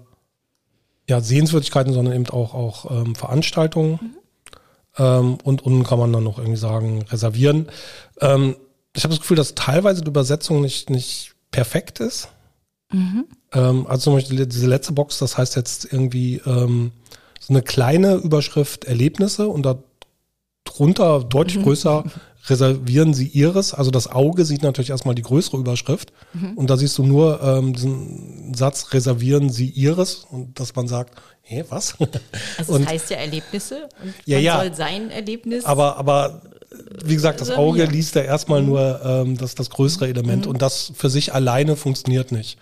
ja, 1.07 1.21
Sehenswürdigkeiten, 1.21 1.93
sondern 1.93 2.15
eben 2.15 2.27
auch, 2.27 2.53
auch 2.53 2.89
ähm, 2.91 3.13
Veranstaltungen. 3.15 3.99
Mhm. 4.01 4.18
Ähm, 4.99 5.37
und 5.43 5.63
unten 5.63 5.83
kann 5.83 5.97
man 5.97 6.13
dann 6.13 6.23
noch 6.23 6.37
irgendwie 6.37 6.57
sagen, 6.57 7.03
reservieren. 7.09 7.67
Ähm, 8.21 8.55
ich 8.95 9.03
habe 9.03 9.13
das 9.13 9.21
Gefühl, 9.21 9.37
dass 9.37 9.55
teilweise 9.55 10.01
die 10.01 10.09
Übersetzung 10.09 10.61
nicht, 10.61 10.89
nicht 10.89 11.33
perfekt 11.51 11.99
ist. 11.99 12.29
Mhm. 12.91 13.25
Ähm, 13.53 13.87
also 13.87 14.03
zum 14.03 14.13
Beispiel 14.13 14.45
diese 14.45 14.67
letzte 14.67 14.93
Box, 14.93 15.19
das 15.19 15.37
heißt 15.37 15.55
jetzt 15.55 15.91
irgendwie 15.91 16.41
ähm, 16.45 16.91
so 17.39 17.53
eine 17.53 17.61
kleine 17.61 18.15
Überschrift 18.15 18.85
Erlebnisse 18.85 19.47
und 19.47 19.63
da 19.65 19.79
drunter 20.65 21.23
deutlich 21.23 21.57
mhm. 21.57 21.63
größer 21.63 22.03
reservieren 22.49 23.13
Sie 23.13 23.27
Ihres. 23.27 23.73
Also 23.73 23.91
das 23.91 24.07
Auge 24.07 24.45
sieht 24.45 24.63
natürlich 24.63 24.89
erstmal 24.89 25.15
die 25.15 25.21
größere 25.21 25.57
Überschrift 25.57 26.13
mhm. 26.33 26.57
und 26.57 26.69
da 26.69 26.77
siehst 26.77 26.97
du 26.97 27.03
nur 27.03 27.41
ähm, 27.41 27.73
diesen 27.73 28.53
Satz 28.53 28.93
reservieren 28.93 29.49
Sie 29.49 29.69
Ihres 29.69 30.25
und 30.29 30.59
dass 30.59 30.75
man 30.75 30.87
sagt, 30.87 31.19
hä, 31.41 31.63
was? 31.69 31.95
Also 32.57 32.77
es 32.77 32.85
heißt 32.87 33.09
ja 33.09 33.17
Erlebnisse 33.17 33.89
und 34.03 34.13
ja, 34.25 34.37
man 34.37 34.43
ja. 34.43 34.59
soll 34.59 34.73
sein 34.75 35.11
Erlebnis. 35.11 35.65
Aber, 35.65 35.97
aber 35.97 36.41
wie 37.03 37.15
gesagt, 37.15 37.41
das 37.41 37.51
Auge 37.51 37.85
liest 37.85 38.15
ja 38.15 38.21
erstmal 38.21 38.61
mhm. 38.61 38.67
nur 38.67 39.01
ähm, 39.03 39.37
das, 39.37 39.55
das 39.55 39.69
größere 39.69 40.07
Element 40.07 40.45
mhm. 40.45 40.51
und 40.51 40.61
das 40.61 40.91
für 40.95 41.09
sich 41.09 41.33
alleine 41.33 41.75
funktioniert 41.75 42.31
nicht. 42.31 42.57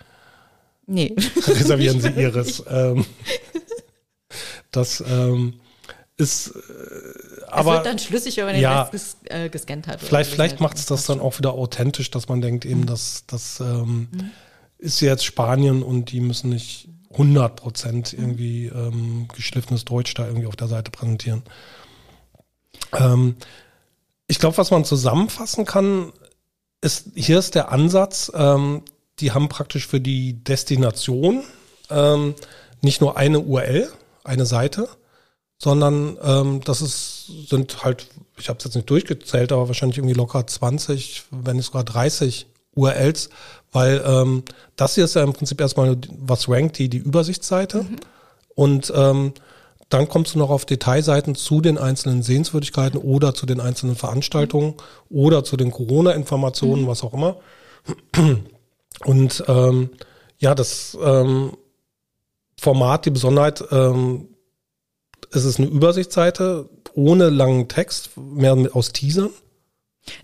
Nee. 0.86 1.14
Reservieren 1.46 2.00
Sie 2.00 2.08
Ihres. 2.16 2.62
Ähm, 2.68 3.04
das 4.70 5.02
ähm, 5.06 5.60
ist 6.16 6.48
äh, 6.48 7.37
aber. 7.52 7.70
Es 7.70 7.76
wird 7.76 7.86
dann 7.86 7.98
schlüssig, 7.98 8.36
wenn 8.38 8.60
ja, 8.60 8.84
den 8.84 8.92
ges, 8.92 9.16
äh, 9.24 9.48
gescannt 9.48 9.86
hat. 9.86 10.00
Vielleicht, 10.00 10.30
vielleicht 10.30 10.60
macht 10.60 10.76
es 10.76 10.86
das 10.86 11.06
dann 11.06 11.20
auch 11.20 11.38
wieder 11.38 11.52
authentisch, 11.52 12.10
dass 12.10 12.28
man 12.28 12.40
denkt, 12.40 12.64
eben, 12.64 12.80
mhm. 12.80 12.86
dass 12.86 13.24
das 13.26 13.60
ähm, 13.60 14.08
mhm. 14.10 14.30
ist 14.78 15.00
jetzt 15.00 15.24
Spanien 15.24 15.82
und 15.82 16.12
die 16.12 16.20
müssen 16.20 16.50
nicht 16.50 16.88
100 17.12 17.56
Prozent 17.56 18.12
irgendwie 18.12 18.66
ähm, 18.66 19.28
geschliffenes 19.34 19.84
Deutsch 19.84 20.14
da 20.14 20.26
irgendwie 20.26 20.46
auf 20.46 20.56
der 20.56 20.68
Seite 20.68 20.90
präsentieren. 20.90 21.42
Ähm, 22.92 23.36
ich 24.26 24.38
glaube, 24.38 24.58
was 24.58 24.70
man 24.70 24.84
zusammenfassen 24.84 25.64
kann, 25.64 26.12
ist, 26.80 27.08
hier 27.14 27.38
ist 27.38 27.54
der 27.54 27.72
Ansatz, 27.72 28.30
ähm, 28.34 28.82
die 29.20 29.32
haben 29.32 29.48
praktisch 29.48 29.86
für 29.86 30.00
die 30.00 30.44
Destination 30.44 31.42
ähm, 31.90 32.34
nicht 32.82 33.00
nur 33.00 33.16
eine 33.16 33.40
URL, 33.40 33.90
eine 34.22 34.46
Seite, 34.46 34.88
sondern 35.58 36.16
ähm, 36.22 36.60
das 36.64 36.82
ist, 36.82 37.17
sind 37.28 37.84
halt, 37.84 38.06
ich 38.38 38.48
habe 38.48 38.58
es 38.58 38.64
jetzt 38.64 38.74
nicht 38.74 38.90
durchgezählt, 38.90 39.52
aber 39.52 39.68
wahrscheinlich 39.68 39.98
irgendwie 39.98 40.14
locker 40.14 40.46
20, 40.46 41.24
wenn 41.30 41.56
nicht 41.56 41.66
sogar 41.66 41.84
30 41.84 42.46
URLs, 42.74 43.30
weil 43.72 44.02
ähm, 44.06 44.42
das 44.76 44.94
hier 44.94 45.04
ist 45.04 45.14
ja 45.14 45.22
im 45.22 45.32
Prinzip 45.32 45.60
erstmal, 45.60 45.96
was 46.18 46.48
rankt 46.48 46.78
die, 46.78 46.88
die 46.88 46.98
Übersichtsseite. 46.98 47.82
Mhm. 47.82 47.96
Und 48.54 48.92
ähm, 48.94 49.32
dann 49.88 50.08
kommst 50.08 50.34
du 50.34 50.38
noch 50.38 50.50
auf 50.50 50.66
Detailseiten 50.66 51.34
zu 51.34 51.60
den 51.60 51.78
einzelnen 51.78 52.22
Sehenswürdigkeiten 52.22 52.98
oder 52.98 53.34
zu 53.34 53.46
den 53.46 53.60
einzelnen 53.60 53.96
Veranstaltungen 53.96 54.74
mhm. 55.08 55.16
oder 55.16 55.44
zu 55.44 55.56
den 55.56 55.70
Corona-Informationen, 55.70 56.82
mhm. 56.82 56.86
was 56.86 57.02
auch 57.02 57.14
immer. 57.14 57.36
Und 59.04 59.44
ähm, 59.46 59.90
ja, 60.38 60.54
das 60.54 60.96
ähm, 61.02 61.52
Format, 62.60 63.06
die 63.06 63.10
Besonderheit, 63.10 63.62
ähm, 63.70 64.28
es 65.32 65.44
ist 65.44 65.58
eine 65.58 65.68
Übersichtsseite 65.68 66.68
ohne 66.94 67.28
langen 67.30 67.68
Text, 67.68 68.10
mehr 68.16 68.56
aus 68.72 68.92
Teasern. 68.92 69.30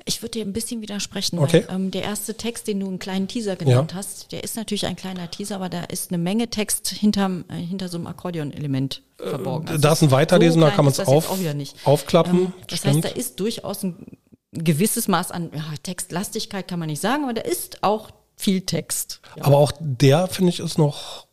Ich 0.07 0.23
würde 0.23 0.31
dir 0.39 0.45
ein 0.47 0.55
bisschen 0.55 0.81
widersprechen, 0.81 1.39
Okay. 1.39 1.65
weil 1.69 1.77
ähm, 1.77 1.91
der 1.91 2.03
erste 2.05 2.35
Text, 2.37 2.67
den 2.69 2.81
du 2.81 2.87
einen 2.87 2.99
kleinen 2.99 3.29
Teaser 3.29 3.55
genannt 3.55 3.93
Ja. 3.93 3.99
hast, 3.99 4.33
der 4.33 4.43
ist 4.43 4.57
natürlich 4.57 4.87
ein 4.87 4.97
kleiner 4.97 5.31
Teaser, 5.31 5.57
aber 5.57 5.69
da 5.69 5.85
ist 5.85 6.11
eine 6.11 6.17
Menge 6.17 6.49
Text 6.49 6.89
hinterm, 6.89 7.45
äh, 7.51 7.57
hinter 7.57 7.89
so 7.91 7.99
einem 7.99 8.07
Akkordeon-Element 8.07 9.03
verborgen. 9.19 9.69
Also 9.69 9.81
da 9.81 9.93
ist 9.93 10.03
ein 10.03 10.11
Weiterlesen, 10.11 10.63
da 10.63 10.69
klein 10.69 10.77
kann 10.77 10.85
man 10.87 10.93
es 10.93 11.01
auf- 11.01 11.31
aufklappen, 11.85 12.39
Ähm, 12.47 12.53
das 12.69 12.79
stimmt. 12.79 12.95
heißt, 12.95 13.05
da 13.05 13.09
ist 13.21 13.41
durchaus 13.41 13.83
ein 13.83 14.17
gewisses 14.53 15.07
Maß 15.07 15.31
an 15.33 15.51
ja, 15.55 15.63
Textlastigkeit, 15.83 16.67
kann 16.67 16.79
man 16.79 16.89
nicht 16.89 17.03
sagen, 17.03 17.25
aber 17.25 17.35
da 17.35 17.43
ist 17.43 17.83
auch 17.83 18.11
viel 18.37 18.63
Text. 18.63 19.21
Ja. 19.37 19.45
Aber 19.45 19.59
auch 19.59 19.73
der, 19.81 20.29
finde 20.29 20.49
ich, 20.51 20.61
ist 20.61 20.79
noch 20.79 21.27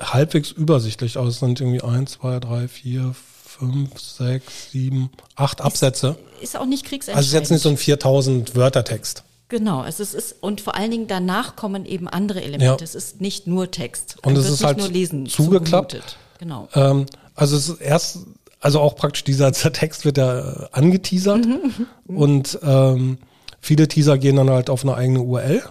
halbwegs 0.00 0.50
übersichtlich. 0.50 1.16
Also 1.16 1.30
es 1.30 1.38
sind 1.40 1.60
irgendwie 1.60 1.82
eins, 1.82 2.12
zwei, 2.12 2.38
drei, 2.40 2.68
vier, 2.68 3.14
fünf, 3.44 3.98
sechs, 4.00 4.70
sieben, 4.70 5.10
acht 5.36 5.60
Absätze. 5.60 6.16
Ist 6.40 6.56
auch 6.56 6.66
nicht 6.66 6.82
Also 6.84 6.90
kriegsentscheidend. 6.90 7.20
es 7.20 7.26
ist 7.28 7.34
jetzt 7.34 7.50
nicht 7.50 7.62
so 7.62 7.68
ein 7.70 7.76
4000 7.76 8.54
Wörter 8.54 8.84
Text. 8.84 9.24
Genau, 9.48 9.84
es 9.84 9.98
ist, 9.98 10.14
ist 10.14 10.36
und 10.42 10.60
vor 10.60 10.74
allen 10.74 10.90
Dingen 10.90 11.06
danach 11.06 11.56
kommen 11.56 11.86
eben 11.86 12.06
andere 12.06 12.42
Elemente. 12.42 12.64
Ja. 12.64 12.76
Es 12.84 12.94
ist 12.94 13.20
nicht 13.20 13.46
nur 13.46 13.70
Text. 13.70 14.16
Und 14.22 14.36
es 14.36 14.44
wird 14.44 14.54
ist 14.54 14.60
nicht 14.60 14.66
halt 14.66 14.78
nur 14.78 14.88
Lesen 14.88 15.26
zugeklappt. 15.26 15.92
zugemutet. 15.92 16.16
Genau. 16.38 16.68
Ähm, 16.74 17.06
also 17.34 17.56
es 17.56 17.68
ist 17.70 17.80
erst, 17.80 18.18
also 18.60 18.80
auch 18.80 18.94
praktisch 18.94 19.24
dieser 19.24 19.50
Text 19.72 20.04
wird 20.04 20.18
ja 20.18 20.38
äh, 20.38 20.68
angeteasert 20.72 21.46
und 22.06 22.58
ähm, 22.62 23.18
viele 23.60 23.88
Teaser 23.88 24.18
gehen 24.18 24.36
dann 24.36 24.50
halt 24.50 24.68
auf 24.70 24.84
eine 24.84 24.94
eigene 24.94 25.20
URL. 25.22 25.62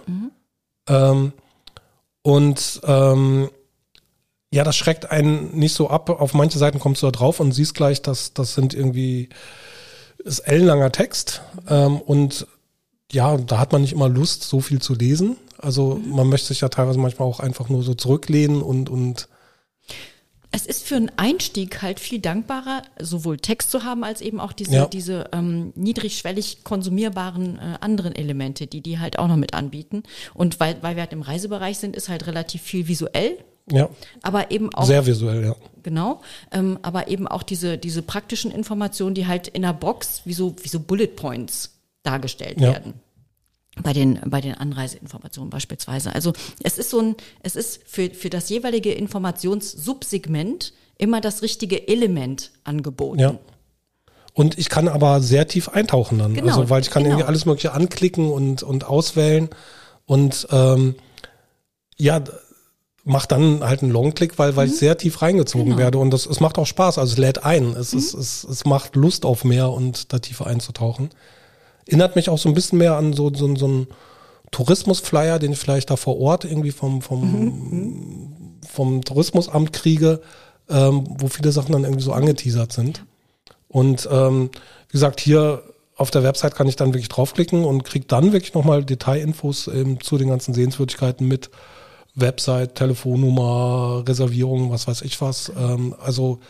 Ähm, 0.88 1.32
und 2.22 2.80
ähm, 2.84 3.48
ja, 4.52 4.64
das 4.64 4.76
schreckt 4.76 5.10
einen 5.10 5.56
nicht 5.56 5.74
so 5.74 5.90
ab. 5.90 6.08
Auf 6.08 6.34
manche 6.34 6.58
Seiten 6.58 6.78
kommst 6.78 7.02
du 7.02 7.06
da 7.06 7.12
drauf 7.12 7.40
und 7.40 7.52
siehst 7.52 7.74
gleich, 7.74 8.00
dass 8.02 8.32
das 8.32 8.54
sind 8.54 8.74
irgendwie 8.74 9.28
ist 10.24 10.40
ellenlanger 10.40 10.90
Text 10.90 11.42
ähm, 11.68 12.00
und 12.00 12.46
ja, 13.12 13.36
da 13.36 13.58
hat 13.58 13.72
man 13.72 13.82
nicht 13.82 13.92
immer 13.92 14.08
Lust, 14.08 14.42
so 14.42 14.60
viel 14.60 14.82
zu 14.82 14.94
lesen. 14.94 15.36
Also 15.58 16.00
man 16.04 16.28
möchte 16.28 16.48
sich 16.48 16.60
ja 16.60 16.68
teilweise 16.68 16.98
manchmal 16.98 17.28
auch 17.28 17.40
einfach 17.40 17.68
nur 17.68 17.82
so 17.82 17.94
zurücklehnen 17.94 18.60
und 18.62 18.88
und 18.90 19.28
Es 20.50 20.66
ist 20.66 20.82
für 20.82 20.96
einen 20.96 21.10
Einstieg 21.16 21.82
halt 21.82 22.00
viel 22.00 22.20
dankbarer, 22.20 22.82
sowohl 23.00 23.36
Text 23.38 23.70
zu 23.70 23.84
haben, 23.84 24.02
als 24.02 24.20
eben 24.20 24.40
auch 24.40 24.52
diese, 24.52 24.74
Ja. 24.74 24.86
diese 24.86 25.28
ähm, 25.32 25.72
niedrigschwellig 25.76 26.64
konsumierbaren 26.64 27.58
äh, 27.58 27.78
anderen 27.80 28.14
Elemente, 28.14 28.66
die 28.66 28.80
die 28.80 28.98
halt 28.98 29.18
auch 29.18 29.28
noch 29.28 29.36
mit 29.36 29.54
anbieten. 29.54 30.02
Und 30.34 30.58
weil, 30.58 30.82
weil 30.82 30.96
wir 30.96 31.02
halt 31.02 31.12
im 31.12 31.22
Reisebereich 31.22 31.78
sind, 31.78 31.94
ist 31.96 32.08
halt 32.08 32.26
relativ 32.26 32.62
viel 32.62 32.88
visuell, 32.88 33.38
ja, 33.72 33.88
aber 34.22 34.50
eben 34.50 34.74
auch 34.74 34.86
sehr 34.86 35.06
visuell, 35.06 35.44
ja. 35.44 35.56
Genau, 35.82 36.20
ähm, 36.52 36.78
aber 36.82 37.08
eben 37.08 37.26
auch 37.26 37.42
diese, 37.42 37.78
diese 37.78 38.02
praktischen 38.02 38.50
Informationen, 38.50 39.14
die 39.14 39.26
halt 39.26 39.48
in 39.48 39.62
der 39.62 39.72
Box 39.72 40.22
wie 40.24 40.34
so, 40.34 40.54
wie 40.62 40.68
so 40.68 40.80
Bullet 40.80 41.06
Points 41.06 41.78
dargestellt 42.02 42.60
Ja. 42.60 42.72
werden. 42.72 42.94
Bei 43.82 43.92
den, 43.92 44.18
bei 44.26 44.40
den 44.40 44.54
Anreiseinformationen 44.54 45.50
beispielsweise. 45.50 46.12
Also 46.12 46.32
es 46.64 46.78
ist 46.78 46.90
so 46.90 47.00
ein, 47.00 47.14
es 47.44 47.54
ist 47.54 47.80
für, 47.86 48.10
für 48.10 48.28
das 48.28 48.48
jeweilige 48.48 48.92
Informationssubsegment 48.92 50.72
immer 50.98 51.20
das 51.20 51.42
richtige 51.42 51.86
Element 51.86 52.50
angeboten. 52.64 53.20
Ja. 53.20 53.38
Und 54.34 54.58
ich 54.58 54.68
kann 54.68 54.88
aber 54.88 55.20
sehr 55.20 55.46
tief 55.48 55.68
eintauchen 55.68 56.18
dann. 56.18 56.34
Genau, 56.34 56.48
also 56.48 56.70
weil 56.70 56.82
ich 56.82 56.90
kann 56.90 57.02
genau. 57.04 57.14
irgendwie 57.14 57.28
alles 57.28 57.46
Mögliche 57.46 57.72
anklicken 57.72 58.30
und, 58.30 58.62
und 58.62 58.84
auswählen. 58.84 59.48
Und 60.06 60.48
ähm, 60.50 60.96
ja, 61.96 62.22
d- 63.08 63.12
mach 63.12 63.26
dann 63.26 63.64
halt 63.64 63.82
einen 63.82 63.90
Longclick, 63.92 64.38
weil, 64.38 64.54
weil 64.56 64.68
ich 64.68 64.76
sehr 64.76 64.96
tief 64.98 65.22
reingezogen 65.22 65.64
Mhm. 65.66 65.70
Genau. 65.70 65.76
Mhm. 65.76 65.82
werde. 65.82 65.98
Und 65.98 66.10
das, 66.12 66.26
es 66.26 66.40
macht 66.40 66.58
auch 66.58 66.66
Spaß. 66.66 66.98
Also 66.98 67.12
es 67.12 67.18
lädt 67.18 67.44
ein. 67.44 67.74
Es, 67.76 67.92
ist, 67.94 68.14
es, 68.14 68.44
es 68.44 68.64
macht 68.64 68.96
Lust 68.96 69.24
auf 69.24 69.44
mehr 69.44 69.70
und 69.70 70.12
da 70.12 70.18
tiefer 70.18 70.46
einzutauchen. 70.46 71.10
Erinnert 71.86 72.16
mich 72.16 72.28
auch 72.28 72.38
so 72.38 72.48
ein 72.48 72.54
bisschen 72.54 72.78
mehr 72.78 72.96
an 72.96 73.12
so, 73.14 73.32
so, 73.34 73.54
so 73.56 73.64
einen 73.66 73.86
Tourismusflyer, 74.50 75.38
den 75.38 75.52
ich 75.52 75.58
vielleicht 75.58 75.90
da 75.90 75.96
vor 75.96 76.18
Ort 76.20 76.44
irgendwie 76.44 76.70
vom, 76.72 77.02
vom, 77.02 78.32
vom 78.66 79.02
Tourismusamt 79.04 79.72
kriege, 79.72 80.20
ähm, 80.68 81.04
wo 81.18 81.28
viele 81.28 81.52
Sachen 81.52 81.72
dann 81.72 81.84
irgendwie 81.84 82.02
so 82.02 82.12
angeteasert 82.12 82.72
sind. 82.72 83.04
Und 83.68 84.08
ähm, 84.10 84.50
wie 84.88 84.92
gesagt, 84.92 85.20
hier 85.20 85.62
auf 85.96 86.10
der 86.10 86.22
Website 86.22 86.54
kann 86.54 86.68
ich 86.68 86.76
dann 86.76 86.94
wirklich 86.94 87.08
draufklicken 87.08 87.64
und 87.64 87.84
kriege 87.84 88.06
dann 88.06 88.32
wirklich 88.32 88.54
nochmal 88.54 88.84
Detailinfos 88.84 89.66
ähm, 89.68 90.00
zu 90.00 90.16
den 90.16 90.28
ganzen 90.28 90.54
Sehenswürdigkeiten 90.54 91.26
mit 91.26 91.50
Website, 92.20 92.74
Telefonnummer, 92.74 94.04
Reservierung, 94.06 94.70
was 94.70 94.86
weiß 94.86 95.02
ich 95.02 95.20
was. 95.20 95.52
Ähm, 95.56 95.94
also 96.00 96.40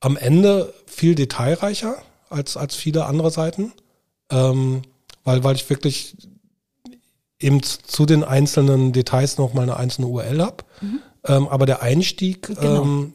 am 0.00 0.16
Ende 0.16 0.72
viel 0.86 1.14
detailreicher 1.14 1.96
als, 2.28 2.56
als 2.56 2.74
viele 2.74 3.06
andere 3.06 3.30
Seiten, 3.30 3.72
ähm, 4.30 4.82
weil, 5.24 5.44
weil 5.44 5.56
ich 5.56 5.68
wirklich 5.68 6.16
eben 7.38 7.62
zu 7.62 8.06
den 8.06 8.22
einzelnen 8.24 8.92
Details 8.92 9.38
noch 9.38 9.54
mal 9.54 9.62
eine 9.62 9.76
einzelne 9.76 10.06
URL 10.06 10.42
habe. 10.42 10.64
Ähm, 11.24 11.48
aber 11.48 11.66
der 11.66 11.82
Einstieg 11.82 12.42
Genau. 12.46 12.82
ähm, 12.82 13.14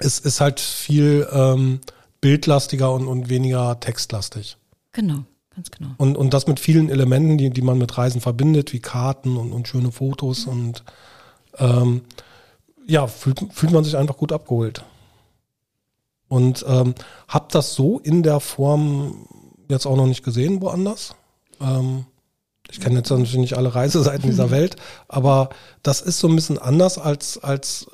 ist, 0.00 0.24
ist 0.24 0.40
halt 0.40 0.60
viel 0.60 1.26
ähm, 1.32 1.80
bildlastiger 2.20 2.92
und, 2.92 3.06
und 3.06 3.28
weniger 3.28 3.78
textlastig. 3.80 4.56
Genau, 4.92 5.24
ganz 5.58 5.70
genau. 5.72 5.90
Und, 5.96 6.16
und 6.16 6.34
das 6.34 6.46
mit 6.46 6.60
vielen 6.60 6.88
Elementen, 6.88 7.36
die, 7.36 7.50
die 7.50 7.62
man 7.62 7.78
mit 7.78 7.98
Reisen 7.98 8.20
verbindet, 8.20 8.72
wie 8.72 8.78
Karten 8.78 9.36
und, 9.36 9.52
und 9.52 9.66
schöne 9.66 9.90
Fotos 9.90 10.46
und 10.46 10.84
ähm, 11.58 12.02
ja, 12.86 13.08
fühlt, 13.08 13.40
fühlt 13.52 13.72
man 13.72 13.82
sich 13.82 13.96
einfach 13.96 14.16
gut 14.16 14.32
abgeholt. 14.32 14.84
Und 16.28 16.64
ähm, 16.68 16.94
hab 17.26 17.48
das 17.50 17.74
so 17.74 17.98
in 17.98 18.22
der 18.22 18.38
Form 18.38 19.26
jetzt 19.68 19.86
auch 19.86 19.96
noch 19.96 20.06
nicht 20.06 20.22
gesehen 20.22 20.62
woanders. 20.62 21.16
Ähm, 21.60 22.06
ich 22.70 22.78
kenne 22.78 22.98
jetzt 22.98 23.10
natürlich 23.10 23.34
nicht 23.34 23.56
alle 23.56 23.74
Reiseseiten 23.74 24.30
dieser 24.30 24.50
Welt, 24.52 24.76
aber 25.08 25.48
das 25.82 26.00
ist 26.00 26.20
so 26.20 26.28
ein 26.28 26.36
bisschen 26.36 26.58
anders 26.58 26.98
als, 26.98 27.38
als, 27.38 27.88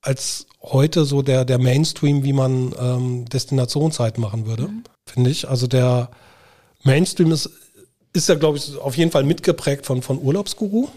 als 0.00 0.46
heute 0.62 1.04
so 1.04 1.22
der, 1.22 1.44
der 1.44 1.58
Mainstream, 1.58 2.22
wie 2.22 2.34
man 2.34 2.72
ähm, 2.78 3.24
Destinationsseiten 3.24 4.22
machen 4.22 4.46
würde, 4.46 4.70
finde 5.06 5.30
ich. 5.30 5.48
Also 5.48 5.66
der 5.66 6.10
Mainstream 6.82 7.32
ist, 7.32 7.50
ist 8.12 8.28
ja, 8.28 8.34
glaube 8.34 8.58
ich, 8.58 8.76
auf 8.76 8.96
jeden 8.96 9.10
Fall 9.10 9.24
mitgeprägt 9.24 9.86
von, 9.86 10.02
von 10.02 10.20
Urlaubsguru, 10.20 10.88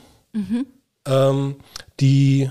ähm, 1.05 1.55
die, 1.99 2.49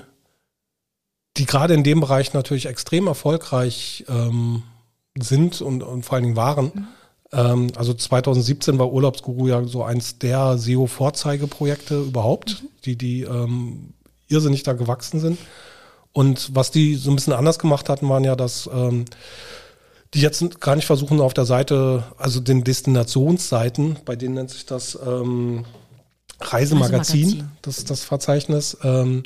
die 1.36 1.46
gerade 1.46 1.74
in 1.74 1.84
dem 1.84 2.00
Bereich 2.00 2.32
natürlich 2.34 2.66
extrem 2.66 3.06
erfolgreich 3.06 4.04
ähm, 4.08 4.62
sind 5.18 5.60
und, 5.60 5.82
und 5.82 6.04
vor 6.04 6.14
allen 6.14 6.24
Dingen 6.24 6.36
waren. 6.36 6.88
Ähm, 7.32 7.72
also 7.76 7.94
2017 7.94 8.78
war 8.78 8.92
Urlaubsguru 8.92 9.48
ja 9.48 9.64
so 9.64 9.82
eins 9.82 10.18
der 10.18 10.58
SEO-Vorzeigeprojekte 10.58 12.00
überhaupt, 12.00 12.64
die, 12.84 12.96
die 12.96 13.22
ähm, 13.22 13.94
irrsinnig 14.28 14.62
da 14.62 14.74
gewachsen 14.74 15.20
sind. 15.20 15.38
Und 16.12 16.54
was 16.54 16.70
die 16.70 16.94
so 16.94 17.10
ein 17.10 17.16
bisschen 17.16 17.32
anders 17.32 17.58
gemacht 17.58 17.88
hatten, 17.88 18.08
waren 18.08 18.24
ja, 18.24 18.36
dass 18.36 18.68
ähm, 18.72 19.06
die 20.14 20.20
jetzt 20.20 20.60
gar 20.60 20.76
nicht 20.76 20.86
versuchen 20.86 21.20
auf 21.20 21.34
der 21.34 21.46
Seite, 21.46 22.04
also 22.18 22.40
den 22.40 22.64
Destinationsseiten, 22.64 23.98
bei 24.04 24.16
denen 24.16 24.34
nennt 24.34 24.50
sich 24.50 24.66
das 24.66 24.98
ähm, 25.06 25.64
Reisemagazin, 26.40 27.24
Reisemagazin. 27.24 27.50
das 27.62 27.78
ist 27.78 27.90
das 27.90 28.04
Verzeichnis, 28.04 28.76
ähm, 28.82 29.22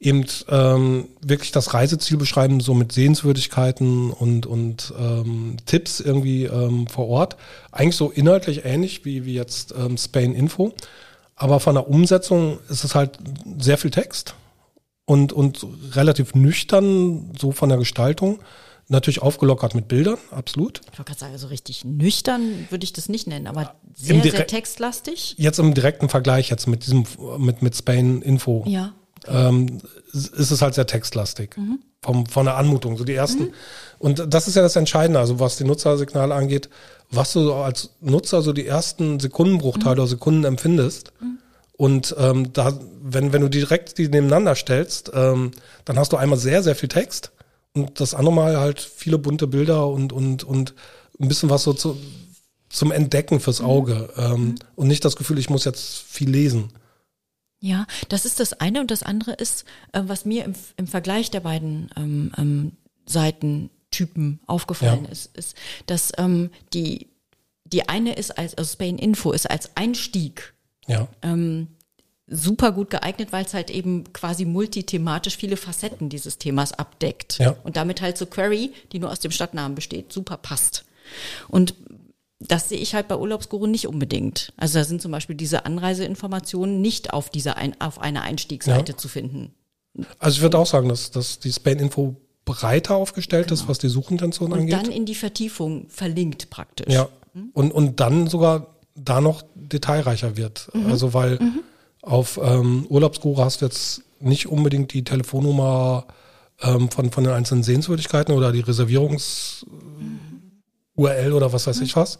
eben 0.00 0.24
ähm, 0.48 1.08
wirklich 1.20 1.52
das 1.52 1.74
Reiseziel 1.74 2.16
beschreiben, 2.16 2.60
so 2.60 2.74
mit 2.74 2.92
Sehenswürdigkeiten 2.92 4.10
und, 4.10 4.46
und 4.46 4.92
ähm, 4.98 5.56
Tipps 5.66 6.00
irgendwie 6.00 6.44
ähm, 6.44 6.86
vor 6.86 7.08
Ort. 7.08 7.36
Eigentlich 7.72 7.96
so 7.96 8.10
inhaltlich 8.10 8.64
ähnlich 8.64 9.04
wie, 9.04 9.24
wie 9.24 9.34
jetzt 9.34 9.74
ähm, 9.76 9.96
Spain 9.96 10.34
Info. 10.34 10.72
Aber 11.36 11.60
von 11.60 11.74
der 11.74 11.88
Umsetzung 11.88 12.58
ist 12.68 12.84
es 12.84 12.94
halt 12.94 13.18
sehr 13.58 13.78
viel 13.78 13.90
Text 13.90 14.34
und, 15.04 15.32
und 15.32 15.66
relativ 15.92 16.34
nüchtern, 16.34 17.32
so 17.38 17.52
von 17.52 17.68
der 17.68 17.78
Gestaltung. 17.78 18.40
Natürlich 18.88 19.22
aufgelockert 19.22 19.74
mit 19.74 19.88
Bildern, 19.88 20.18
absolut. 20.30 20.82
Ich 20.92 20.98
wollte 20.98 21.10
gerade 21.10 21.20
sagen, 21.20 21.38
so 21.38 21.46
richtig 21.46 21.84
nüchtern 21.84 22.66
würde 22.68 22.84
ich 22.84 22.92
das 22.92 23.08
nicht 23.08 23.26
nennen, 23.26 23.46
aber 23.46 23.76
sehr, 23.94 24.22
sehr 24.22 24.46
textlastig. 24.46 25.34
Jetzt 25.38 25.58
im 25.58 25.72
direkten 25.72 26.10
Vergleich 26.10 26.50
jetzt 26.50 26.66
mit 26.66 26.84
diesem, 26.84 27.04
mit, 27.38 27.62
mit 27.62 27.74
Spain 27.74 28.20
Info. 28.20 28.62
Ja. 28.66 28.92
ähm, 29.26 29.80
ist 30.12 30.50
es 30.50 30.60
halt 30.60 30.74
sehr 30.74 30.86
textlastig. 30.86 31.56
Vom, 32.02 32.26
von 32.26 32.44
der 32.44 32.56
Anmutung. 32.58 32.98
So 32.98 33.04
die 33.04 33.14
ersten. 33.14 33.54
Und 33.98 34.26
das 34.28 34.48
ist 34.48 34.56
ja 34.56 34.60
das 34.62 34.76
Entscheidende, 34.76 35.18
also 35.18 35.40
was 35.40 35.56
die 35.56 35.64
Nutzersignale 35.64 36.34
angeht, 36.34 36.68
was 37.10 37.32
du 37.32 37.42
so 37.42 37.54
als 37.54 37.90
Nutzer 38.02 38.42
so 38.42 38.52
die 38.52 38.66
ersten 38.66 39.18
Sekundenbruchteile 39.18 39.92
oder 39.92 40.06
Sekunden 40.06 40.44
empfindest. 40.44 41.12
Und 41.76 42.14
ähm, 42.18 42.52
da, 42.52 42.78
wenn, 43.02 43.32
wenn 43.32 43.40
du 43.40 43.48
direkt 43.48 43.96
die 43.96 44.08
nebeneinander 44.08 44.54
stellst, 44.54 45.10
ähm, 45.14 45.52
dann 45.86 45.98
hast 45.98 46.12
du 46.12 46.18
einmal 46.18 46.38
sehr, 46.38 46.62
sehr 46.62 46.76
viel 46.76 46.90
Text 46.90 47.32
und 47.74 48.00
das 48.00 48.14
andere 48.14 48.34
Mal 48.34 48.56
halt 48.58 48.80
viele 48.80 49.18
bunte 49.18 49.46
Bilder 49.46 49.88
und, 49.88 50.12
und, 50.12 50.44
und 50.44 50.74
ein 51.20 51.28
bisschen 51.28 51.50
was 51.50 51.64
so 51.64 51.72
zu, 51.72 51.96
zum 52.68 52.92
Entdecken 52.92 53.40
fürs 53.40 53.60
Auge. 53.60 54.12
Ähm, 54.16 54.54
Und 54.76 54.88
nicht 54.88 55.04
das 55.04 55.16
Gefühl, 55.16 55.38
ich 55.38 55.50
muss 55.50 55.64
jetzt 55.64 55.98
viel 56.02 56.30
lesen. 56.30 56.70
Ja, 57.60 57.86
das 58.08 58.26
ist 58.26 58.40
das 58.40 58.52
eine 58.54 58.80
und 58.80 58.90
das 58.90 59.02
andere 59.02 59.32
ist, 59.32 59.64
äh, 59.92 60.02
was 60.04 60.24
mir 60.24 60.44
im, 60.44 60.54
im 60.76 60.86
Vergleich 60.86 61.30
der 61.30 61.40
beiden 61.40 61.90
ähm, 61.96 62.32
ähm, 62.36 62.72
Seitentypen 63.06 64.40
aufgefallen 64.46 65.04
Ja. 65.06 65.10
ist, 65.10 65.36
ist, 65.36 65.56
dass 65.86 66.12
ähm, 66.18 66.50
die 66.72 67.08
die 67.66 67.88
eine 67.88 68.14
ist 68.14 68.36
als, 68.38 68.54
also 68.56 68.70
Spain 68.70 68.98
Info 68.98 69.32
ist 69.32 69.50
als 69.50 69.74
Einstieg 69.76 70.54
Ja. 70.86 71.08
ähm, 71.22 71.68
super 72.26 72.72
gut 72.72 72.90
geeignet, 72.90 73.32
weil 73.32 73.44
es 73.44 73.52
halt 73.54 73.70
eben 73.70 74.12
quasi 74.12 74.44
multithematisch 74.44 75.36
viele 75.36 75.56
Facetten 75.56 76.08
dieses 76.08 76.38
Themas 76.38 76.72
abdeckt. 76.72 77.38
Ja. 77.38 77.56
Und 77.64 77.76
damit 77.76 78.00
halt 78.00 78.16
so 78.16 78.26
Query, 78.26 78.72
die 78.92 78.98
nur 78.98 79.10
aus 79.10 79.20
dem 79.20 79.30
Stadtnamen 79.30 79.74
besteht, 79.74 80.12
super 80.12 80.36
passt. 80.38 80.84
Und 81.48 81.74
das 82.40 82.68
sehe 82.68 82.78
ich 82.78 82.94
halt 82.94 83.08
bei 83.08 83.16
Urlaubsguru 83.16 83.66
nicht 83.66 83.86
unbedingt. 83.86 84.52
Also 84.56 84.78
da 84.78 84.84
sind 84.84 85.00
zum 85.02 85.12
Beispiel 85.12 85.36
diese 85.36 85.64
Anreiseinformationen 85.66 86.80
nicht 86.80 87.12
auf 87.12 87.30
dieser 87.30 87.56
ein, 87.56 87.78
auf 87.80 88.00
einer 88.00 88.22
Einstiegsseite 88.22 88.92
Ja. 88.92 88.98
zu 88.98 89.08
finden. 89.08 89.52
Also 90.18 90.36
ich 90.36 90.42
würde 90.42 90.58
auch 90.58 90.66
sagen, 90.66 90.88
dass, 90.88 91.10
dass 91.10 91.38
die 91.38 91.52
Spain-Info 91.52 92.16
breiter 92.44 92.96
aufgestellt 92.96 93.50
ist, 93.50 93.68
was 93.68 93.78
die 93.78 93.88
Suchintention 93.88 94.50
Genau. 94.50 94.60
Und 94.62 94.72
angeht. 94.72 94.86
dann 94.86 94.92
in 94.94 95.06
die 95.06 95.14
Vertiefung 95.14 95.86
verlinkt 95.88 96.50
praktisch. 96.50 96.92
Ja. 96.92 97.08
Und, 97.52 97.72
und 97.72 98.00
dann 98.00 98.26
sogar 98.26 98.74
da 98.94 99.20
noch 99.20 99.44
detailreicher 99.54 100.36
wird. 100.36 100.68
Mhm. 100.74 100.86
Also 100.86 101.14
weil 101.14 101.38
auf 102.04 102.38
ähm, 102.42 102.86
Urlaubsguru 102.88 103.38
hast 103.42 103.60
du 103.60 103.66
jetzt 103.66 104.02
nicht 104.20 104.48
unbedingt 104.48 104.92
die 104.92 105.04
Telefonnummer 105.04 106.06
ähm, 106.60 106.90
von, 106.90 107.10
von 107.10 107.24
den 107.24 107.32
einzelnen 107.32 107.62
Sehenswürdigkeiten 107.62 108.34
oder 108.34 108.52
die 108.52 108.60
Reservierungs 108.60 109.66
URL 110.96 111.32
oder 111.32 111.52
was 111.52 111.66
weiß 111.66 111.80
ich 111.80 111.96
was. 111.96 112.18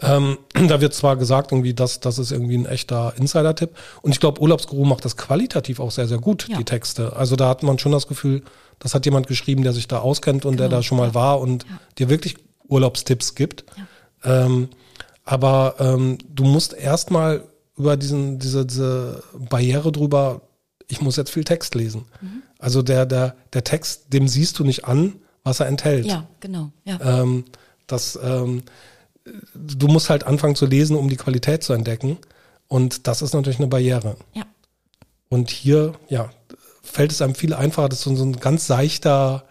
Ähm, 0.00 0.38
da 0.68 0.80
wird 0.80 0.94
zwar 0.94 1.16
gesagt, 1.16 1.52
irgendwie, 1.52 1.74
dass 1.74 2.00
das 2.00 2.18
ist 2.18 2.32
irgendwie 2.32 2.56
ein 2.58 2.66
echter 2.66 3.12
Insider-Tipp. 3.16 3.70
Und 4.02 4.12
ich 4.12 4.20
glaube, 4.20 4.40
Urlaubsguru 4.40 4.84
macht 4.84 5.04
das 5.04 5.16
qualitativ 5.16 5.80
auch 5.80 5.90
sehr, 5.90 6.08
sehr 6.08 6.18
gut, 6.18 6.48
Ja. 6.48 6.56
die 6.58 6.64
Texte. 6.64 7.14
Also 7.16 7.36
da 7.36 7.48
hat 7.48 7.62
man 7.62 7.78
schon 7.78 7.92
das 7.92 8.06
Gefühl, 8.08 8.42
das 8.78 8.94
hat 8.94 9.04
jemand 9.04 9.26
geschrieben, 9.26 9.62
der 9.62 9.72
sich 9.72 9.88
da 9.88 9.98
auskennt 9.98 10.44
und 10.44 10.58
der 10.58 10.68
Genau, 10.68 10.78
da 10.78 10.82
schon 10.82 10.98
mal 10.98 11.08
ja. 11.08 11.14
war 11.14 11.40
und 11.40 11.64
Ja. 11.64 11.80
dir 11.98 12.08
wirklich 12.08 12.36
Urlaubstipps 12.68 13.34
gibt. 13.34 13.64
Ähm, 14.24 14.68
aber 15.24 15.74
ähm, 15.78 16.18
du 16.28 16.44
musst 16.44 16.72
erstmal 16.72 17.44
über 17.80 17.96
diesen, 17.96 18.38
diese, 18.38 18.66
diese 18.66 19.22
Barriere 19.32 19.90
drüber, 19.90 20.42
ich 20.86 21.00
muss 21.00 21.16
jetzt 21.16 21.30
viel 21.30 21.44
Text 21.44 21.74
lesen. 21.74 22.04
Mhm. 22.20 22.42
Also 22.58 22.82
der, 22.82 23.06
der, 23.06 23.36
der 23.54 23.64
Text, 23.64 24.12
dem 24.12 24.28
siehst 24.28 24.58
du 24.58 24.64
nicht 24.64 24.84
an, 24.84 25.14
was 25.44 25.60
er 25.60 25.66
enthält. 25.66 26.04
Ja, 26.04 26.26
genau. 26.40 26.72
Ja. 26.84 27.00
Ähm, 27.00 27.46
das, 27.86 28.18
ähm, 28.22 28.62
du 29.54 29.88
musst 29.88 30.10
halt 30.10 30.24
anfangen 30.24 30.56
zu 30.56 30.66
lesen, 30.66 30.94
um 30.94 31.08
die 31.08 31.16
Qualität 31.16 31.62
zu 31.62 31.72
entdecken. 31.72 32.18
Und 32.68 33.06
das 33.06 33.22
ist 33.22 33.32
natürlich 33.32 33.58
eine 33.58 33.68
Barriere. 33.68 34.16
ja. 34.34 34.44
Und 35.30 35.48
hier, 35.50 35.92
ja, 36.08 36.30
fällt 36.82 37.12
es 37.12 37.22
einem 37.22 37.36
viel 37.36 37.54
einfacher. 37.54 37.88
Das 37.88 38.04
ist 38.04 38.16
so 38.16 38.24
ein 38.24 38.40
ganz 38.40 38.66
seichter 38.66 39.44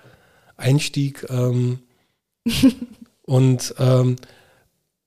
Einstieg. 0.58 1.26
Ähm, 1.30 1.80
und 3.24 3.74
ähm, 3.80 4.18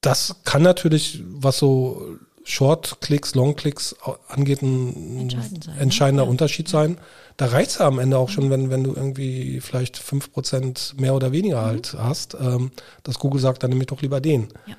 das 0.00 0.36
kann 0.44 0.62
natürlich, 0.62 1.22
was 1.26 1.58
so 1.58 2.18
Short-Klicks, 2.44 3.34
Long-Klicks 3.34 3.96
au- 4.04 4.16
angeht, 4.28 4.62
ein 4.62 5.28
sein, 5.30 5.74
ne? 5.74 5.80
entscheidender 5.80 6.24
Ja. 6.24 6.30
Unterschied 6.30 6.68
sein. 6.68 6.98
Da 7.36 7.46
reicht's 7.46 7.78
ja 7.78 7.86
am 7.86 7.98
Ende 7.98 8.18
auch 8.18 8.28
schon, 8.28 8.50
wenn, 8.50 8.70
wenn 8.70 8.84
du 8.84 8.94
irgendwie 8.94 9.60
vielleicht 9.60 9.96
fünf 9.96 10.32
Prozent 10.32 10.94
mehr 10.98 11.14
oder 11.14 11.32
weniger 11.32 11.62
halt 11.62 11.94
hast, 11.98 12.34
ähm, 12.40 12.70
dass 13.04 13.18
Google 13.18 13.40
sagt, 13.40 13.62
dann 13.62 13.70
nehme 13.70 13.82
ich 13.82 13.86
doch 13.88 14.02
lieber 14.02 14.20
den. 14.20 14.48
Ja. 14.66 14.76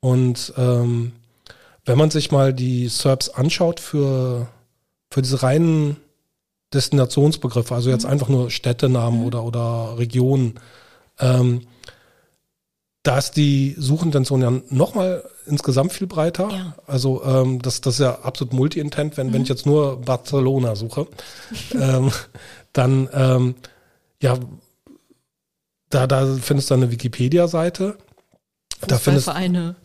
Und 0.00 0.52
ähm, 0.56 1.12
wenn 1.84 1.98
man 1.98 2.10
sich 2.10 2.30
mal 2.32 2.52
die 2.52 2.88
SERPs 2.88 3.28
anschaut 3.28 3.80
für, 3.80 4.48
für 5.10 5.22
diese 5.22 5.42
reinen 5.42 5.96
Destinationsbegriffe, 6.72 7.74
also 7.74 7.90
jetzt 7.90 8.06
einfach 8.06 8.28
nur 8.28 8.50
Städtenamen 8.50 9.24
oder, 9.24 9.44
oder 9.44 9.94
Regionen, 9.98 10.58
ähm, 11.20 11.62
da 13.04 13.18
ist 13.18 13.32
die 13.32 13.76
Suchintention 13.78 14.42
ja 14.42 14.52
nochmal 14.70 15.22
insgesamt 15.46 15.92
viel 15.92 16.06
breiter. 16.06 16.48
Ja. 16.50 16.74
Also 16.86 17.22
ähm, 17.22 17.60
das, 17.60 17.82
das 17.82 17.94
ist 17.94 18.00
ja 18.00 18.18
absolut 18.22 18.54
multi-intent. 18.54 19.16
Wenn, 19.18 19.32
wenn 19.32 19.42
ich 19.42 19.48
jetzt 19.48 19.66
nur 19.66 20.00
Barcelona 20.00 20.74
suche, 20.74 21.06
ähm, 21.80 22.10
dann 22.72 23.08
ähm, 23.12 23.54
ja, 24.20 24.38
da, 25.90 26.06
da 26.06 26.34
findest 26.40 26.70
du 26.70 26.74
eine 26.74 26.90
Wikipedia-Seite. 26.90 27.98
Da 28.86 28.98
findest 28.98 29.30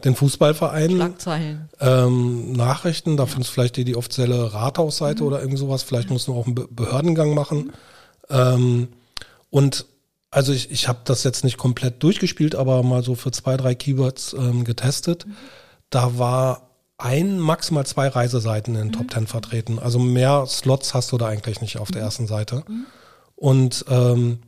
den 0.04 0.16
Fußballverein, 0.16 0.92
Schlagzeilen. 0.92 1.70
ähm, 1.80 2.54
Nachrichten, 2.54 3.18
da 3.18 3.26
findest 3.26 3.52
du 3.52 3.54
vielleicht 3.54 3.78
die, 3.78 3.84
die 3.86 3.96
offizielle 3.96 4.54
Rathausseite 4.54 5.24
oder 5.24 5.42
irgend 5.42 5.60
sowas. 5.60 5.84
Vielleicht 5.84 6.10
musst 6.10 6.28
du 6.28 6.34
auch 6.34 6.46
einen 6.46 6.56
Be 6.56 6.68
Behördengang 6.70 7.34
machen. 7.34 7.74
Ähm, 8.30 8.88
und 9.50 9.86
also 10.32 10.54
ich, 10.54 10.72
ich 10.72 10.88
habe 10.88 11.00
das 11.04 11.24
jetzt 11.24 11.44
nicht 11.44 11.58
komplett 11.58 12.04
durchgespielt, 12.04 12.56
aber 12.56 12.84
mal 12.84 13.04
so 13.04 13.16
für 13.16 13.32
zwei, 13.32 13.58
drei 13.58 13.76
Keywords 13.76 14.34
ähm, 14.34 14.64
getestet. 14.64 15.26
Da 15.90 16.18
war 16.20 16.70
ein, 16.98 17.40
maximal 17.40 17.86
zwei 17.86 18.10
Reiseseiten 18.10 18.76
in 18.76 18.90
den 18.90 18.92
Top 18.92 19.10
Ten 19.10 19.26
vertreten. 19.26 19.80
Also 19.80 20.00
mehr 20.00 20.46
Slots 20.46 20.94
hast 20.94 21.12
du 21.12 21.18
da 21.18 21.28
eigentlich 21.28 21.62
nicht 21.62 21.78
auf 21.78 21.92
der 21.92 22.02
ersten 22.02 22.28
Seite. 22.28 22.64
Und 23.36 23.86
ähm, 23.90 24.40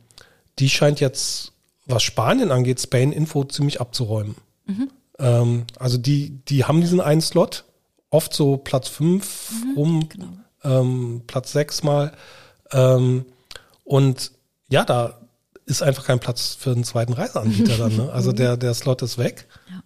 die 0.58 0.68
scheint 0.68 1.00
jetzt, 1.00 1.52
was 1.86 2.02
Spanien 2.02 2.52
angeht, 2.52 2.80
Spain 2.80 3.10
Info 3.10 3.44
ziemlich 3.44 3.80
abzuräumen. 3.80 4.36
Ähm, 5.18 5.64
also 5.78 5.98
die, 5.98 6.38
die 6.48 6.64
haben 6.64 6.80
diesen 6.80 7.00
einen 7.00 7.22
Slot, 7.22 7.64
oft 8.10 8.34
so 8.34 8.58
Platz 8.58 8.88
fünf 8.88 9.50
rum, 9.76 10.08
genau. 10.08 10.28
ähm, 10.62 11.22
Platz 11.26 11.52
sechs 11.52 11.82
mal. 11.82 12.12
Ähm, 12.70 13.24
und 13.84 14.32
ja, 14.68 14.84
da 14.84 15.21
ist 15.72 15.82
einfach 15.82 16.04
kein 16.04 16.20
Platz 16.20 16.56
für 16.58 16.70
einen 16.70 16.84
zweiten 16.84 17.12
Reiseanbieter 17.12 17.76
dann. 17.76 17.96
Ne? 17.96 18.12
Also 18.12 18.32
der, 18.32 18.56
der 18.56 18.74
Slot 18.74 19.02
ist 19.02 19.18
weg. 19.18 19.48
Ja. 19.68 19.82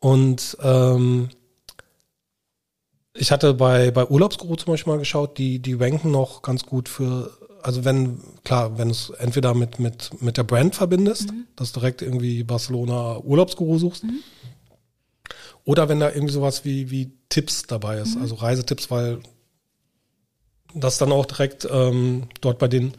Und 0.00 0.56
ähm, 0.62 1.28
ich 3.14 3.30
hatte 3.30 3.54
bei, 3.54 3.90
bei 3.90 4.06
Urlaubsguru 4.06 4.56
zum 4.56 4.72
Beispiel 4.72 4.92
mal 4.92 4.98
geschaut, 4.98 5.38
die, 5.38 5.60
die 5.60 5.74
ranken 5.74 6.10
noch 6.10 6.42
ganz 6.42 6.66
gut 6.66 6.88
für, 6.88 7.30
also 7.62 7.84
wenn, 7.84 8.20
klar, 8.44 8.76
wenn 8.76 8.88
du 8.88 8.92
es 8.92 9.10
entweder 9.10 9.54
mit, 9.54 9.78
mit, 9.78 10.20
mit 10.20 10.36
der 10.36 10.42
Brand 10.42 10.74
verbindest, 10.74 11.30
dass 11.56 11.72
du 11.72 11.80
direkt 11.80 12.02
irgendwie 12.02 12.42
Barcelona 12.42 13.18
Urlaubsguru 13.18 13.78
suchst, 13.78 14.04
oder 15.64 15.88
wenn 15.88 16.00
da 16.00 16.10
irgendwie 16.10 16.34
sowas 16.34 16.64
wie, 16.64 16.90
wie 16.90 17.12
Tipps 17.28 17.62
dabei 17.62 17.98
ist, 17.98 18.18
also 18.18 18.34
Reisetipps, 18.34 18.90
weil 18.90 19.20
das 20.74 20.98
dann 20.98 21.12
auch 21.12 21.26
direkt 21.26 21.66
ähm, 21.70 22.28
dort 22.40 22.58
bei 22.58 22.68
den 22.68 22.94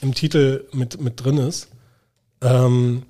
im 0.00 0.14
Titel 0.14 0.66
mit, 0.72 1.00
mit 1.00 1.24
drin 1.24 1.38
ist. 1.38 1.68
Ähm, 2.42 3.04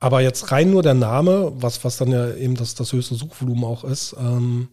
aber 0.00 0.20
jetzt 0.20 0.50
rein 0.50 0.70
nur 0.70 0.82
der 0.82 0.94
Name, 0.94 1.52
was, 1.54 1.84
was 1.84 1.96
dann 1.96 2.10
ja 2.10 2.34
eben 2.34 2.56
das, 2.56 2.74
das 2.74 2.92
höchste 2.92 3.14
Suchvolumen 3.14 3.64
auch 3.64 3.84
ist, 3.84 4.16
ähm, 4.18 4.68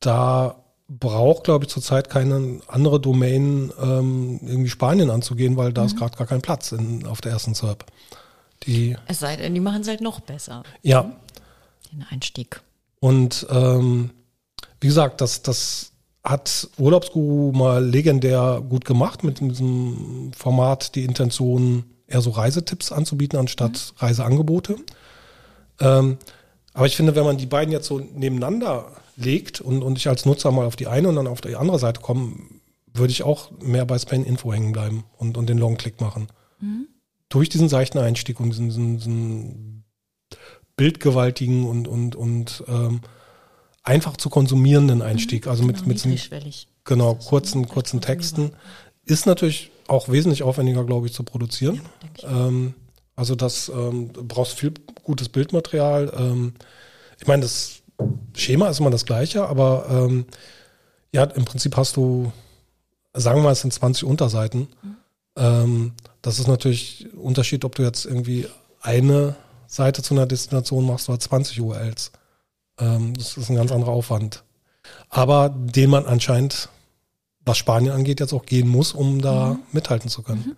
da 0.00 0.56
braucht, 0.88 1.44
glaube 1.44 1.64
ich, 1.64 1.70
zurzeit 1.70 2.10
keine 2.10 2.60
andere 2.66 3.00
Domain 3.00 3.72
ähm, 3.80 4.40
irgendwie 4.42 4.68
Spanien 4.68 5.10
anzugehen, 5.10 5.56
weil 5.56 5.72
da 5.72 5.84
ist 5.84 5.96
gerade 5.96 6.16
gar 6.16 6.26
kein 6.26 6.42
Platz 6.42 6.72
in, 6.72 7.06
auf 7.06 7.20
der 7.20 7.32
ersten 7.32 7.54
SERP. 7.54 7.84
Die, 8.64 8.96
Es 9.06 9.20
sei 9.20 9.36
denn, 9.36 9.54
die 9.54 9.60
machen 9.60 9.82
es 9.82 9.88
halt 9.88 10.00
noch 10.00 10.20
besser, 10.20 10.62
ja, 10.82 11.12
den 11.92 12.04
Einstieg. 12.10 12.60
Und 13.00 13.46
ähm, 13.50 14.10
wie 14.80 14.88
gesagt, 14.88 15.20
das, 15.20 15.42
das 15.42 15.92
hat 16.24 16.68
Urlaubsguru 16.78 17.52
mal 17.52 17.84
legendär 17.84 18.62
gut 18.66 18.84
gemacht 18.86 19.24
mit 19.24 19.40
diesem 19.40 20.32
Format, 20.34 20.94
die 20.94 21.04
Intention, 21.04 21.84
eher 22.06 22.22
so 22.22 22.30
Reisetipps 22.30 22.92
anzubieten 22.92 23.38
anstatt 23.38 23.94
Reiseangebote. 23.98 24.76
Ähm, 25.80 26.18
aber 26.72 26.86
ich 26.86 26.96
finde, 26.96 27.14
wenn 27.14 27.24
man 27.24 27.36
die 27.36 27.46
beiden 27.46 27.72
jetzt 27.72 27.86
so 27.86 27.98
nebeneinander 27.98 28.92
legt 29.16 29.60
und, 29.60 29.82
und 29.82 29.98
ich 29.98 30.08
als 30.08 30.24
Nutzer 30.24 30.50
mal 30.50 30.66
auf 30.66 30.76
die 30.76 30.86
eine 30.86 31.08
und 31.08 31.16
dann 31.16 31.26
auf 31.26 31.40
die 31.40 31.56
andere 31.56 31.78
Seite 31.78 32.00
komme, 32.00 32.34
würde 32.92 33.12
ich 33.12 33.22
auch 33.22 33.50
mehr 33.60 33.84
bei 33.84 33.98
Spain 33.98 34.24
Info 34.24 34.52
hängen 34.52 34.72
bleiben 34.72 35.04
und, 35.18 35.36
und 35.36 35.48
den 35.48 35.58
Long-Click 35.58 36.00
machen. 36.00 36.28
Durch 37.28 37.48
diesen 37.48 37.68
seichten 37.68 37.98
Einstieg 37.98 38.40
und 38.40 38.50
diesen, 38.50 38.68
diesen, 38.68 38.96
diesen 38.96 39.84
bildgewaltigen 40.76 41.66
und, 41.66 41.86
und, 41.86 42.16
und 42.16 42.64
ähm, 42.68 43.00
einfach 43.84 44.16
zu 44.16 44.30
konsumierenden 44.30 45.02
Einstieg. 45.02 45.46
Also 45.46 45.62
mit, 45.62 45.76
Genau, 45.76 45.88
mit 45.88 46.04
niedrigschwellig. 46.04 46.68
genau, 46.84 47.14
kurzen, 47.14 47.68
kurzen. 47.68 48.00
Texten. 48.00 48.52
Ist 49.04 49.26
natürlich 49.26 49.70
auch 49.86 50.08
wesentlich 50.08 50.42
aufwendiger, 50.42 50.84
glaube 50.84 51.06
ich, 51.06 51.12
zu 51.12 51.22
produzieren. 51.22 51.80
ich. 52.16 52.24
ähm, 52.24 52.74
also 53.16 53.36
das 53.36 53.68
ähm, 53.68 54.12
du 54.12 54.24
brauchst 54.24 54.58
viel 54.58 54.72
gutes 55.04 55.28
Bildmaterial. 55.28 56.12
Ähm, 56.16 56.54
ich 57.20 57.26
meine, 57.26 57.42
das 57.42 57.82
Schema 58.34 58.68
ist 58.68 58.80
immer 58.80 58.90
das 58.90 59.04
gleiche, 59.04 59.46
aber 59.46 59.86
ähm, 59.88 60.24
ja, 61.12 61.24
im 61.24 61.44
Prinzip 61.44 61.76
hast 61.76 61.96
du, 61.96 62.32
sagen 63.12 63.38
wir 63.38 63.44
mal, 63.44 63.52
es 63.52 63.60
sind 63.60 63.72
20 63.72 64.04
Unterseiten. 64.04 64.66
Ähm, 65.36 65.92
das 66.22 66.38
ist 66.40 66.48
natürlich 66.48 67.06
ein 67.12 67.18
Unterschied, 67.18 67.64
ob 67.64 67.74
du 67.76 67.82
jetzt 67.82 68.04
irgendwie 68.04 68.48
eine 68.80 69.36
Seite 69.68 70.02
zu 70.02 70.14
einer 70.14 70.26
Destination 70.26 70.86
machst 70.86 71.08
oder 71.08 71.20
20 71.20 71.60
URLs. 71.60 72.10
Ähm, 72.78 73.14
das 73.14 73.36
ist 73.36 73.50
ein 73.50 73.56
ganz 73.56 73.72
anderer 73.72 73.92
Aufwand. 73.92 74.44
Aber 75.08 75.48
den 75.48 75.90
man 75.90 76.06
anscheinend, 76.06 76.68
was 77.44 77.58
Spanien 77.58 77.92
angeht, 77.92 78.20
jetzt 78.20 78.32
auch 78.32 78.46
gehen 78.46 78.68
muss, 78.68 78.92
um 78.92 79.20
da 79.20 79.58
mithalten 79.72 80.10
zu 80.10 80.22
können. 80.22 80.56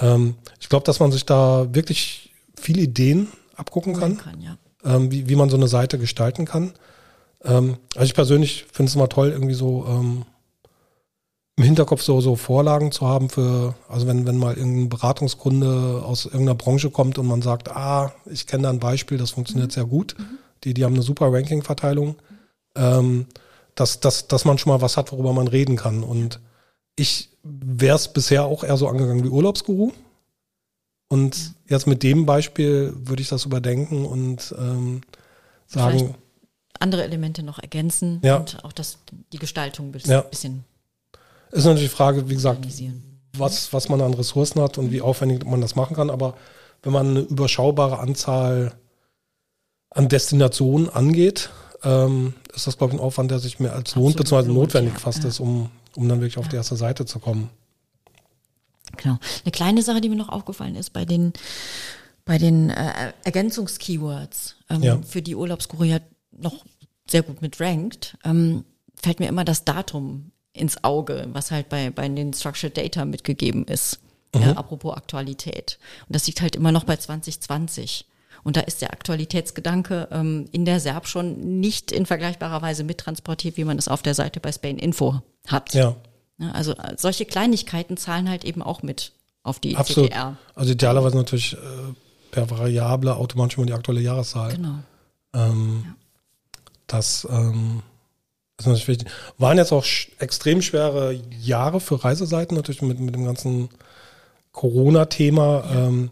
Ähm, 0.00 0.34
ich 0.60 0.68
glaube, 0.68 0.84
dass 0.84 1.00
man 1.00 1.12
sich 1.12 1.24
da 1.24 1.72
wirklich 1.74 2.32
viele 2.56 2.82
Ideen 2.82 3.28
abgucken 3.56 3.94
kann. 3.94 4.18
kann 4.18 4.40
ja. 4.40 4.56
ähm, 4.84 5.10
wie, 5.10 5.28
wie 5.28 5.36
man 5.36 5.50
so 5.50 5.56
eine 5.56 5.68
Seite 5.68 5.98
gestalten 5.98 6.44
kann. 6.44 6.72
Ähm, 7.44 7.76
also 7.94 8.04
ich 8.04 8.14
persönlich 8.14 8.66
finde 8.72 8.90
es 8.90 8.96
immer 8.96 9.08
toll, 9.08 9.30
irgendwie 9.30 9.54
so 9.54 9.86
ähm, 9.88 10.24
im 11.56 11.64
Hinterkopf 11.64 12.02
so, 12.02 12.20
so 12.20 12.36
Vorlagen 12.36 12.92
zu 12.92 13.06
haben 13.06 13.28
für, 13.28 13.74
also 13.88 14.06
wenn, 14.06 14.26
wenn 14.26 14.36
mal 14.36 14.56
irgendein 14.56 14.88
Beratungskunde 14.88 16.02
aus 16.04 16.24
irgendeiner 16.24 16.54
Branche 16.54 16.90
kommt 16.90 17.18
und 17.18 17.26
man 17.26 17.42
sagt, 17.42 17.70
ah, 17.74 18.12
ich 18.26 18.46
kenne 18.46 18.64
da 18.64 18.70
ein 18.70 18.78
Beispiel, 18.78 19.18
das 19.18 19.32
funktioniert 19.32 19.72
sehr 19.72 19.84
gut. 19.84 20.14
Die, 20.64 20.74
die 20.74 20.84
haben 20.84 20.94
eine 20.94 21.02
super 21.02 21.32
Ranking-Verteilung. 21.32 22.16
Ähm, 22.74 23.26
dass, 23.74 24.00
dass, 24.00 24.26
dass 24.26 24.44
man 24.44 24.58
schon 24.58 24.72
mal 24.72 24.80
was 24.80 24.96
hat, 24.96 25.12
worüber 25.12 25.32
man 25.32 25.46
reden 25.46 25.76
kann. 25.76 26.02
Und 26.02 26.40
ich 26.96 27.30
wäre 27.44 27.94
es 27.96 28.08
bisher 28.12 28.44
auch 28.44 28.64
eher 28.64 28.76
so 28.76 28.88
angegangen 28.88 29.22
wie 29.24 29.28
Urlaubsguru. 29.28 29.92
Und 31.08 31.54
jetzt 31.68 31.86
mit 31.86 32.02
dem 32.02 32.26
Beispiel 32.26 32.92
würde 32.96 33.22
ich 33.22 33.28
das 33.28 33.44
überdenken 33.44 34.04
und 34.04 34.54
ähm, 34.58 35.00
sagen, 35.66 35.98
Vielleicht 35.98 36.14
andere 36.80 37.04
Elemente 37.04 37.42
noch 37.42 37.58
ergänzen 37.58 38.20
Ja. 38.22 38.36
und 38.36 38.64
auch 38.64 38.72
das, 38.72 38.98
die 39.32 39.38
Gestaltung 39.38 39.86
ein 39.88 39.92
bisschen, 39.92 40.10
Ja. 40.12 40.20
bisschen 40.22 40.64
ist 41.50 41.64
natürlich 41.64 41.90
die 41.90 41.96
Frage, 41.96 42.28
wie 42.28 42.34
gesagt, 42.34 42.66
was, 43.36 43.72
was 43.72 43.88
man 43.88 44.00
an 44.02 44.12
Ressourcen 44.14 44.60
hat 44.60 44.76
und 44.76 44.90
wie 44.92 45.00
aufwendig 45.00 45.44
man 45.46 45.60
das 45.60 45.76
machen 45.76 45.96
kann. 45.96 46.10
Aber 46.10 46.34
wenn 46.82 46.92
man 46.92 47.08
eine 47.10 47.20
überschaubare 47.20 47.98
Anzahl 48.00 48.74
an 49.90 50.08
Destinationen 50.08 50.88
angeht, 50.88 51.50
ähm, 51.82 52.34
ist 52.54 52.66
das, 52.66 52.76
glaube 52.78 52.94
ich, 52.94 53.00
ein 53.00 53.04
Aufwand, 53.04 53.30
der 53.30 53.38
sich 53.38 53.60
mehr 53.60 53.72
als 53.74 53.94
lohnt, 53.94 54.16
beziehungsweise 54.16 54.52
notwendig 54.52 54.94
ja. 54.94 54.98
fast 55.00 55.22
Ja. 55.22 55.28
ist, 55.28 55.40
um, 55.40 55.70
um 55.94 56.08
dann 56.08 56.20
wirklich 56.20 56.38
auf 56.38 56.48
die 56.48 56.56
erste 56.56 56.76
Seite 56.76 57.06
zu 57.06 57.18
kommen. 57.18 57.50
Genau. 58.96 59.18
Eine 59.44 59.52
kleine 59.52 59.82
Sache, 59.82 60.00
die 60.00 60.08
mir 60.08 60.16
noch 60.16 60.28
aufgefallen 60.28 60.74
ist 60.74 60.92
bei 60.92 61.04
den 61.04 61.32
bei 62.24 62.36
den 62.36 62.68
äh, 62.68 63.14
Ergänzungskeywords, 63.24 64.56
ähm, 64.68 64.82
Ja. 64.82 65.00
für 65.00 65.22
die 65.22 65.34
Urlaubsguru 65.34 65.84
ja 65.84 65.98
noch 66.30 66.62
sehr 67.08 67.22
gut 67.22 67.40
mit 67.40 67.58
rankt, 67.58 68.18
ähm, 68.22 68.66
fällt 69.02 69.18
mir 69.18 69.28
immer 69.28 69.46
das 69.46 69.64
Datum 69.64 70.30
ins 70.52 70.84
Auge, 70.84 71.26
was 71.32 71.50
halt 71.50 71.70
bei, 71.70 71.88
bei 71.88 72.06
den 72.06 72.34
Structured 72.34 72.76
Data 72.76 73.06
mitgegeben 73.06 73.64
ist. 73.64 74.00
Mhm. 74.34 74.42
Äh, 74.42 74.50
apropos 74.50 74.94
Aktualität. 74.94 75.78
Und 76.06 76.14
das 76.16 76.26
liegt 76.26 76.42
halt 76.42 76.54
immer 76.54 76.70
noch 76.70 76.84
bei 76.84 76.96
2020. 76.96 78.04
Und 78.48 78.56
da 78.56 78.62
ist 78.62 78.82
der 78.82 78.92
Aktualitätsgedanke 78.92 80.08
ähm, 80.10 80.46
in 80.52 80.64
der 80.64 80.80
SERP 80.80 81.06
schon 81.06 81.60
nicht 81.60 81.92
in 81.92 82.06
vergleichbarer 82.06 82.62
Weise 82.62 82.82
mittransportiert, 82.82 83.56
wie 83.56 83.64
man 83.64 83.78
es 83.78 83.88
auf 83.88 84.02
der 84.02 84.14
Seite 84.14 84.40
bei 84.40 84.50
Spain 84.50 84.78
Info 84.78 85.20
hat. 85.46 85.74
Ja, 85.74 85.94
Ne, 86.38 86.54
Also 86.54 86.72
äh, 86.72 86.94
solche 86.96 87.26
Kleinigkeiten 87.26 87.96
zahlen 87.96 88.28
halt 88.30 88.44
eben 88.44 88.62
auch 88.62 88.82
mit 88.82 89.12
auf 89.42 89.58
die 89.58 89.76
absolut. 89.76 90.10
CTR. 90.10 90.36
Also 90.54 90.72
idealerweise 90.72 91.16
natürlich 91.16 91.54
äh, 91.54 91.58
per 92.30 92.48
Variable 92.50 93.14
automatisch 93.16 93.58
immer 93.58 93.66
die 93.66 93.72
aktuelle 93.72 94.00
Jahreszahl. 94.00 94.52
Genau. 94.52 94.78
Ähm, 95.34 95.94
Das 96.86 97.26
ähm, 97.30 97.82
ist 98.56 98.66
natürlich 98.66 98.88
wichtig. 98.88 99.08
Waren 99.36 99.58
jetzt 99.58 99.72
auch 99.72 99.84
sch 99.84 100.10
extrem 100.20 100.62
schwere 100.62 101.12
Jahre 101.40 101.80
für 101.80 102.02
Reiseseiten, 102.02 102.56
natürlich 102.56 102.82
mit, 102.82 102.98
mit 102.98 103.14
dem 103.14 103.24
ganzen 103.24 103.68
Corona-Thema. 104.52 105.64
Ähm, 105.70 106.10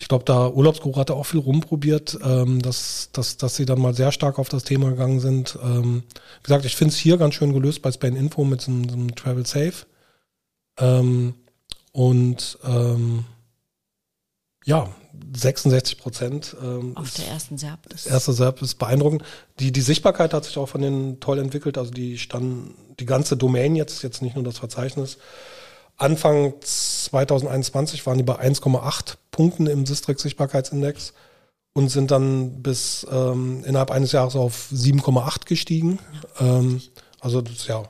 ich 0.00 0.06
glaube, 0.08 0.24
da 0.24 0.48
Urlaubsguru 0.48 0.96
hatte 0.96 1.14
auch 1.14 1.26
viel 1.26 1.40
rumprobiert, 1.40 2.16
ähm, 2.22 2.62
dass, 2.62 3.10
dass, 3.12 3.36
dass 3.36 3.56
sie 3.56 3.66
dann 3.66 3.80
mal 3.80 3.94
sehr 3.94 4.12
stark 4.12 4.38
auf 4.38 4.48
das 4.48 4.62
Thema 4.64 4.90
gegangen 4.90 5.18
sind. 5.20 5.58
Ähm, 5.62 6.04
wie 6.40 6.42
gesagt, 6.44 6.64
ich 6.64 6.76
finde 6.76 6.92
es 6.94 6.98
hier 6.98 7.16
ganz 7.18 7.34
schön 7.34 7.52
gelöst 7.52 7.82
bei 7.82 7.90
Spain 7.90 8.14
Info 8.16 8.44
mit 8.44 8.60
so, 8.60 8.70
einem- 8.70 8.88
so 8.88 8.94
einem 8.94 9.14
Travel 9.16 9.44
Safe. 9.44 9.74
Ähm, 10.78 11.34
und 11.92 12.58
ähm, 12.64 13.24
ja, 14.64 14.88
66 15.34 15.98
Prozent 15.98 16.56
ähm, 16.62 16.96
Auf 16.96 17.12
der 17.14 17.26
ersten 17.28 17.58
SERP. 17.58 17.88
Das 17.88 18.06
erste 18.06 18.32
Serp 18.32 18.62
ist 18.62 18.76
beeindruckend. 18.76 19.24
Die, 19.58 19.72
die 19.72 19.80
Sichtbarkeit 19.80 20.32
hat 20.32 20.44
sich 20.44 20.56
auch 20.58 20.68
von 20.68 20.80
denen 20.80 21.18
toll 21.18 21.38
entwickelt. 21.40 21.76
Also 21.76 21.90
die 21.90 22.18
standen, 22.18 22.76
die 23.00 23.06
ganze 23.06 23.36
Domain 23.36 23.74
jetzt, 23.74 24.02
jetzt 24.04 24.22
nicht 24.22 24.36
nur 24.36 24.44
das 24.44 24.58
Verzeichnis. 24.58 25.18
Anfang 25.98 26.54
2021 26.60 28.06
waren 28.06 28.18
die 28.18 28.24
bei 28.24 28.40
1,8 28.40 29.16
Punkten 29.30 29.66
im 29.66 29.84
Sistrix 29.84 30.22
Sichtbarkeitsindex 30.22 31.12
und 31.72 31.88
sind 31.90 32.10
dann 32.10 32.62
bis 32.62 33.06
ähm, 33.10 33.64
innerhalb 33.64 33.90
eines 33.90 34.12
Jahres 34.12 34.36
auf 34.36 34.68
7,8 34.72 35.44
gestiegen. 35.46 35.98
Ähm, 36.40 36.80
also 37.20 37.40
das 37.40 37.54
ist 37.54 37.66
ja 37.68 37.82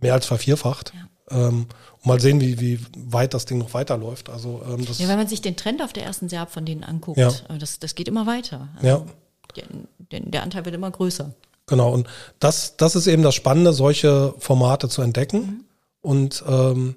mehr 0.00 0.14
als 0.14 0.26
vervierfacht. 0.26 0.92
Ähm, 1.30 1.66
und 1.98 2.06
mal 2.06 2.20
sehen, 2.20 2.40
wie, 2.40 2.60
wie 2.60 2.80
weit 2.96 3.34
das 3.34 3.44
Ding 3.46 3.58
noch 3.58 3.72
weiterläuft. 3.74 4.28
Also 4.28 4.62
ähm, 4.68 4.84
das 4.84 4.98
ja, 4.98 5.08
wenn 5.08 5.16
man 5.18 5.28
sich 5.28 5.42
den 5.42 5.56
Trend 5.56 5.82
auf 5.82 5.92
der 5.92 6.04
ersten 6.04 6.28
SERP 6.28 6.50
von 6.50 6.64
denen 6.64 6.84
anguckt, 6.84 7.18
Ja. 7.18 7.30
äh, 7.48 7.58
das, 7.58 7.78
das 7.78 7.94
geht 7.94 8.08
immer 8.08 8.26
weiter. 8.26 8.68
Also 8.76 8.86
ja. 8.86 9.02
der, 9.56 9.64
der, 10.10 10.20
der 10.20 10.42
Anteil 10.42 10.64
wird 10.64 10.74
immer 10.74 10.90
größer. 10.90 11.32
Genau, 11.66 11.92
und 11.92 12.08
das, 12.38 12.76
das 12.76 12.94
ist 12.94 13.08
eben 13.08 13.22
das 13.24 13.34
Spannende, 13.34 13.72
solche 13.72 14.34
Formate 14.38 14.88
zu 14.88 15.02
entdecken. 15.02 15.65
Und 16.06 16.44
ähm, 16.46 16.94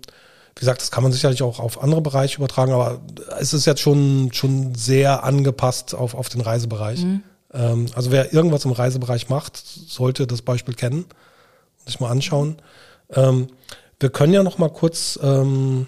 wie 0.55 0.59
gesagt, 0.59 0.81
das 0.81 0.91
kann 0.91 1.01
man 1.01 1.11
sicherlich 1.11 1.41
auch 1.41 1.59
auf 1.59 1.81
andere 1.81 1.99
Bereiche 1.99 2.37
übertragen, 2.37 2.73
aber 2.73 3.01
es 3.39 3.53
ist 3.53 3.65
jetzt 3.65 3.81
schon, 3.81 4.29
schon 4.33 4.75
sehr 4.75 5.23
angepasst 5.23 5.95
auf, 5.95 6.13
auf 6.13 6.29
den 6.29 6.41
Reisebereich. 6.41 7.03
Ähm, 7.53 7.87
also 7.95 8.11
wer 8.11 8.33
irgendwas 8.33 8.65
im 8.65 8.71
Reisebereich 8.71 9.27
macht, 9.27 9.57
sollte 9.57 10.27
das 10.27 10.43
Beispiel 10.43 10.75
kennen 10.75 11.05
und 11.05 11.87
sich 11.87 11.99
mal 11.99 12.11
anschauen. 12.11 12.57
Ähm, 13.15 13.47
wir 13.99 14.11
können 14.11 14.31
ja 14.31 14.43
noch 14.43 14.59
mal 14.59 14.69
kurz 14.69 15.17
ähm, 15.23 15.87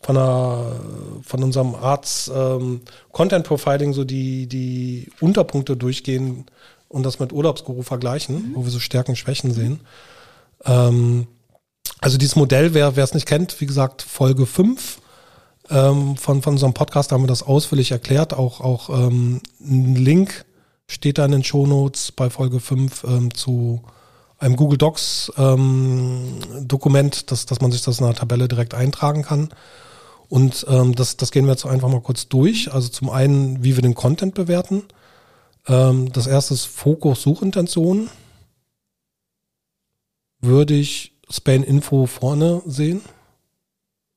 von, 0.00 0.16
einer, 0.16 0.76
von 1.22 1.42
unserem 1.42 1.74
Arts 1.74 2.30
ähm, 2.32 2.82
Content 3.10 3.44
Profiling 3.44 3.92
so 3.92 4.04
die, 4.04 4.46
die 4.46 5.10
Unterpunkte 5.20 5.76
durchgehen 5.76 6.46
und 6.88 7.02
das 7.02 7.18
mit 7.18 7.32
Urlaubsguru 7.32 7.82
vergleichen, 7.82 8.52
wo 8.54 8.62
wir 8.62 8.70
so 8.70 8.78
Stärken, 8.78 9.16
Schwächen 9.16 9.52
sehen. 9.52 9.80
Also 12.04 12.18
dieses 12.18 12.36
Modell, 12.36 12.74
wer 12.74 12.96
wer 12.96 13.04
es 13.04 13.14
nicht 13.14 13.24
kennt, 13.24 13.58
wie 13.62 13.66
gesagt, 13.66 14.02
Folge 14.02 14.44
5 14.44 14.98
ähm, 15.70 16.18
von, 16.18 16.42
von 16.42 16.52
unserem 16.52 16.74
Podcast 16.74 17.12
haben 17.12 17.22
wir 17.22 17.28
das 17.28 17.42
ausführlich 17.42 17.92
erklärt. 17.92 18.34
Auch, 18.34 18.60
auch 18.60 18.90
ähm, 18.90 19.40
ein 19.58 19.94
Link 19.94 20.44
steht 20.86 21.16
da 21.16 21.24
in 21.24 21.32
den 21.32 21.44
Shownotes 21.44 22.12
bei 22.12 22.28
Folge 22.28 22.60
5 22.60 23.04
ähm, 23.04 23.32
zu 23.32 23.80
einem 24.38 24.56
Google 24.56 24.76
Docs 24.76 25.32
ähm, 25.38 26.40
Dokument, 26.60 27.30
dass, 27.30 27.46
dass 27.46 27.62
man 27.62 27.72
sich 27.72 27.80
das 27.80 28.00
in 28.00 28.04
einer 28.04 28.14
Tabelle 28.14 28.48
direkt 28.48 28.74
eintragen 28.74 29.22
kann. 29.22 29.48
Und 30.28 30.66
ähm, 30.68 30.94
das, 30.94 31.16
das 31.16 31.30
gehen 31.30 31.46
wir 31.46 31.52
jetzt 31.52 31.64
einfach 31.64 31.88
mal 31.88 32.02
kurz 32.02 32.28
durch. 32.28 32.70
Also 32.70 32.90
zum 32.90 33.08
einen, 33.08 33.64
wie 33.64 33.76
wir 33.76 33.82
den 33.82 33.94
Content 33.94 34.34
bewerten. 34.34 34.82
Ähm, 35.66 36.12
das 36.12 36.26
erste 36.26 36.52
ist 36.52 36.66
Fokus 36.66 37.22
Suchintention. 37.22 38.10
Würde 40.42 40.74
ich 40.74 41.13
Spain 41.30 41.62
Info 41.62 42.06
vorne 42.06 42.62
sehen. 42.66 43.00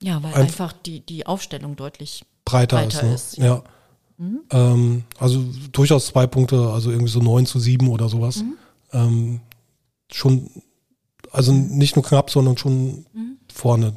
Ja, 0.01 0.21
weil 0.23 0.33
Einf- 0.33 0.37
einfach 0.41 0.73
die, 0.73 0.99
die 0.99 1.25
Aufstellung 1.25 1.75
deutlich 1.75 2.23
Breiter, 2.45 2.77
Breiter 2.77 3.01
ist. 3.01 3.03
Ne? 3.03 3.13
ist, 3.13 3.37
ja. 3.37 3.63
Ähm, 4.51 5.03
also 5.19 5.43
durchaus 5.71 6.07
zwei 6.07 6.25
Punkte, 6.27 6.69
also 6.71 6.89
irgendwie 6.91 7.11
so 7.11 7.19
9 7.19 7.45
zu 7.45 7.59
7 7.59 7.87
oder 7.89 8.09
sowas. 8.09 8.43
Ähm, 8.91 9.41
schon, 10.11 10.49
also 11.31 11.51
nicht 11.51 11.95
nur 11.95 12.03
knapp, 12.05 12.29
sondern 12.31 12.57
schon 12.57 13.05
vorne. 13.53 13.93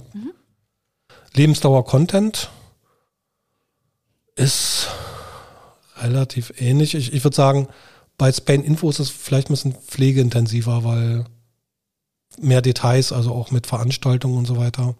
Lebensdauer 1.35 1.85
Content 1.85 2.51
ist 4.37 4.89
relativ 5.99 6.53
ähnlich. 6.59 6.95
Ich, 6.95 7.13
ich 7.13 7.25
würde 7.25 7.37
sagen, 7.37 7.69
bei 8.19 8.33
Spain 8.33 8.63
Info 8.63 8.89
ist 8.91 8.99
es 8.99 9.11
vielleicht 9.11 9.49
ein 9.49 9.53
bisschen 9.55 9.75
pflegeintensiver, 9.75 10.85
weil 10.85 11.25
mehr 12.41 12.63
Details, 12.63 13.13
also 13.13 13.33
auch 13.33 13.51
mit 13.51 13.67
Veranstaltungen 13.67 14.37
und 14.39 14.47
so 14.47 14.57
weiter. 14.57 14.95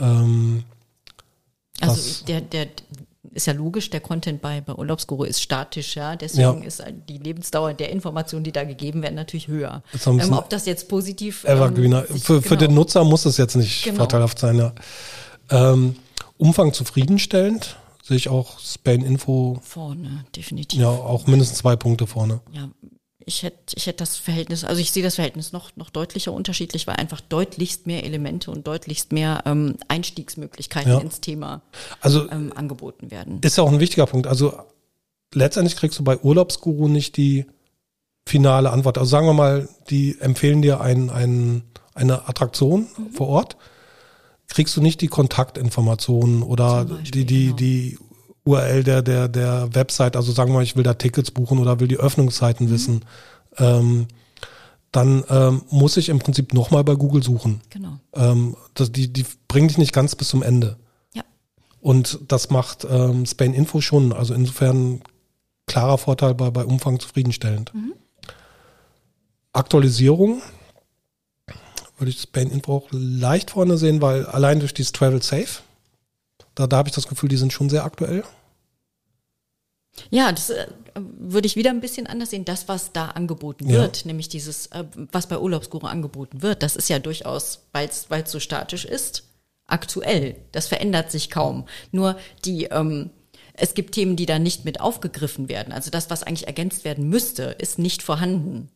Ähm, 0.00 0.64
Also 1.80 2.24
der, 2.26 2.40
der 2.40 2.66
ist 3.32 3.46
ja 3.46 3.52
logisch, 3.52 3.90
der 3.90 4.00
Content 4.00 4.42
bei, 4.42 4.60
bei 4.60 4.74
Urlaubsguru 4.74 5.24
ist 5.24 5.40
statisch, 5.40 5.94
ja. 5.96 6.16
Deswegen 6.16 6.62
Ja. 6.62 6.66
ist 6.66 6.82
die 7.08 7.18
Lebensdauer 7.18 7.74
der 7.74 7.90
Informationen, 7.90 8.44
die 8.44 8.52
da 8.52 8.64
gegeben 8.64 9.02
werden, 9.02 9.14
natürlich 9.14 9.48
höher. 9.48 9.82
Ist 9.92 10.06
Ähm, 10.06 10.20
ob 10.32 10.50
das 10.50 10.66
jetzt 10.66 10.88
positiv 10.88 11.44
Evergreener. 11.44 12.08
ähm, 12.10 12.18
für, 12.18 12.42
für 12.42 12.48
genau. 12.56 12.60
den 12.60 12.74
Nutzer 12.74 13.04
muss 13.04 13.24
es 13.26 13.36
jetzt 13.36 13.56
nicht 13.56 13.84
Genau. 13.84 13.98
vorteilhaft 13.98 14.38
sein, 14.38 14.58
ja. 14.58 14.72
Ähm, 15.50 15.96
Umfang 16.38 16.72
zufriedenstellend, 16.72 17.76
sehe 18.02 18.16
ich 18.16 18.28
auch 18.28 18.58
Spain 18.58 19.02
Info, 19.02 19.60
vorne, 19.62 20.24
definitiv. 20.34 20.80
ja, 20.80 20.88
auch 20.88 21.26
mindestens 21.26 21.58
zwei 21.58 21.76
Punkte 21.76 22.06
vorne. 22.06 22.40
ja, 22.52 22.68
ich 23.26 23.42
hätte 23.42 23.58
ich 23.76 23.86
hätte 23.86 23.98
das 23.98 24.16
Verhältnis, 24.16 24.64
also 24.64 24.80
ich 24.80 24.90
sehe 24.92 25.02
das 25.02 25.16
Verhältnis 25.16 25.52
noch, 25.52 25.76
noch 25.76 25.90
deutlicher 25.90 26.32
unterschiedlich, 26.32 26.86
weil 26.86 26.96
einfach 26.96 27.20
deutlichst 27.20 27.86
mehr 27.86 28.04
Elemente 28.04 28.50
und 28.50 28.66
deutlichst 28.66 29.12
mehr 29.12 29.42
ähm, 29.46 29.76
Einstiegsmöglichkeiten 29.88 30.92
Ja. 30.92 30.98
ins 30.98 31.20
Thema 31.20 31.62
Also 32.00 32.30
ähm, 32.30 32.52
angeboten 32.54 33.10
werden. 33.10 33.38
ist 33.42 33.56
ja 33.58 33.64
auch 33.64 33.72
ein 33.72 33.80
wichtiger 33.80 34.06
Punkt. 34.06 34.26
Also 34.26 34.54
letztendlich 35.34 35.76
kriegst 35.76 35.98
du 35.98 36.04
bei 36.04 36.18
Urlaubsguru 36.18 36.88
nicht 36.88 37.16
die 37.16 37.46
finale 38.26 38.70
Antwort. 38.70 38.98
Also 38.98 39.10
sagen 39.10 39.26
wir 39.26 39.32
mal, 39.34 39.68
die 39.90 40.18
empfehlen 40.20 40.62
dir 40.62 40.80
ein, 40.80 41.10
ein, 41.10 41.62
eine 41.94 42.28
Attraktion 42.28 42.86
vor 43.12 43.28
Ort, 43.28 43.56
kriegst 44.48 44.76
du 44.76 44.80
nicht 44.82 45.00
die 45.00 45.08
Kontaktinformationen 45.08 46.42
oder 46.42 46.84
Beispiel, 46.84 47.10
die, 47.10 47.24
die, 47.26 47.44
genau. 47.44 47.56
die 47.56 47.98
URL 48.50 48.84
der, 48.84 49.02
der, 49.02 49.28
der 49.28 49.74
Website, 49.74 50.16
also 50.16 50.32
sagen 50.32 50.50
wir 50.50 50.56
mal, 50.56 50.62
ich 50.62 50.76
will 50.76 50.82
da 50.82 50.94
Tickets 50.94 51.30
buchen 51.30 51.58
oder 51.58 51.80
will 51.80 51.88
die 51.88 51.98
Öffnungszeiten 51.98 52.70
wissen, 52.70 53.04
ähm, 53.58 54.06
dann 54.92 55.24
ähm, 55.28 55.62
muss 55.70 55.96
ich 55.96 56.08
im 56.08 56.18
Prinzip 56.18 56.52
nochmal 56.52 56.84
bei 56.84 56.94
Google 56.94 57.22
suchen. 57.22 57.60
Genau. 57.70 57.98
Ähm, 58.14 58.56
das, 58.74 58.90
die, 58.90 59.12
die 59.12 59.24
bringen 59.48 59.68
dich 59.68 59.78
nicht 59.78 59.92
ganz 59.92 60.16
bis 60.16 60.28
zum 60.28 60.42
Ende. 60.42 60.76
Ja. 61.14 61.22
Und 61.80 62.20
das 62.28 62.50
macht 62.50 62.86
ähm, 62.90 63.24
Spain 63.26 63.54
Info 63.54 63.80
schon. 63.80 64.12
Also 64.12 64.34
insofern 64.34 65.02
klarer 65.66 65.98
Vorteil 65.98 66.34
bei, 66.34 66.50
bei 66.50 66.64
Umfang 66.64 66.98
zufriedenstellend. 66.98 67.72
Aktualisierung 69.52 70.42
würde 71.98 72.10
ich 72.10 72.20
Spain 72.20 72.50
Info 72.50 72.74
auch 72.74 72.88
leicht 72.90 73.52
vorne 73.52 73.76
sehen, 73.76 74.00
weil 74.00 74.26
allein 74.26 74.60
durch 74.60 74.74
dieses 74.74 74.92
Travel 74.92 75.22
Safe, 75.22 75.60
da, 76.54 76.66
da 76.66 76.78
habe 76.78 76.88
ich 76.88 76.94
das 76.94 77.06
Gefühl, 77.06 77.28
die 77.28 77.36
sind 77.36 77.52
schon 77.52 77.68
sehr 77.68 77.84
aktuell. 77.84 78.24
Ja, 80.10 80.32
das 80.32 80.50
äh, 80.50 80.66
würde 80.94 81.46
ich 81.46 81.56
wieder 81.56 81.70
ein 81.70 81.80
bisschen 81.80 82.06
anders 82.06 82.30
sehen. 82.30 82.44
Das, 82.44 82.68
was 82.68 82.92
da 82.92 83.06
angeboten 83.08 83.68
Ja. 83.68 83.80
wird, 83.80 84.06
nämlich 84.06 84.28
dieses, 84.28 84.66
äh, 84.68 84.84
was 85.12 85.26
bei 85.26 85.38
Urlaubsguru 85.38 85.86
angeboten 85.86 86.42
wird, 86.42 86.62
das 86.62 86.76
ist 86.76 86.88
ja 86.88 86.98
durchaus, 86.98 87.66
weil 87.72 87.88
es 87.88 88.30
so 88.30 88.40
statisch 88.40 88.84
ist, 88.84 89.24
aktuell. 89.66 90.36
Das 90.52 90.68
verändert 90.68 91.10
sich 91.10 91.30
kaum. 91.30 91.66
Nur 91.92 92.16
die, 92.44 92.64
ähm, 92.64 93.10
es 93.54 93.74
gibt 93.74 93.94
Themen, 93.94 94.16
die 94.16 94.26
da 94.26 94.38
nicht 94.38 94.64
mit 94.64 94.80
aufgegriffen 94.80 95.48
werden. 95.48 95.72
Also 95.72 95.90
das, 95.90 96.08
was 96.08 96.22
eigentlich 96.22 96.46
ergänzt 96.46 96.84
werden 96.84 97.08
müsste, 97.08 97.42
ist 97.58 97.78
nicht 97.78 98.02
vorhanden. 98.02 98.70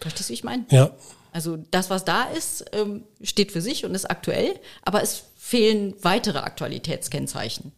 Verstehst 0.00 0.28
du, 0.28 0.32
wie 0.32 0.34
ich 0.34 0.44
meine? 0.44 0.64
Ja, 0.70 0.90
Also 1.32 1.58
das, 1.70 1.90
was 1.90 2.04
da 2.04 2.24
ist, 2.24 2.64
ähm, 2.72 3.04
steht 3.22 3.52
für 3.52 3.60
sich 3.60 3.84
und 3.84 3.94
ist 3.94 4.10
aktuell, 4.10 4.58
aber 4.82 5.02
es 5.02 5.24
fehlen 5.36 5.94
weitere 6.02 6.38
Aktualitätskennzeichen. 6.38 7.72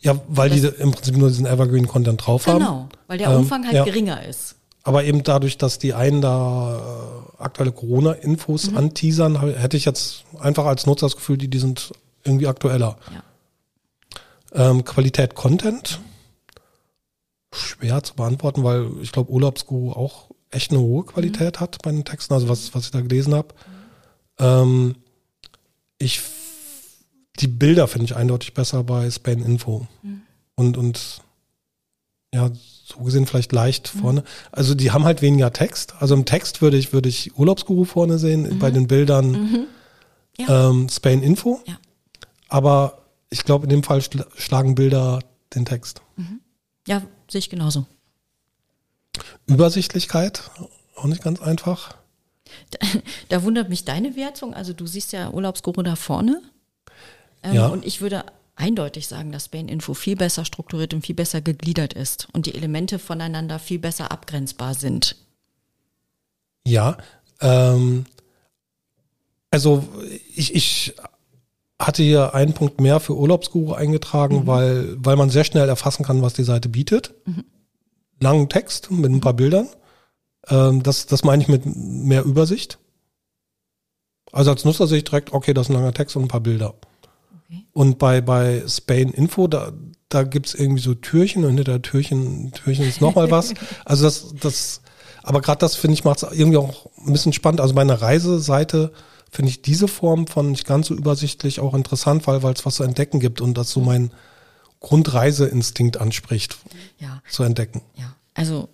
Ja 0.00 0.18
weil 0.28 0.50
die 0.50 0.58
im 0.66 0.92
Prinzip 0.92 1.16
nur 1.16 1.28
diesen 1.28 1.46
Evergreen 1.46 1.86
Content 1.88 2.26
drauf 2.26 2.46
haben. 2.46 2.58
Genau, 2.58 2.88
weil 3.06 3.18
der 3.18 3.30
Ähm, 3.30 3.38
Umfang 3.38 3.64
halt 3.64 3.74
ja. 3.74 3.84
geringer 3.84 4.24
ist. 4.26 4.56
Aber 4.82 5.04
eben 5.04 5.22
dadurch, 5.22 5.58
dass 5.58 5.78
die 5.78 5.92
einen 5.94 6.20
da 6.22 6.78
äh, 7.38 7.42
aktuelle 7.42 7.70
Corona-Infos 7.72 8.74
anteasern, 8.74 9.40
hab- 9.40 9.56
hätte 9.56 9.76
ich 9.76 9.84
jetzt 9.84 10.24
einfach 10.40 10.64
als 10.64 10.86
Nutzer 10.86 11.06
das 11.06 11.16
Gefühl, 11.16 11.36
die, 11.36 11.48
die 11.48 11.58
sind 11.58 11.92
irgendwie 12.24 12.46
aktueller. 12.46 12.96
Ja. 13.12 14.70
Ähm, 14.70 14.84
Qualität 14.84 15.34
Content. 15.34 16.00
Schwer 17.52 18.02
zu 18.02 18.14
beantworten, 18.14 18.62
weil 18.64 18.86
ich 19.02 19.12
glaube, 19.12 19.30
Urlaubsguru 19.32 19.92
auch 19.92 20.30
echt 20.50 20.70
eine 20.70 20.80
hohe 20.80 21.04
Qualität 21.04 21.60
hat 21.60 21.78
bei 21.82 21.90
den 21.90 22.04
Texten, 22.04 22.32
also 22.34 22.48
was, 22.48 22.74
was 22.74 22.84
ich 22.84 22.90
da 22.90 23.00
gelesen 23.00 23.34
habe. 23.34 23.48
Ähm, 24.38 24.94
ich 25.98 26.20
die 27.40 27.48
Bilder 27.48 27.88
finde 27.88 28.04
ich 28.06 28.16
eindeutig 28.16 28.54
besser 28.54 28.84
bei 28.84 29.10
Spain 29.10 29.42
Info. 29.42 29.86
Und, 30.54 30.76
und 30.76 31.22
ja, 32.34 32.50
so 32.84 32.98
gesehen 32.98 33.26
vielleicht 33.26 33.52
leicht 33.52 33.88
vorne. 33.88 34.24
Also 34.52 34.74
die 34.74 34.90
haben 34.90 35.04
halt 35.04 35.22
weniger 35.22 35.52
Text. 35.52 35.94
Also 36.00 36.14
im 36.14 36.24
Text 36.24 36.60
würde 36.62 36.76
ich, 36.76 36.92
würde 36.92 37.08
ich 37.08 37.36
Urlaubsguru 37.38 37.84
vorne 37.84 38.18
sehen, 38.18 38.58
bei 38.58 38.70
den 38.70 38.86
Bildern 38.86 39.66
Ja. 40.38 40.70
ähm, 40.70 40.88
Spain 40.88 41.22
Info. 41.22 41.60
Ja. 41.66 41.78
Aber 42.48 43.02
ich 43.30 43.44
glaube, 43.44 43.64
in 43.64 43.70
dem 43.70 43.82
Fall 43.82 44.02
schla 44.02 44.26
schlagen 44.36 44.74
Bilder 44.74 45.20
den 45.54 45.64
Text. 45.64 46.02
Ja, 46.86 47.02
sehe 47.30 47.38
ich 47.38 47.50
genauso. 47.50 47.86
Übersichtlichkeit, 49.46 50.50
auch 50.96 51.04
nicht 51.04 51.22
ganz 51.22 51.40
einfach. 51.40 51.96
Da 53.28 53.44
wundert 53.44 53.68
mich 53.68 53.84
deine 53.84 54.16
Wertung. 54.16 54.54
Also 54.54 54.72
du 54.72 54.84
siehst 54.86 55.12
ja 55.12 55.30
Urlaubsguru 55.30 55.82
da 55.82 55.94
vorne. 55.94 56.42
Ähm, 57.42 57.54
Ja. 57.54 57.66
Und 57.68 57.84
ich 57.86 58.00
würde 58.00 58.24
eindeutig 58.56 59.06
sagen, 59.06 59.32
dass 59.32 59.46
Spain 59.46 59.68
Info 59.68 59.94
viel 59.94 60.16
besser 60.16 60.44
strukturiert 60.44 60.92
und 60.94 61.04
viel 61.04 61.14
besser 61.14 61.40
gegliedert 61.40 61.94
ist 61.94 62.28
und 62.32 62.46
die 62.46 62.54
Elemente 62.54 62.98
voneinander 62.98 63.58
viel 63.58 63.78
besser 63.78 64.12
abgrenzbar 64.12 64.74
sind. 64.74 65.16
Ja, 66.66 66.98
ähm, 67.40 68.04
also 69.50 69.84
ich, 70.34 70.54
ich 70.54 70.94
hatte 71.78 72.02
hier 72.02 72.34
einen 72.34 72.52
Punkt 72.52 72.80
mehr 72.80 73.00
für 73.00 73.16
Urlaubsguru 73.16 73.72
eingetragen, 73.72 74.46
weil, 74.46 74.94
weil 74.98 75.16
man 75.16 75.30
sehr 75.30 75.44
schnell 75.44 75.68
erfassen 75.68 76.04
kann, 76.04 76.20
was 76.20 76.34
die 76.34 76.44
Seite 76.44 76.68
bietet. 76.68 77.14
Langen 78.20 78.50
Text 78.50 78.90
mit 78.90 79.10
ein 79.10 79.20
paar 79.20 79.32
Bildern. 79.32 79.68
Ähm, 80.48 80.82
das, 80.82 81.06
das 81.06 81.24
meine 81.24 81.42
ich 81.42 81.48
mit 81.48 81.62
mehr 81.64 82.24
Übersicht. 82.24 82.78
Also 84.30 84.50
als 84.50 84.66
Nutzer 84.66 84.86
sehe 84.86 84.98
ich 84.98 85.04
direkt, 85.04 85.32
okay, 85.32 85.54
das 85.54 85.66
ist 85.66 85.70
ein 85.70 85.74
langer 85.74 85.94
Text 85.94 86.14
und 86.16 86.24
ein 86.24 86.28
paar 86.28 86.40
Bilder. 86.40 86.74
Okay. 87.50 87.66
Und 87.72 87.98
bei, 87.98 88.20
bei 88.20 88.62
Spain 88.68 89.10
Info, 89.10 89.48
da, 89.48 89.72
da 90.08 90.22
gibt's 90.22 90.54
irgendwie 90.54 90.80
so 90.82 90.94
Türchen 90.94 91.42
und 91.44 91.50
hinter 91.56 91.64
der 91.64 91.82
Türchen, 91.82 92.52
Türchen 92.52 92.84
ist 92.86 93.00
nochmal 93.00 93.30
was. 93.30 93.52
Also 93.84 94.04
das, 94.04 94.34
das, 94.40 94.80
aber 95.22 95.40
gerade 95.40 95.58
das 95.58 95.74
finde 95.74 95.94
ich 95.94 96.04
macht 96.04 96.22
es 96.22 96.30
irgendwie 96.32 96.58
auch 96.58 96.86
ein 97.04 97.12
bisschen 97.12 97.32
spannend. 97.32 97.60
Also 97.60 97.74
bei 97.74 97.80
einer 97.82 98.00
Reiseseite 98.00 98.92
finde 99.30 99.50
ich 99.50 99.62
diese 99.62 99.88
Form 99.88 100.26
von 100.26 100.50
nicht 100.52 100.66
ganz 100.66 100.86
so 100.88 100.94
übersichtlich 100.94 101.58
auch 101.60 101.74
interessant, 101.74 102.26
weil 102.26 102.42
weil 102.42 102.54
es 102.54 102.64
was 102.66 102.76
zu 102.76 102.82
entdecken 102.84 103.18
gibt 103.20 103.40
und 103.40 103.54
das 103.58 103.70
so 103.70 103.80
mein 103.80 104.12
Grundreiseinstinkt 104.80 105.98
anspricht, 105.98 106.58
Ja, 106.98 107.22
zu 107.30 107.42
entdecken. 107.42 107.82
ja. 107.96 108.14
Also 108.34 108.68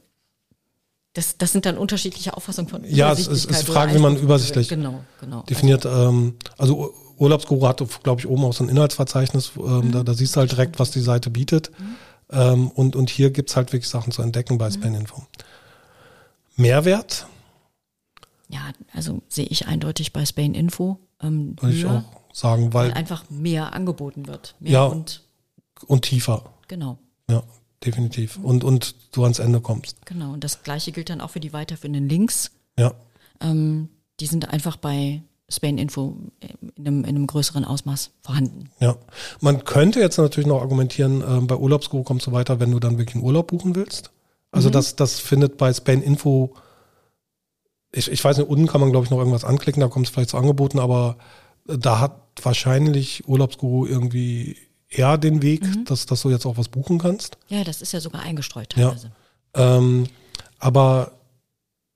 das, 1.14 1.38
das 1.38 1.50
sind 1.52 1.64
dann 1.66 1.78
unterschiedliche 1.78 2.36
Auffassungen 2.36 2.68
von 2.68 2.84
Ja, 2.84 3.10
es 3.12 3.20
ist- 3.20 3.28
es 3.28 3.44
ist 3.46 3.66
Frage, 3.66 3.94
wie 3.94 3.98
man 3.98 4.16
übersichtlich 4.16 4.68
Genau, 4.68 5.02
genau. 5.20 5.42
definiert. 5.42 5.84
Ähm, 5.86 6.34
also 6.58 6.94
Urlaubsguru 7.18 7.66
hat, 7.66 7.82
glaube 8.02 8.20
ich, 8.20 8.26
oben 8.28 8.44
auch 8.44 8.52
so 8.52 8.64
ein 8.64 8.68
Inhaltsverzeichnis. 8.68 9.52
Ähm, 9.56 9.92
da, 9.92 10.02
da 10.02 10.14
siehst 10.14 10.36
du 10.36 10.40
halt 10.40 10.52
direkt, 10.52 10.78
was 10.78 10.90
die 10.90 11.00
Seite 11.00 11.30
bietet. 11.30 11.70
Ähm, 12.30 12.70
und, 12.70 12.96
und 12.96 13.08
hier 13.10 13.30
gibt's 13.30 13.56
halt 13.56 13.72
wirklich 13.72 13.88
Sachen 13.88 14.12
zu 14.12 14.22
entdecken 14.22 14.58
bei 14.58 14.70
Spain 14.70 14.94
Info. 14.94 15.22
Mehrwert, 16.56 17.26
Ja, 18.48 18.60
also 18.92 19.22
sehe 19.28 19.46
ich 19.46 19.66
eindeutig 19.66 20.12
bei 20.12 20.24
Spain 20.24 20.54
Info. 20.54 20.98
Ähm, 21.22 21.56
würde 21.60 21.74
ich 21.76 21.84
auch 21.86 22.02
sagen, 22.32 22.72
weil 22.72 22.88
weil 22.90 22.94
einfach 22.94 23.28
mehr 23.30 23.72
angeboten 23.74 24.26
wird. 24.26 24.54
Mehr 24.60 24.72
Ja. 24.72 24.84
und 24.84 25.22
und 25.86 26.02
tiefer. 26.02 26.44
genau. 26.68 26.98
Ja, 27.28 27.42
definitiv. 27.84 28.38
Und, 28.42 28.64
und 28.64 28.94
du 29.12 29.24
ans 29.24 29.38
Ende 29.40 29.60
kommst. 29.60 29.96
Genau, 30.06 30.32
und 30.32 30.42
das 30.44 30.62
gleiche 30.62 30.90
gilt 30.92 31.10
dann 31.10 31.20
auch 31.20 31.30
für 31.30 31.40
die 31.40 31.52
weiterführenden 31.52 32.08
Links. 32.08 32.50
Ja. 32.78 32.94
Ähm, 33.40 33.88
die 34.20 34.26
sind 34.26 34.48
einfach 34.48 34.76
bei 34.76 35.22
Spain 35.48 35.78
Info 35.78 36.16
in 36.40 36.86
einem, 36.86 37.00
in 37.04 37.08
einem 37.10 37.26
größeren 37.26 37.64
Ausmaß 37.64 38.10
vorhanden. 38.22 38.70
Ja, 38.80 38.96
man 39.40 39.64
könnte 39.64 40.00
jetzt 40.00 40.18
natürlich 40.18 40.48
noch 40.48 40.60
argumentieren, 40.60 41.22
ähm, 41.26 41.46
bei 41.46 41.54
Urlaubsguru 41.56 42.02
kommst 42.02 42.26
du 42.26 42.32
weiter, 42.32 42.58
wenn 42.58 42.72
du 42.72 42.80
dann 42.80 42.98
wirklich 42.98 43.14
einen 43.14 43.24
Urlaub 43.24 43.48
buchen 43.48 43.76
willst. 43.76 44.10
Also 44.50 44.70
das, 44.70 44.96
das 44.96 45.20
findet 45.20 45.56
bei 45.58 45.72
Spain 45.72 46.02
Info, 46.02 46.54
ich, 47.92 48.10
ich 48.10 48.24
weiß 48.24 48.38
nicht, 48.38 48.48
unten 48.48 48.66
kann 48.66 48.80
man 48.80 48.90
glaube 48.90 49.04
ich 49.04 49.10
noch 49.10 49.18
irgendwas 49.18 49.44
anklicken, 49.44 49.80
da 49.80 49.88
kommt 49.88 50.06
es 50.06 50.12
vielleicht 50.12 50.30
zu 50.30 50.36
Angeboten, 50.36 50.78
aber 50.78 51.16
äh, 51.68 51.78
da 51.78 52.00
hat 52.00 52.16
wahrscheinlich 52.42 53.28
Urlaubsguru 53.28 53.86
irgendwie 53.86 54.56
eher 54.88 55.18
den 55.18 55.42
Weg, 55.42 55.62
dass, 55.86 56.06
dass 56.06 56.22
du 56.22 56.30
jetzt 56.30 56.46
auch 56.46 56.56
was 56.56 56.68
buchen 56.68 56.98
kannst. 56.98 57.38
Ja, 57.48 57.64
das 57.64 57.82
ist 57.82 57.92
ja 57.92 58.00
sogar 58.00 58.22
eingestreut 58.22 58.74
Ja. 58.76 58.88
teilweise. 58.88 59.12
Ähm, 59.54 60.06
aber 60.58 61.12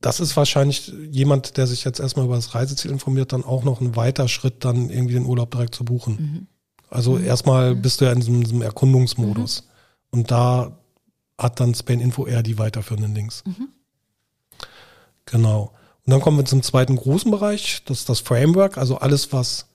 das 0.00 0.20
ist 0.20 0.36
wahrscheinlich 0.36 0.92
jemand, 1.10 1.56
der 1.56 1.66
sich 1.66 1.84
jetzt 1.84 2.00
erstmal 2.00 2.24
über 2.24 2.36
das 2.36 2.54
Reiseziel 2.54 2.90
informiert, 2.90 3.32
dann 3.32 3.44
auch 3.44 3.64
noch 3.64 3.80
ein 3.80 3.96
weiter 3.96 4.28
Schritt, 4.28 4.64
dann 4.64 4.88
irgendwie 4.88 5.14
den 5.14 5.26
Urlaub 5.26 5.50
direkt 5.50 5.74
zu 5.74 5.84
buchen. 5.84 6.48
Also 6.88 7.18
erstmal 7.18 7.74
bist 7.74 8.00
du 8.00 8.06
ja 8.06 8.12
in 8.12 8.20
diesem, 8.20 8.42
diesem 8.42 8.62
Erkundungsmodus. 8.62 9.68
Und 10.10 10.30
da 10.30 10.78
hat 11.38 11.60
dann 11.60 11.74
Spain 11.74 12.00
Info 12.00 12.26
eher 12.26 12.42
die 12.42 12.58
weiterführenden 12.58 13.14
Links. 13.14 13.44
Genau. 15.26 15.72
Und 16.06 16.10
dann 16.10 16.20
kommen 16.20 16.38
wir 16.38 16.44
zum 16.44 16.62
zweiten 16.62 16.96
großen 16.96 17.30
Bereich, 17.30 17.82
das 17.84 18.00
ist 18.00 18.08
das 18.08 18.20
Framework, 18.20 18.78
also 18.78 18.98
alles, 18.98 19.32
was, 19.32 19.66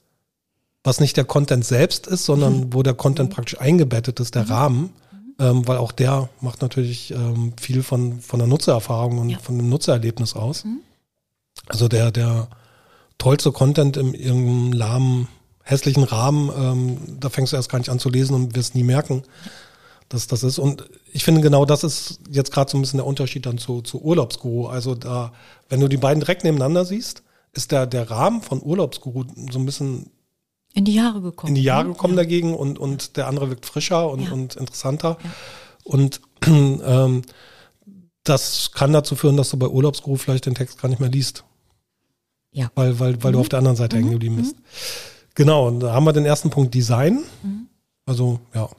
was 0.84 1.00
nicht 1.00 1.18
der 1.18 1.24
Content 1.24 1.64
selbst 1.64 2.08
ist, 2.08 2.26
sondern 2.26 2.74
wo 2.74 2.84
der 2.84 2.94
Content 2.94 3.30
praktisch 3.30 3.60
eingebettet 3.60 4.20
ist, 4.20 4.36
der 4.36 4.50
Rahmen, 4.50 4.92
ähm, 5.40 5.68
weil 5.68 5.78
auch 5.78 5.92
der 5.92 6.30
macht 6.42 6.62
natürlich 6.62 7.12
ähm, 7.12 7.54
viel 7.60 7.84
von, 7.84 8.22
von 8.22 8.40
der 8.40 8.48
Nutzererfahrung 8.48 9.18
und 9.20 9.30
Ja. 9.30 9.40
von 9.40 9.58
dem 9.58 9.70
Nutzererlebnis 9.70 10.36
aus. 10.36 10.64
Also 11.68 11.88
der, 11.88 12.12
der 12.12 12.48
tollste 13.18 13.52
Content 13.52 13.98
in 13.98 14.14
irgendeinem 14.14 14.72
lahmen, 14.74 15.28
hässlichen 15.64 16.04
Rahmen, 16.04 16.52
ähm, 16.58 17.20
da 17.20 17.30
fängst 17.30 17.52
du 17.54 17.58
erst 17.58 17.70
gar 17.70 17.80
nicht 17.80 17.90
an 17.90 18.00
zu 18.00 18.10
lesen 18.10 18.34
und 18.36 18.56
wirst 18.56 18.76
nie 18.76 18.84
merken, 18.84 19.24
dass 20.10 20.28
das 20.28 20.44
ist. 20.44 20.60
Und 20.60 20.86
ich 21.12 21.24
finde 21.24 21.42
genau 21.42 21.66
das 21.66 21.84
ist 21.84 22.20
jetzt 22.30 22.52
gerade 22.52 22.70
so 22.70 22.78
ein 22.78 22.82
bisschen 22.82 22.98
der 22.98 23.08
Unterschied 23.08 23.46
dann 23.46 23.58
zu, 23.58 23.82
zu 23.82 24.02
Urlaubsguru. 24.02 24.68
Also 24.68 24.96
da, 24.96 25.34
wenn 25.70 25.80
du 25.80 25.88
die 25.88 25.98
beiden 25.98 26.20
direkt 26.20 26.44
nebeneinander 26.44 26.86
siehst, 26.86 27.24
ist 27.54 27.72
der, 27.72 27.88
der 27.88 28.12
Rahmen 28.12 28.42
von 28.42 28.62
Urlaubsguru 28.62 29.24
so 29.52 29.58
ein 29.60 29.66
bisschen 29.66 30.12
In 30.76 30.86
die 30.86 30.94
Jahre 30.94 31.22
gekommen. 31.22 31.50
in 31.50 31.56
die 31.56 31.64
Jahre 31.64 31.86
ne? 31.86 31.94
gekommen 31.94 32.16
dagegen 32.16 32.54
und, 32.54 32.78
und 32.78 33.16
der 33.18 33.28
andere 33.28 33.50
wirkt 33.50 33.66
frischer 33.66 34.10
und, 34.12 34.22
Ja. 34.22 34.32
und 34.34 34.56
interessanter. 34.58 35.18
Und 35.84 36.22
ähm, 36.46 37.24
das 38.24 38.72
kann 38.74 38.92
dazu 38.94 39.16
führen, 39.16 39.38
dass 39.38 39.50
du 39.52 39.58
bei 39.58 39.68
Urlaubsguru 39.68 40.18
vielleicht 40.18 40.46
den 40.46 40.54
Text 40.56 40.80
gar 40.82 40.90
nicht 40.90 41.00
mehr 41.00 41.10
liest, 41.10 41.44
Ja. 42.52 42.70
weil, 42.76 43.00
weil, 43.00 43.24
weil 43.24 43.32
du 43.32 43.40
auf 43.40 43.50
der 43.50 43.60
anderen 43.60 43.78
Seite 43.78 43.96
hängen 43.98 44.12
geblieben 44.12 44.36
bist. 44.36 44.56
Genau, 45.34 45.68
und 45.68 45.80
da 45.80 45.94
haben 45.94 46.04
wir 46.06 46.14
den 46.14 46.26
ersten 46.26 46.50
Punkt 46.50 46.74
Design. 46.74 47.24
Also 48.06 48.40
ja, 48.54 48.70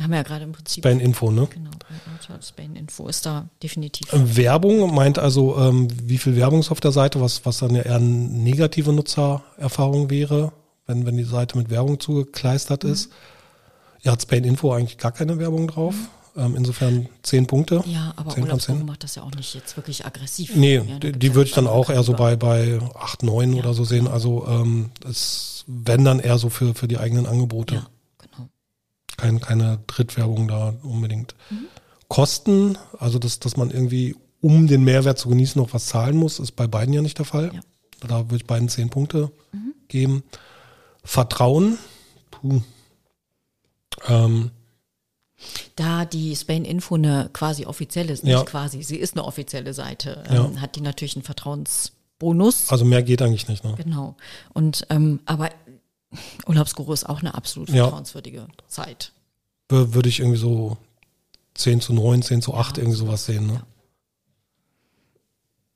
Haben 0.00 0.10
wir 0.10 0.16
ja 0.18 0.22
gerade 0.22 0.44
im 0.44 0.52
Prinzip. 0.52 0.82
Spain 0.84 1.00
Info, 1.00 1.30
ne? 1.30 1.46
Genau, 1.52 1.70
bei 1.70 2.40
Spain 2.42 2.76
Info 2.76 3.08
ist 3.08 3.26
da 3.26 3.48
definitiv. 3.62 4.08
Werbung 4.12 4.94
meint 4.94 5.18
also, 5.18 5.56
ähm, 5.58 5.88
wie 6.02 6.18
viel 6.18 6.34
Werbung 6.36 6.60
ist 6.60 6.70
auf 6.70 6.80
der 6.80 6.92
Seite, 6.92 7.20
was, 7.20 7.44
was 7.46 7.58
dann 7.58 7.74
ja 7.74 7.82
eher 7.82 7.96
eine 7.96 8.04
negative 8.06 8.92
Nutzererfahrung 8.92 10.10
wäre, 10.10 10.52
wenn, 10.86 11.06
wenn 11.06 11.16
die 11.16 11.24
Seite 11.24 11.56
mit 11.58 11.70
Werbung 11.70 12.00
zugekleistert 12.00 12.84
Mhm. 12.84 12.90
ist. 12.90 13.10
Ja, 14.02 14.12
hat 14.12 14.22
Spain 14.22 14.44
Info 14.44 14.72
eigentlich 14.72 14.98
gar 14.98 15.12
keine 15.12 15.38
Werbung 15.38 15.66
drauf. 15.68 15.94
Ähm, 16.36 16.56
insofern 16.56 17.08
zehn 17.22 17.46
Punkte. 17.46 17.82
Ja, 17.86 18.12
aber 18.16 18.30
10 18.30 18.34
von 18.34 18.42
Urlaubsguru 18.44 18.78
10. 18.78 18.86
macht 18.86 19.04
das 19.04 19.14
ja 19.14 19.22
auch 19.22 19.30
nicht 19.30 19.54
jetzt 19.54 19.76
wirklich 19.76 20.04
aggressiv. 20.04 20.56
Nee, 20.56 20.78
ja, 20.78 20.98
die, 20.98 21.12
die 21.12 21.26
ja 21.28 21.34
würde 21.34 21.48
ich 21.48 21.54
dann 21.54 21.68
auch 21.68 21.90
eher 21.90 22.02
so 22.02 22.12
bei, 22.12 22.34
bei 22.34 22.80
8, 22.96 23.22
9 23.22 23.54
oder 23.54 23.72
so 23.72 23.84
sehen. 23.84 24.08
Also 24.08 24.44
ähm, 24.48 24.90
es 25.08 25.64
wenn 25.68 26.04
dann 26.04 26.18
eher 26.18 26.36
so 26.38 26.50
für, 26.50 26.74
für 26.74 26.88
die 26.88 26.98
eigenen 26.98 27.26
Angebote. 27.26 27.76
Ja, 27.76 27.86
genau. 28.18 28.48
Kein, 29.16 29.40
keine 29.40 29.78
Drittwerbung 29.86 30.48
da 30.48 30.74
unbedingt. 30.82 31.34
Mhm. 31.50 31.66
Kosten, 32.08 32.76
also 32.98 33.18
dass, 33.18 33.38
dass 33.38 33.56
man 33.56 33.70
irgendwie, 33.70 34.14
um 34.40 34.66
den 34.66 34.84
Mehrwert 34.84 35.18
zu 35.18 35.28
genießen, 35.28 35.60
noch 35.60 35.72
was 35.72 35.86
zahlen 35.86 36.16
muss, 36.16 36.38
ist 36.40 36.52
bei 36.52 36.66
beiden 36.66 36.92
ja 36.92 37.00
nicht 37.00 37.16
der 37.18 37.24
Fall. 37.24 37.52
Ja. 37.54 37.60
Da 38.06 38.24
würde 38.26 38.36
ich 38.36 38.44
beiden 38.46 38.68
10 38.68 38.90
Punkte 38.90 39.30
Mhm. 39.52 39.74
geben. 39.88 40.22
Vertrauen, 41.04 41.78
puh. 42.30 42.62
Ähm, 44.08 44.50
Da 45.76 46.04
die 46.04 46.34
Spain 46.36 46.64
Info 46.64 46.94
eine 46.94 47.28
quasi 47.32 47.66
offizielle 47.66 48.12
ist, 48.12 48.24
nicht 48.24 48.32
Ja. 48.32 48.44
quasi, 48.44 48.82
sie 48.82 48.96
ist 48.96 49.14
eine 49.14 49.24
offizielle 49.24 49.74
Seite, 49.74 50.24
Ja. 50.30 50.46
ähm, 50.46 50.60
hat 50.60 50.76
die 50.76 50.80
natürlich 50.80 51.16
einen 51.16 51.24
Vertrauensbonus. 51.24 52.70
also 52.70 52.84
mehr 52.84 53.02
geht 53.02 53.20
eigentlich 53.20 53.48
nicht. 53.48 53.62
Ne? 53.64 53.74
Genau. 53.76 54.16
Und 54.54 54.86
ähm, 54.90 55.20
aber 55.26 55.50
Urlaubsguru 56.46 56.92
ist 56.92 57.08
auch 57.08 57.20
eine 57.20 57.34
absolut 57.34 57.68
Ja. 57.70 57.84
vertrauenswürdige 57.84 58.46
Zeit. 58.68 59.12
Wür- 59.68 59.92
Würde 59.94 60.08
ich 60.08 60.20
irgendwie 60.20 60.38
so 60.38 60.76
10 61.54 61.80
zu 61.80 61.92
9, 61.92 62.22
10 62.22 62.40
zu 62.40 62.54
8 62.54 62.78
irgendwie 62.78 62.96
sowas 62.96 63.26
sehen. 63.26 63.48
Ne? 63.48 63.54
Ja. 63.54 63.66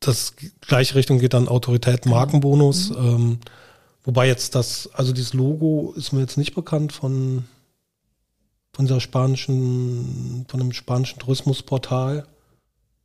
Das 0.00 0.34
gleiche 0.60 0.94
Richtung 0.94 1.18
geht 1.18 1.34
dann 1.34 1.48
Autorität, 1.48 2.06
Markenbonus. 2.06 2.90
Mhm. 2.90 2.96
Ähm, 2.96 3.38
wobei 4.04 4.26
jetzt 4.26 4.54
das, 4.54 4.88
also 4.92 5.12
dieses 5.12 5.34
Logo 5.34 5.92
ist 5.96 6.12
mir 6.12 6.20
jetzt 6.20 6.38
nicht 6.38 6.54
bekannt 6.54 6.92
von, 6.92 7.44
von 8.72 8.86
dieser 8.86 9.00
spanischen, 9.00 10.46
von 10.48 10.60
dem 10.60 10.72
spanischen 10.72 11.18
Tourismusportal. 11.18 12.26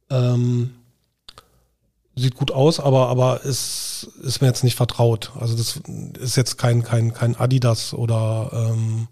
Ähm, 0.10 0.76
sieht 2.16 2.36
gut 2.36 2.52
aus, 2.52 2.80
aber, 2.80 3.10
aber 3.10 3.44
ist, 3.44 4.10
ist 4.22 4.42
mir 4.42 4.48
jetzt 4.48 4.64
nicht 4.64 4.76
vertraut. 4.76 5.32
Also 5.40 5.56
das 5.56 5.82
ist 6.20 6.36
jetzt 6.36 6.58
kein, 6.58 6.84
kein, 6.84 7.14
kein 7.14 7.36
Adidas 7.36 7.94
oder 7.94 8.52
ähm, 8.54 9.08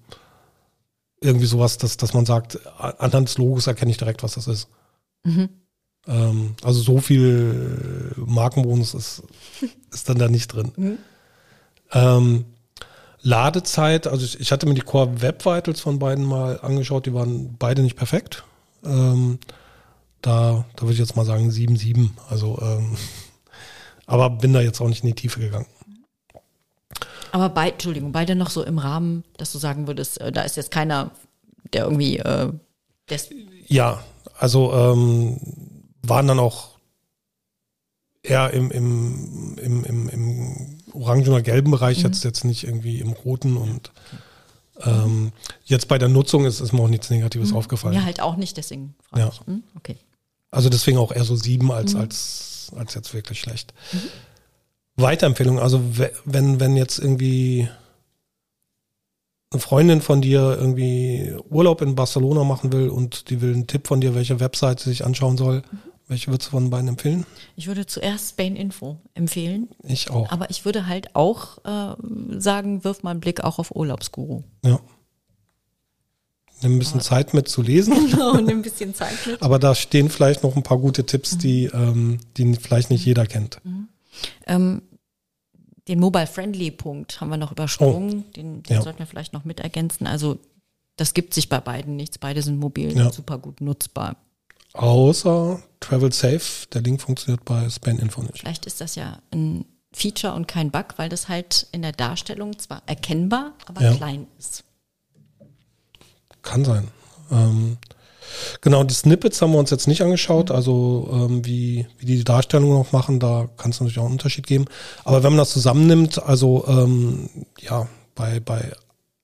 irgendwie 1.20 1.46
sowas, 1.46 1.78
dass, 1.78 1.98
dass 1.98 2.14
man 2.14 2.26
sagt, 2.26 2.60
anhand 2.78 3.28
des 3.28 3.38
Logos 3.38 3.68
erkenne 3.68 3.92
ich 3.92 3.98
direkt, 3.98 4.24
was 4.24 4.34
das 4.34 4.48
ist. 4.48 4.68
Mhm. 5.24 5.50
Ähm, 6.08 6.56
also 6.64 6.82
so 6.82 7.00
viel 7.00 8.14
Markenbonus 8.18 8.94
ist, 8.94 9.24
ist 9.92 10.10
dann 10.10 10.18
da 10.18 10.28
nicht 10.28 10.48
drin. 10.48 10.72
Mhm. 10.76 10.98
Ähm, 11.94 12.46
Ladezeit, 13.22 14.08
also 14.08 14.26
ich, 14.26 14.40
ich 14.40 14.52
hatte 14.52 14.66
mir 14.66 14.74
die 14.74 14.82
Core 14.82 15.22
Web 15.22 15.46
Vitals 15.46 15.80
von 15.80 16.00
beiden 16.00 16.26
mal 16.26 16.60
angeschaut, 16.62 17.06
die 17.06 17.14
waren 17.14 17.56
beide 17.58 17.84
nicht 17.84 17.96
perfekt. 17.96 18.44
Ähm, 18.84 19.40
da, 20.22 20.66
da 20.76 20.82
würde 20.82 20.94
ich 20.94 21.00
jetzt 21.00 21.16
mal 21.16 21.26
sagen 21.26 21.50
7,7. 21.50 22.10
Also, 22.30 22.60
ähm, 22.62 22.98
aber 24.06 24.30
bin 24.30 24.54
da 24.54 24.62
jetzt 24.62 24.82
auch 24.82 24.88
nicht 24.88 25.04
in 25.04 25.10
die 25.10 25.16
Tiefe 25.16 25.40
gegangen. 25.40 25.68
Aber 27.32 27.50
beide, 27.50 27.74
Entschuldigung, 27.74 28.12
beide 28.12 28.36
noch 28.36 28.50
so 28.50 28.64
im 28.64 28.78
Rahmen, 28.78 29.24
dass 29.38 29.52
du 29.52 29.58
sagen 29.58 29.88
würdest, 29.88 30.20
äh, 30.20 30.32
da 30.32 30.42
ist 30.42 30.58
jetzt 30.58 30.72
keiner, 30.72 31.12
der 31.74 31.86
irgendwie 31.86 32.18
äh, 32.18 32.52
Ja, 33.68 34.04
also 34.38 34.74
ähm, 34.74 35.40
waren 36.02 36.28
dann 36.28 36.40
auch 36.40 36.72
eher 38.24 38.52
im, 38.54 38.70
im, 38.72 39.58
im, 39.62 39.84
im, 39.84 40.10
im 40.10 40.81
orangen 40.94 41.28
oder 41.28 41.42
gelben 41.42 41.72
Bereich, 41.72 42.02
jetzt, 42.02 42.24
jetzt 42.24 42.44
nicht 42.46 42.64
irgendwie 42.64 43.00
im 43.00 43.12
roten 43.14 43.58
und 43.58 43.92
ähm, 44.84 45.32
jetzt 45.66 45.88
bei 45.88 45.98
der 45.98 46.10
Nutzung 46.10 46.46
ist, 46.46 46.60
ist 46.60 46.74
mir 46.74 46.82
auch 46.82 46.88
nichts 46.88 47.10
Negatives 47.10 47.54
aufgefallen. 47.54 47.94
mir 47.96 48.04
halt 48.06 48.20
auch 48.22 48.36
nicht, 48.36 48.58
deswegen 48.58 48.96
frage 49.10 49.22
Ja. 49.24 49.30
ich. 49.32 49.40
Hm? 49.48 49.64
Okay. 49.78 49.96
Also 50.50 50.70
deswegen 50.70 50.98
auch 50.98 51.12
eher 51.12 51.24
so 51.24 51.36
sieben 51.36 51.72
als, 51.72 51.96
als, 51.96 52.72
als 52.76 52.94
jetzt 52.94 53.14
wirklich 53.14 53.40
schlecht. 53.40 53.74
Weiterempfehlung, 54.96 55.60
also 55.60 55.82
we- 55.98 56.12
wenn, 56.26 56.60
wenn 56.60 56.76
jetzt 56.76 57.00
irgendwie 57.00 57.70
eine 59.52 59.60
Freundin 59.62 60.02
von 60.02 60.22
dir 60.22 60.58
irgendwie 60.60 61.34
Urlaub 61.50 61.82
in 61.82 61.96
Barcelona 61.96 62.44
machen 62.44 62.72
will 62.72 62.90
und 62.90 63.30
die 63.30 63.42
will 63.42 63.54
einen 63.54 63.68
Tipp 63.68 63.88
von 63.88 64.02
dir, 64.02 64.16
welche 64.16 64.40
Webseite 64.40 64.84
sie 64.84 64.90
sich 64.92 65.06
anschauen 65.06 65.38
soll, 65.38 65.64
welche 66.12 66.28
würdest 66.30 66.48
du 66.48 66.52
von 66.52 66.70
beiden 66.70 66.90
empfehlen? 66.90 67.26
Ich 67.56 67.68
würde 67.68 67.86
zuerst 67.88 68.32
Spain 68.32 68.56
Info 68.56 68.98
empfehlen, 69.14 69.70
Ich 69.84 70.10
auch. 70.12 70.30
aber 70.32 70.50
ich 70.50 70.66
würde 70.66 70.86
halt 70.88 71.16
auch 71.16 71.58
äh, 71.66 71.96
sagen, 72.40 72.84
wirf 72.84 73.02
mal 73.02 73.12
einen 73.12 73.20
Blick 73.22 73.44
auch 73.44 73.58
auf 73.60 73.76
Urlaubsguru. 73.76 74.44
Ja. 74.64 74.80
Nimm 76.62 76.76
ein 76.76 76.80
bisschen 76.80 77.02
Zeit 77.02 77.34
mit 77.34 77.48
zu 77.48 77.62
lesen, 77.62 77.94
Genau, 78.12 78.34
und 78.34 78.48
ein 78.50 78.62
bisschen 78.62 78.94
Zeit 78.94 79.18
mit. 79.26 79.42
aber 79.42 79.58
da 79.58 79.74
stehen 79.74 80.10
vielleicht 80.10 80.44
noch 80.44 80.56
ein 80.56 80.64
paar 80.64 80.78
gute 80.78 81.06
Tipps, 81.06 81.38
die, 81.38 81.66
ähm, 81.66 82.20
die 82.38 82.54
vielleicht 82.56 82.92
nicht 82.92 83.04
jeder 83.06 83.26
kennt. 83.26 83.60
Ähm, 84.46 84.82
den 85.88 86.00
Mobile-Friendly-Punkt 86.00 87.20
haben 87.22 87.30
wir 87.30 87.38
noch 87.38 87.52
übersprungen. 87.52 88.32
den 88.34 88.62
den 88.64 88.76
Ja. 88.76 88.82
sollten 88.84 89.00
wir 89.00 89.08
vielleicht 89.08 89.34
noch 89.34 89.46
mit 89.46 89.60
ergänzen. 89.62 90.06
Also 90.06 90.38
das 90.98 91.14
gibt 91.16 91.34
sich 91.34 91.50
bei 91.50 91.60
beiden 91.60 91.96
nichts. 91.96 92.20
Beide 92.20 92.42
sind 92.44 92.60
mobil 92.60 92.96
Ja. 92.96 93.12
super 93.12 93.40
gut 93.40 93.62
nutzbar. 93.62 94.18
Außer 94.74 95.62
Travel 95.80 96.14
Safe, 96.14 96.68
der 96.74 96.82
Link 96.82 97.02
funktioniert 97.02 97.44
bei 97.46 97.70
Span 97.70 98.00
Info 98.00 98.22
nicht. 98.22 98.40
Vielleicht 98.40 98.66
ist 98.66 98.82
das 98.82 98.96
ja 98.96 99.20
ein 99.32 99.66
Feature 99.92 100.34
und 100.34 100.48
kein 100.48 100.72
Bug, 100.72 100.94
weil 100.98 101.10
das 101.10 101.28
halt 101.28 101.68
in 101.72 101.82
der 101.82 101.92
Darstellung 101.92 102.58
zwar 102.58 102.82
erkennbar, 102.86 103.54
aber 103.66 103.82
Ja. 103.82 103.94
klein 103.94 104.28
ist. 104.40 104.64
Kann 106.42 106.64
sein. 106.64 106.88
Ähm, 107.30 107.78
genau, 108.62 108.84
die 108.84 108.94
Snippets 108.94 109.42
haben 109.42 109.52
wir 109.52 109.60
uns 109.60 109.70
jetzt 109.70 109.88
nicht 109.88 110.02
angeschaut, 110.02 110.50
also 110.52 111.10
ähm, 111.12 111.46
wie, 111.46 111.88
wie 111.98 112.06
die 112.06 112.24
Darstellung 112.24 112.70
noch 112.72 112.94
machen, 112.94 113.20
da 113.20 113.50
kann 113.58 113.72
es 113.72 113.80
natürlich 113.80 114.00
auch 114.00 114.06
einen 114.06 114.14
Unterschied 114.14 114.48
geben. 114.48 114.66
Aber 115.04 115.24
wenn 115.24 115.34
man 115.34 115.40
das 115.40 115.52
zusammennimmt, 115.52 116.24
also 116.24 116.66
ähm, 116.68 117.30
ja, 117.60 117.88
bei, 118.16 118.40
bei 118.40 118.72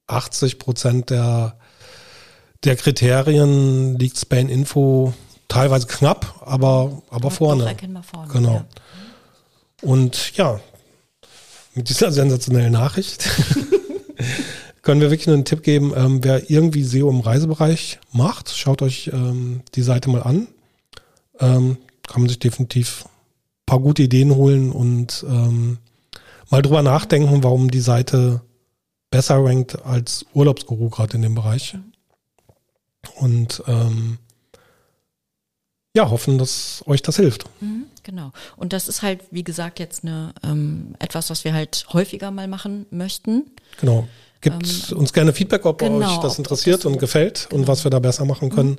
80 0.08 0.60
Prozent 0.60 1.10
der, 1.10 1.58
der 2.64 2.76
Kriterien 2.76 3.98
liegt 3.98 4.18
Spain 4.18 4.50
Info 4.50 5.14
teilweise 5.48 5.88
knapp, 5.88 6.42
aber, 6.46 7.02
aber 7.10 7.32
vorne. 7.32 7.66
Erkennbar 7.66 8.04
vorne. 8.04 8.32
Genau. 8.32 8.54
Ja. 8.54 8.66
Und 9.82 10.36
ja, 10.36 10.60
mit 11.76 11.90
dieser 11.90 12.12
sensationellen 12.12 12.74
Nachricht 12.74 13.30
können 14.82 15.02
wir 15.02 15.12
wirklich 15.12 15.28
nur 15.28 15.36
einen 15.36 15.46
Tipp 15.46 15.64
geben, 15.64 15.94
ähm, 15.96 16.24
wer 16.24 16.50
irgendwie 16.50 16.84
SEO 16.84 17.10
im 17.10 17.20
Reisebereich 17.20 18.00
macht, 18.12 18.50
schaut 18.50 18.82
euch 18.82 19.12
ähm, 19.14 19.62
die 19.76 19.84
Seite 19.84 20.10
mal 20.10 20.24
an. 20.24 20.48
Ähm, 21.40 21.78
kann 22.08 22.22
man 22.22 22.30
sich 22.30 22.40
definitiv 22.40 23.06
ein 23.06 23.66
paar 23.66 23.80
gute 23.80 24.04
Ideen 24.04 24.34
holen 24.34 24.72
und 24.72 25.26
ähm, 25.30 25.78
mal 26.50 26.62
drüber 26.62 26.82
nachdenken, 26.82 27.44
warum 27.44 27.70
die 27.70 27.82
Seite 27.82 28.42
besser 29.12 29.44
rankt 29.44 29.84
als 29.86 30.26
Urlaubsguru 30.34 30.90
gerade 30.90 31.16
in 31.16 31.22
dem 31.22 31.36
Bereich. 31.36 31.78
Und 33.16 33.64
ähm, 33.68 34.18
ja, 35.98 36.10
hoffen, 36.10 36.38
dass 36.38 36.84
euch 36.88 37.02
das 37.02 37.18
hilft. 37.18 37.46
Mhm, 37.60 37.88
Genau. 38.08 38.32
Und 38.56 38.72
das 38.72 38.88
ist 38.88 39.02
halt, 39.02 39.20
wie 39.32 39.44
gesagt, 39.44 39.80
jetzt 39.80 40.06
eine 40.06 40.34
ähm, 40.42 40.96
etwas, 40.98 41.30
was 41.30 41.44
wir 41.44 41.54
halt 41.54 41.88
häufiger 41.92 42.32
mal 42.32 42.48
machen 42.48 42.86
möchten. 42.90 43.52
Genau. 43.82 44.08
Gibt 44.40 44.94
uns 44.94 45.12
gerne 45.12 45.34
Feedback, 45.34 45.66
ob 45.66 45.80
genau, 45.80 46.10
euch 46.10 46.18
das 46.20 46.34
ob 46.34 46.38
interessiert 46.40 46.80
das 46.80 46.86
und 46.86 47.00
gefällt 47.00 47.50
und 47.52 47.58
genau. 47.58 47.68
was 47.68 47.84
wir 47.84 47.92
da 47.92 48.00
besser 48.00 48.24
machen 48.24 48.50
können. 48.50 48.78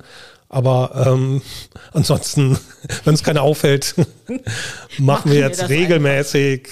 Aber 0.49 1.05
ähm, 1.07 1.43
ansonsten, 1.93 2.59
wenn 3.05 3.13
es 3.13 3.23
keiner 3.23 3.43
auffällt, 3.43 3.97
machen 4.99 5.31
wir 5.31 5.41
wir 5.41 5.41
jetzt 5.41 5.61
das 5.61 5.69
regelmäßig. 5.69 6.69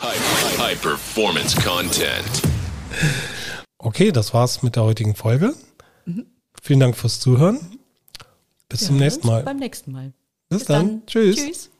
High, 0.00 0.58
high 0.58 0.80
performance 0.80 1.60
content. 1.60 2.42
Okay, 3.78 4.12
das 4.12 4.32
war's 4.32 4.62
mit 4.62 4.76
der 4.76 4.84
heutigen 4.84 5.16
Folge. 5.16 5.54
Vielen 6.62 6.80
Dank 6.80 6.96
fürs 6.96 7.18
Zuhören. 7.18 7.75
Bis 8.68 8.80
Wir 8.80 8.86
zum 8.88 8.96
nächsten 8.96 9.26
Mal. 9.26 9.42
Beim 9.42 9.58
nächsten 9.58 9.92
Mal. 9.92 10.12
Bis, 10.48 10.64
dann. 10.64 11.04
Tschüss. 11.06 11.36
Tschüss. 11.36 11.70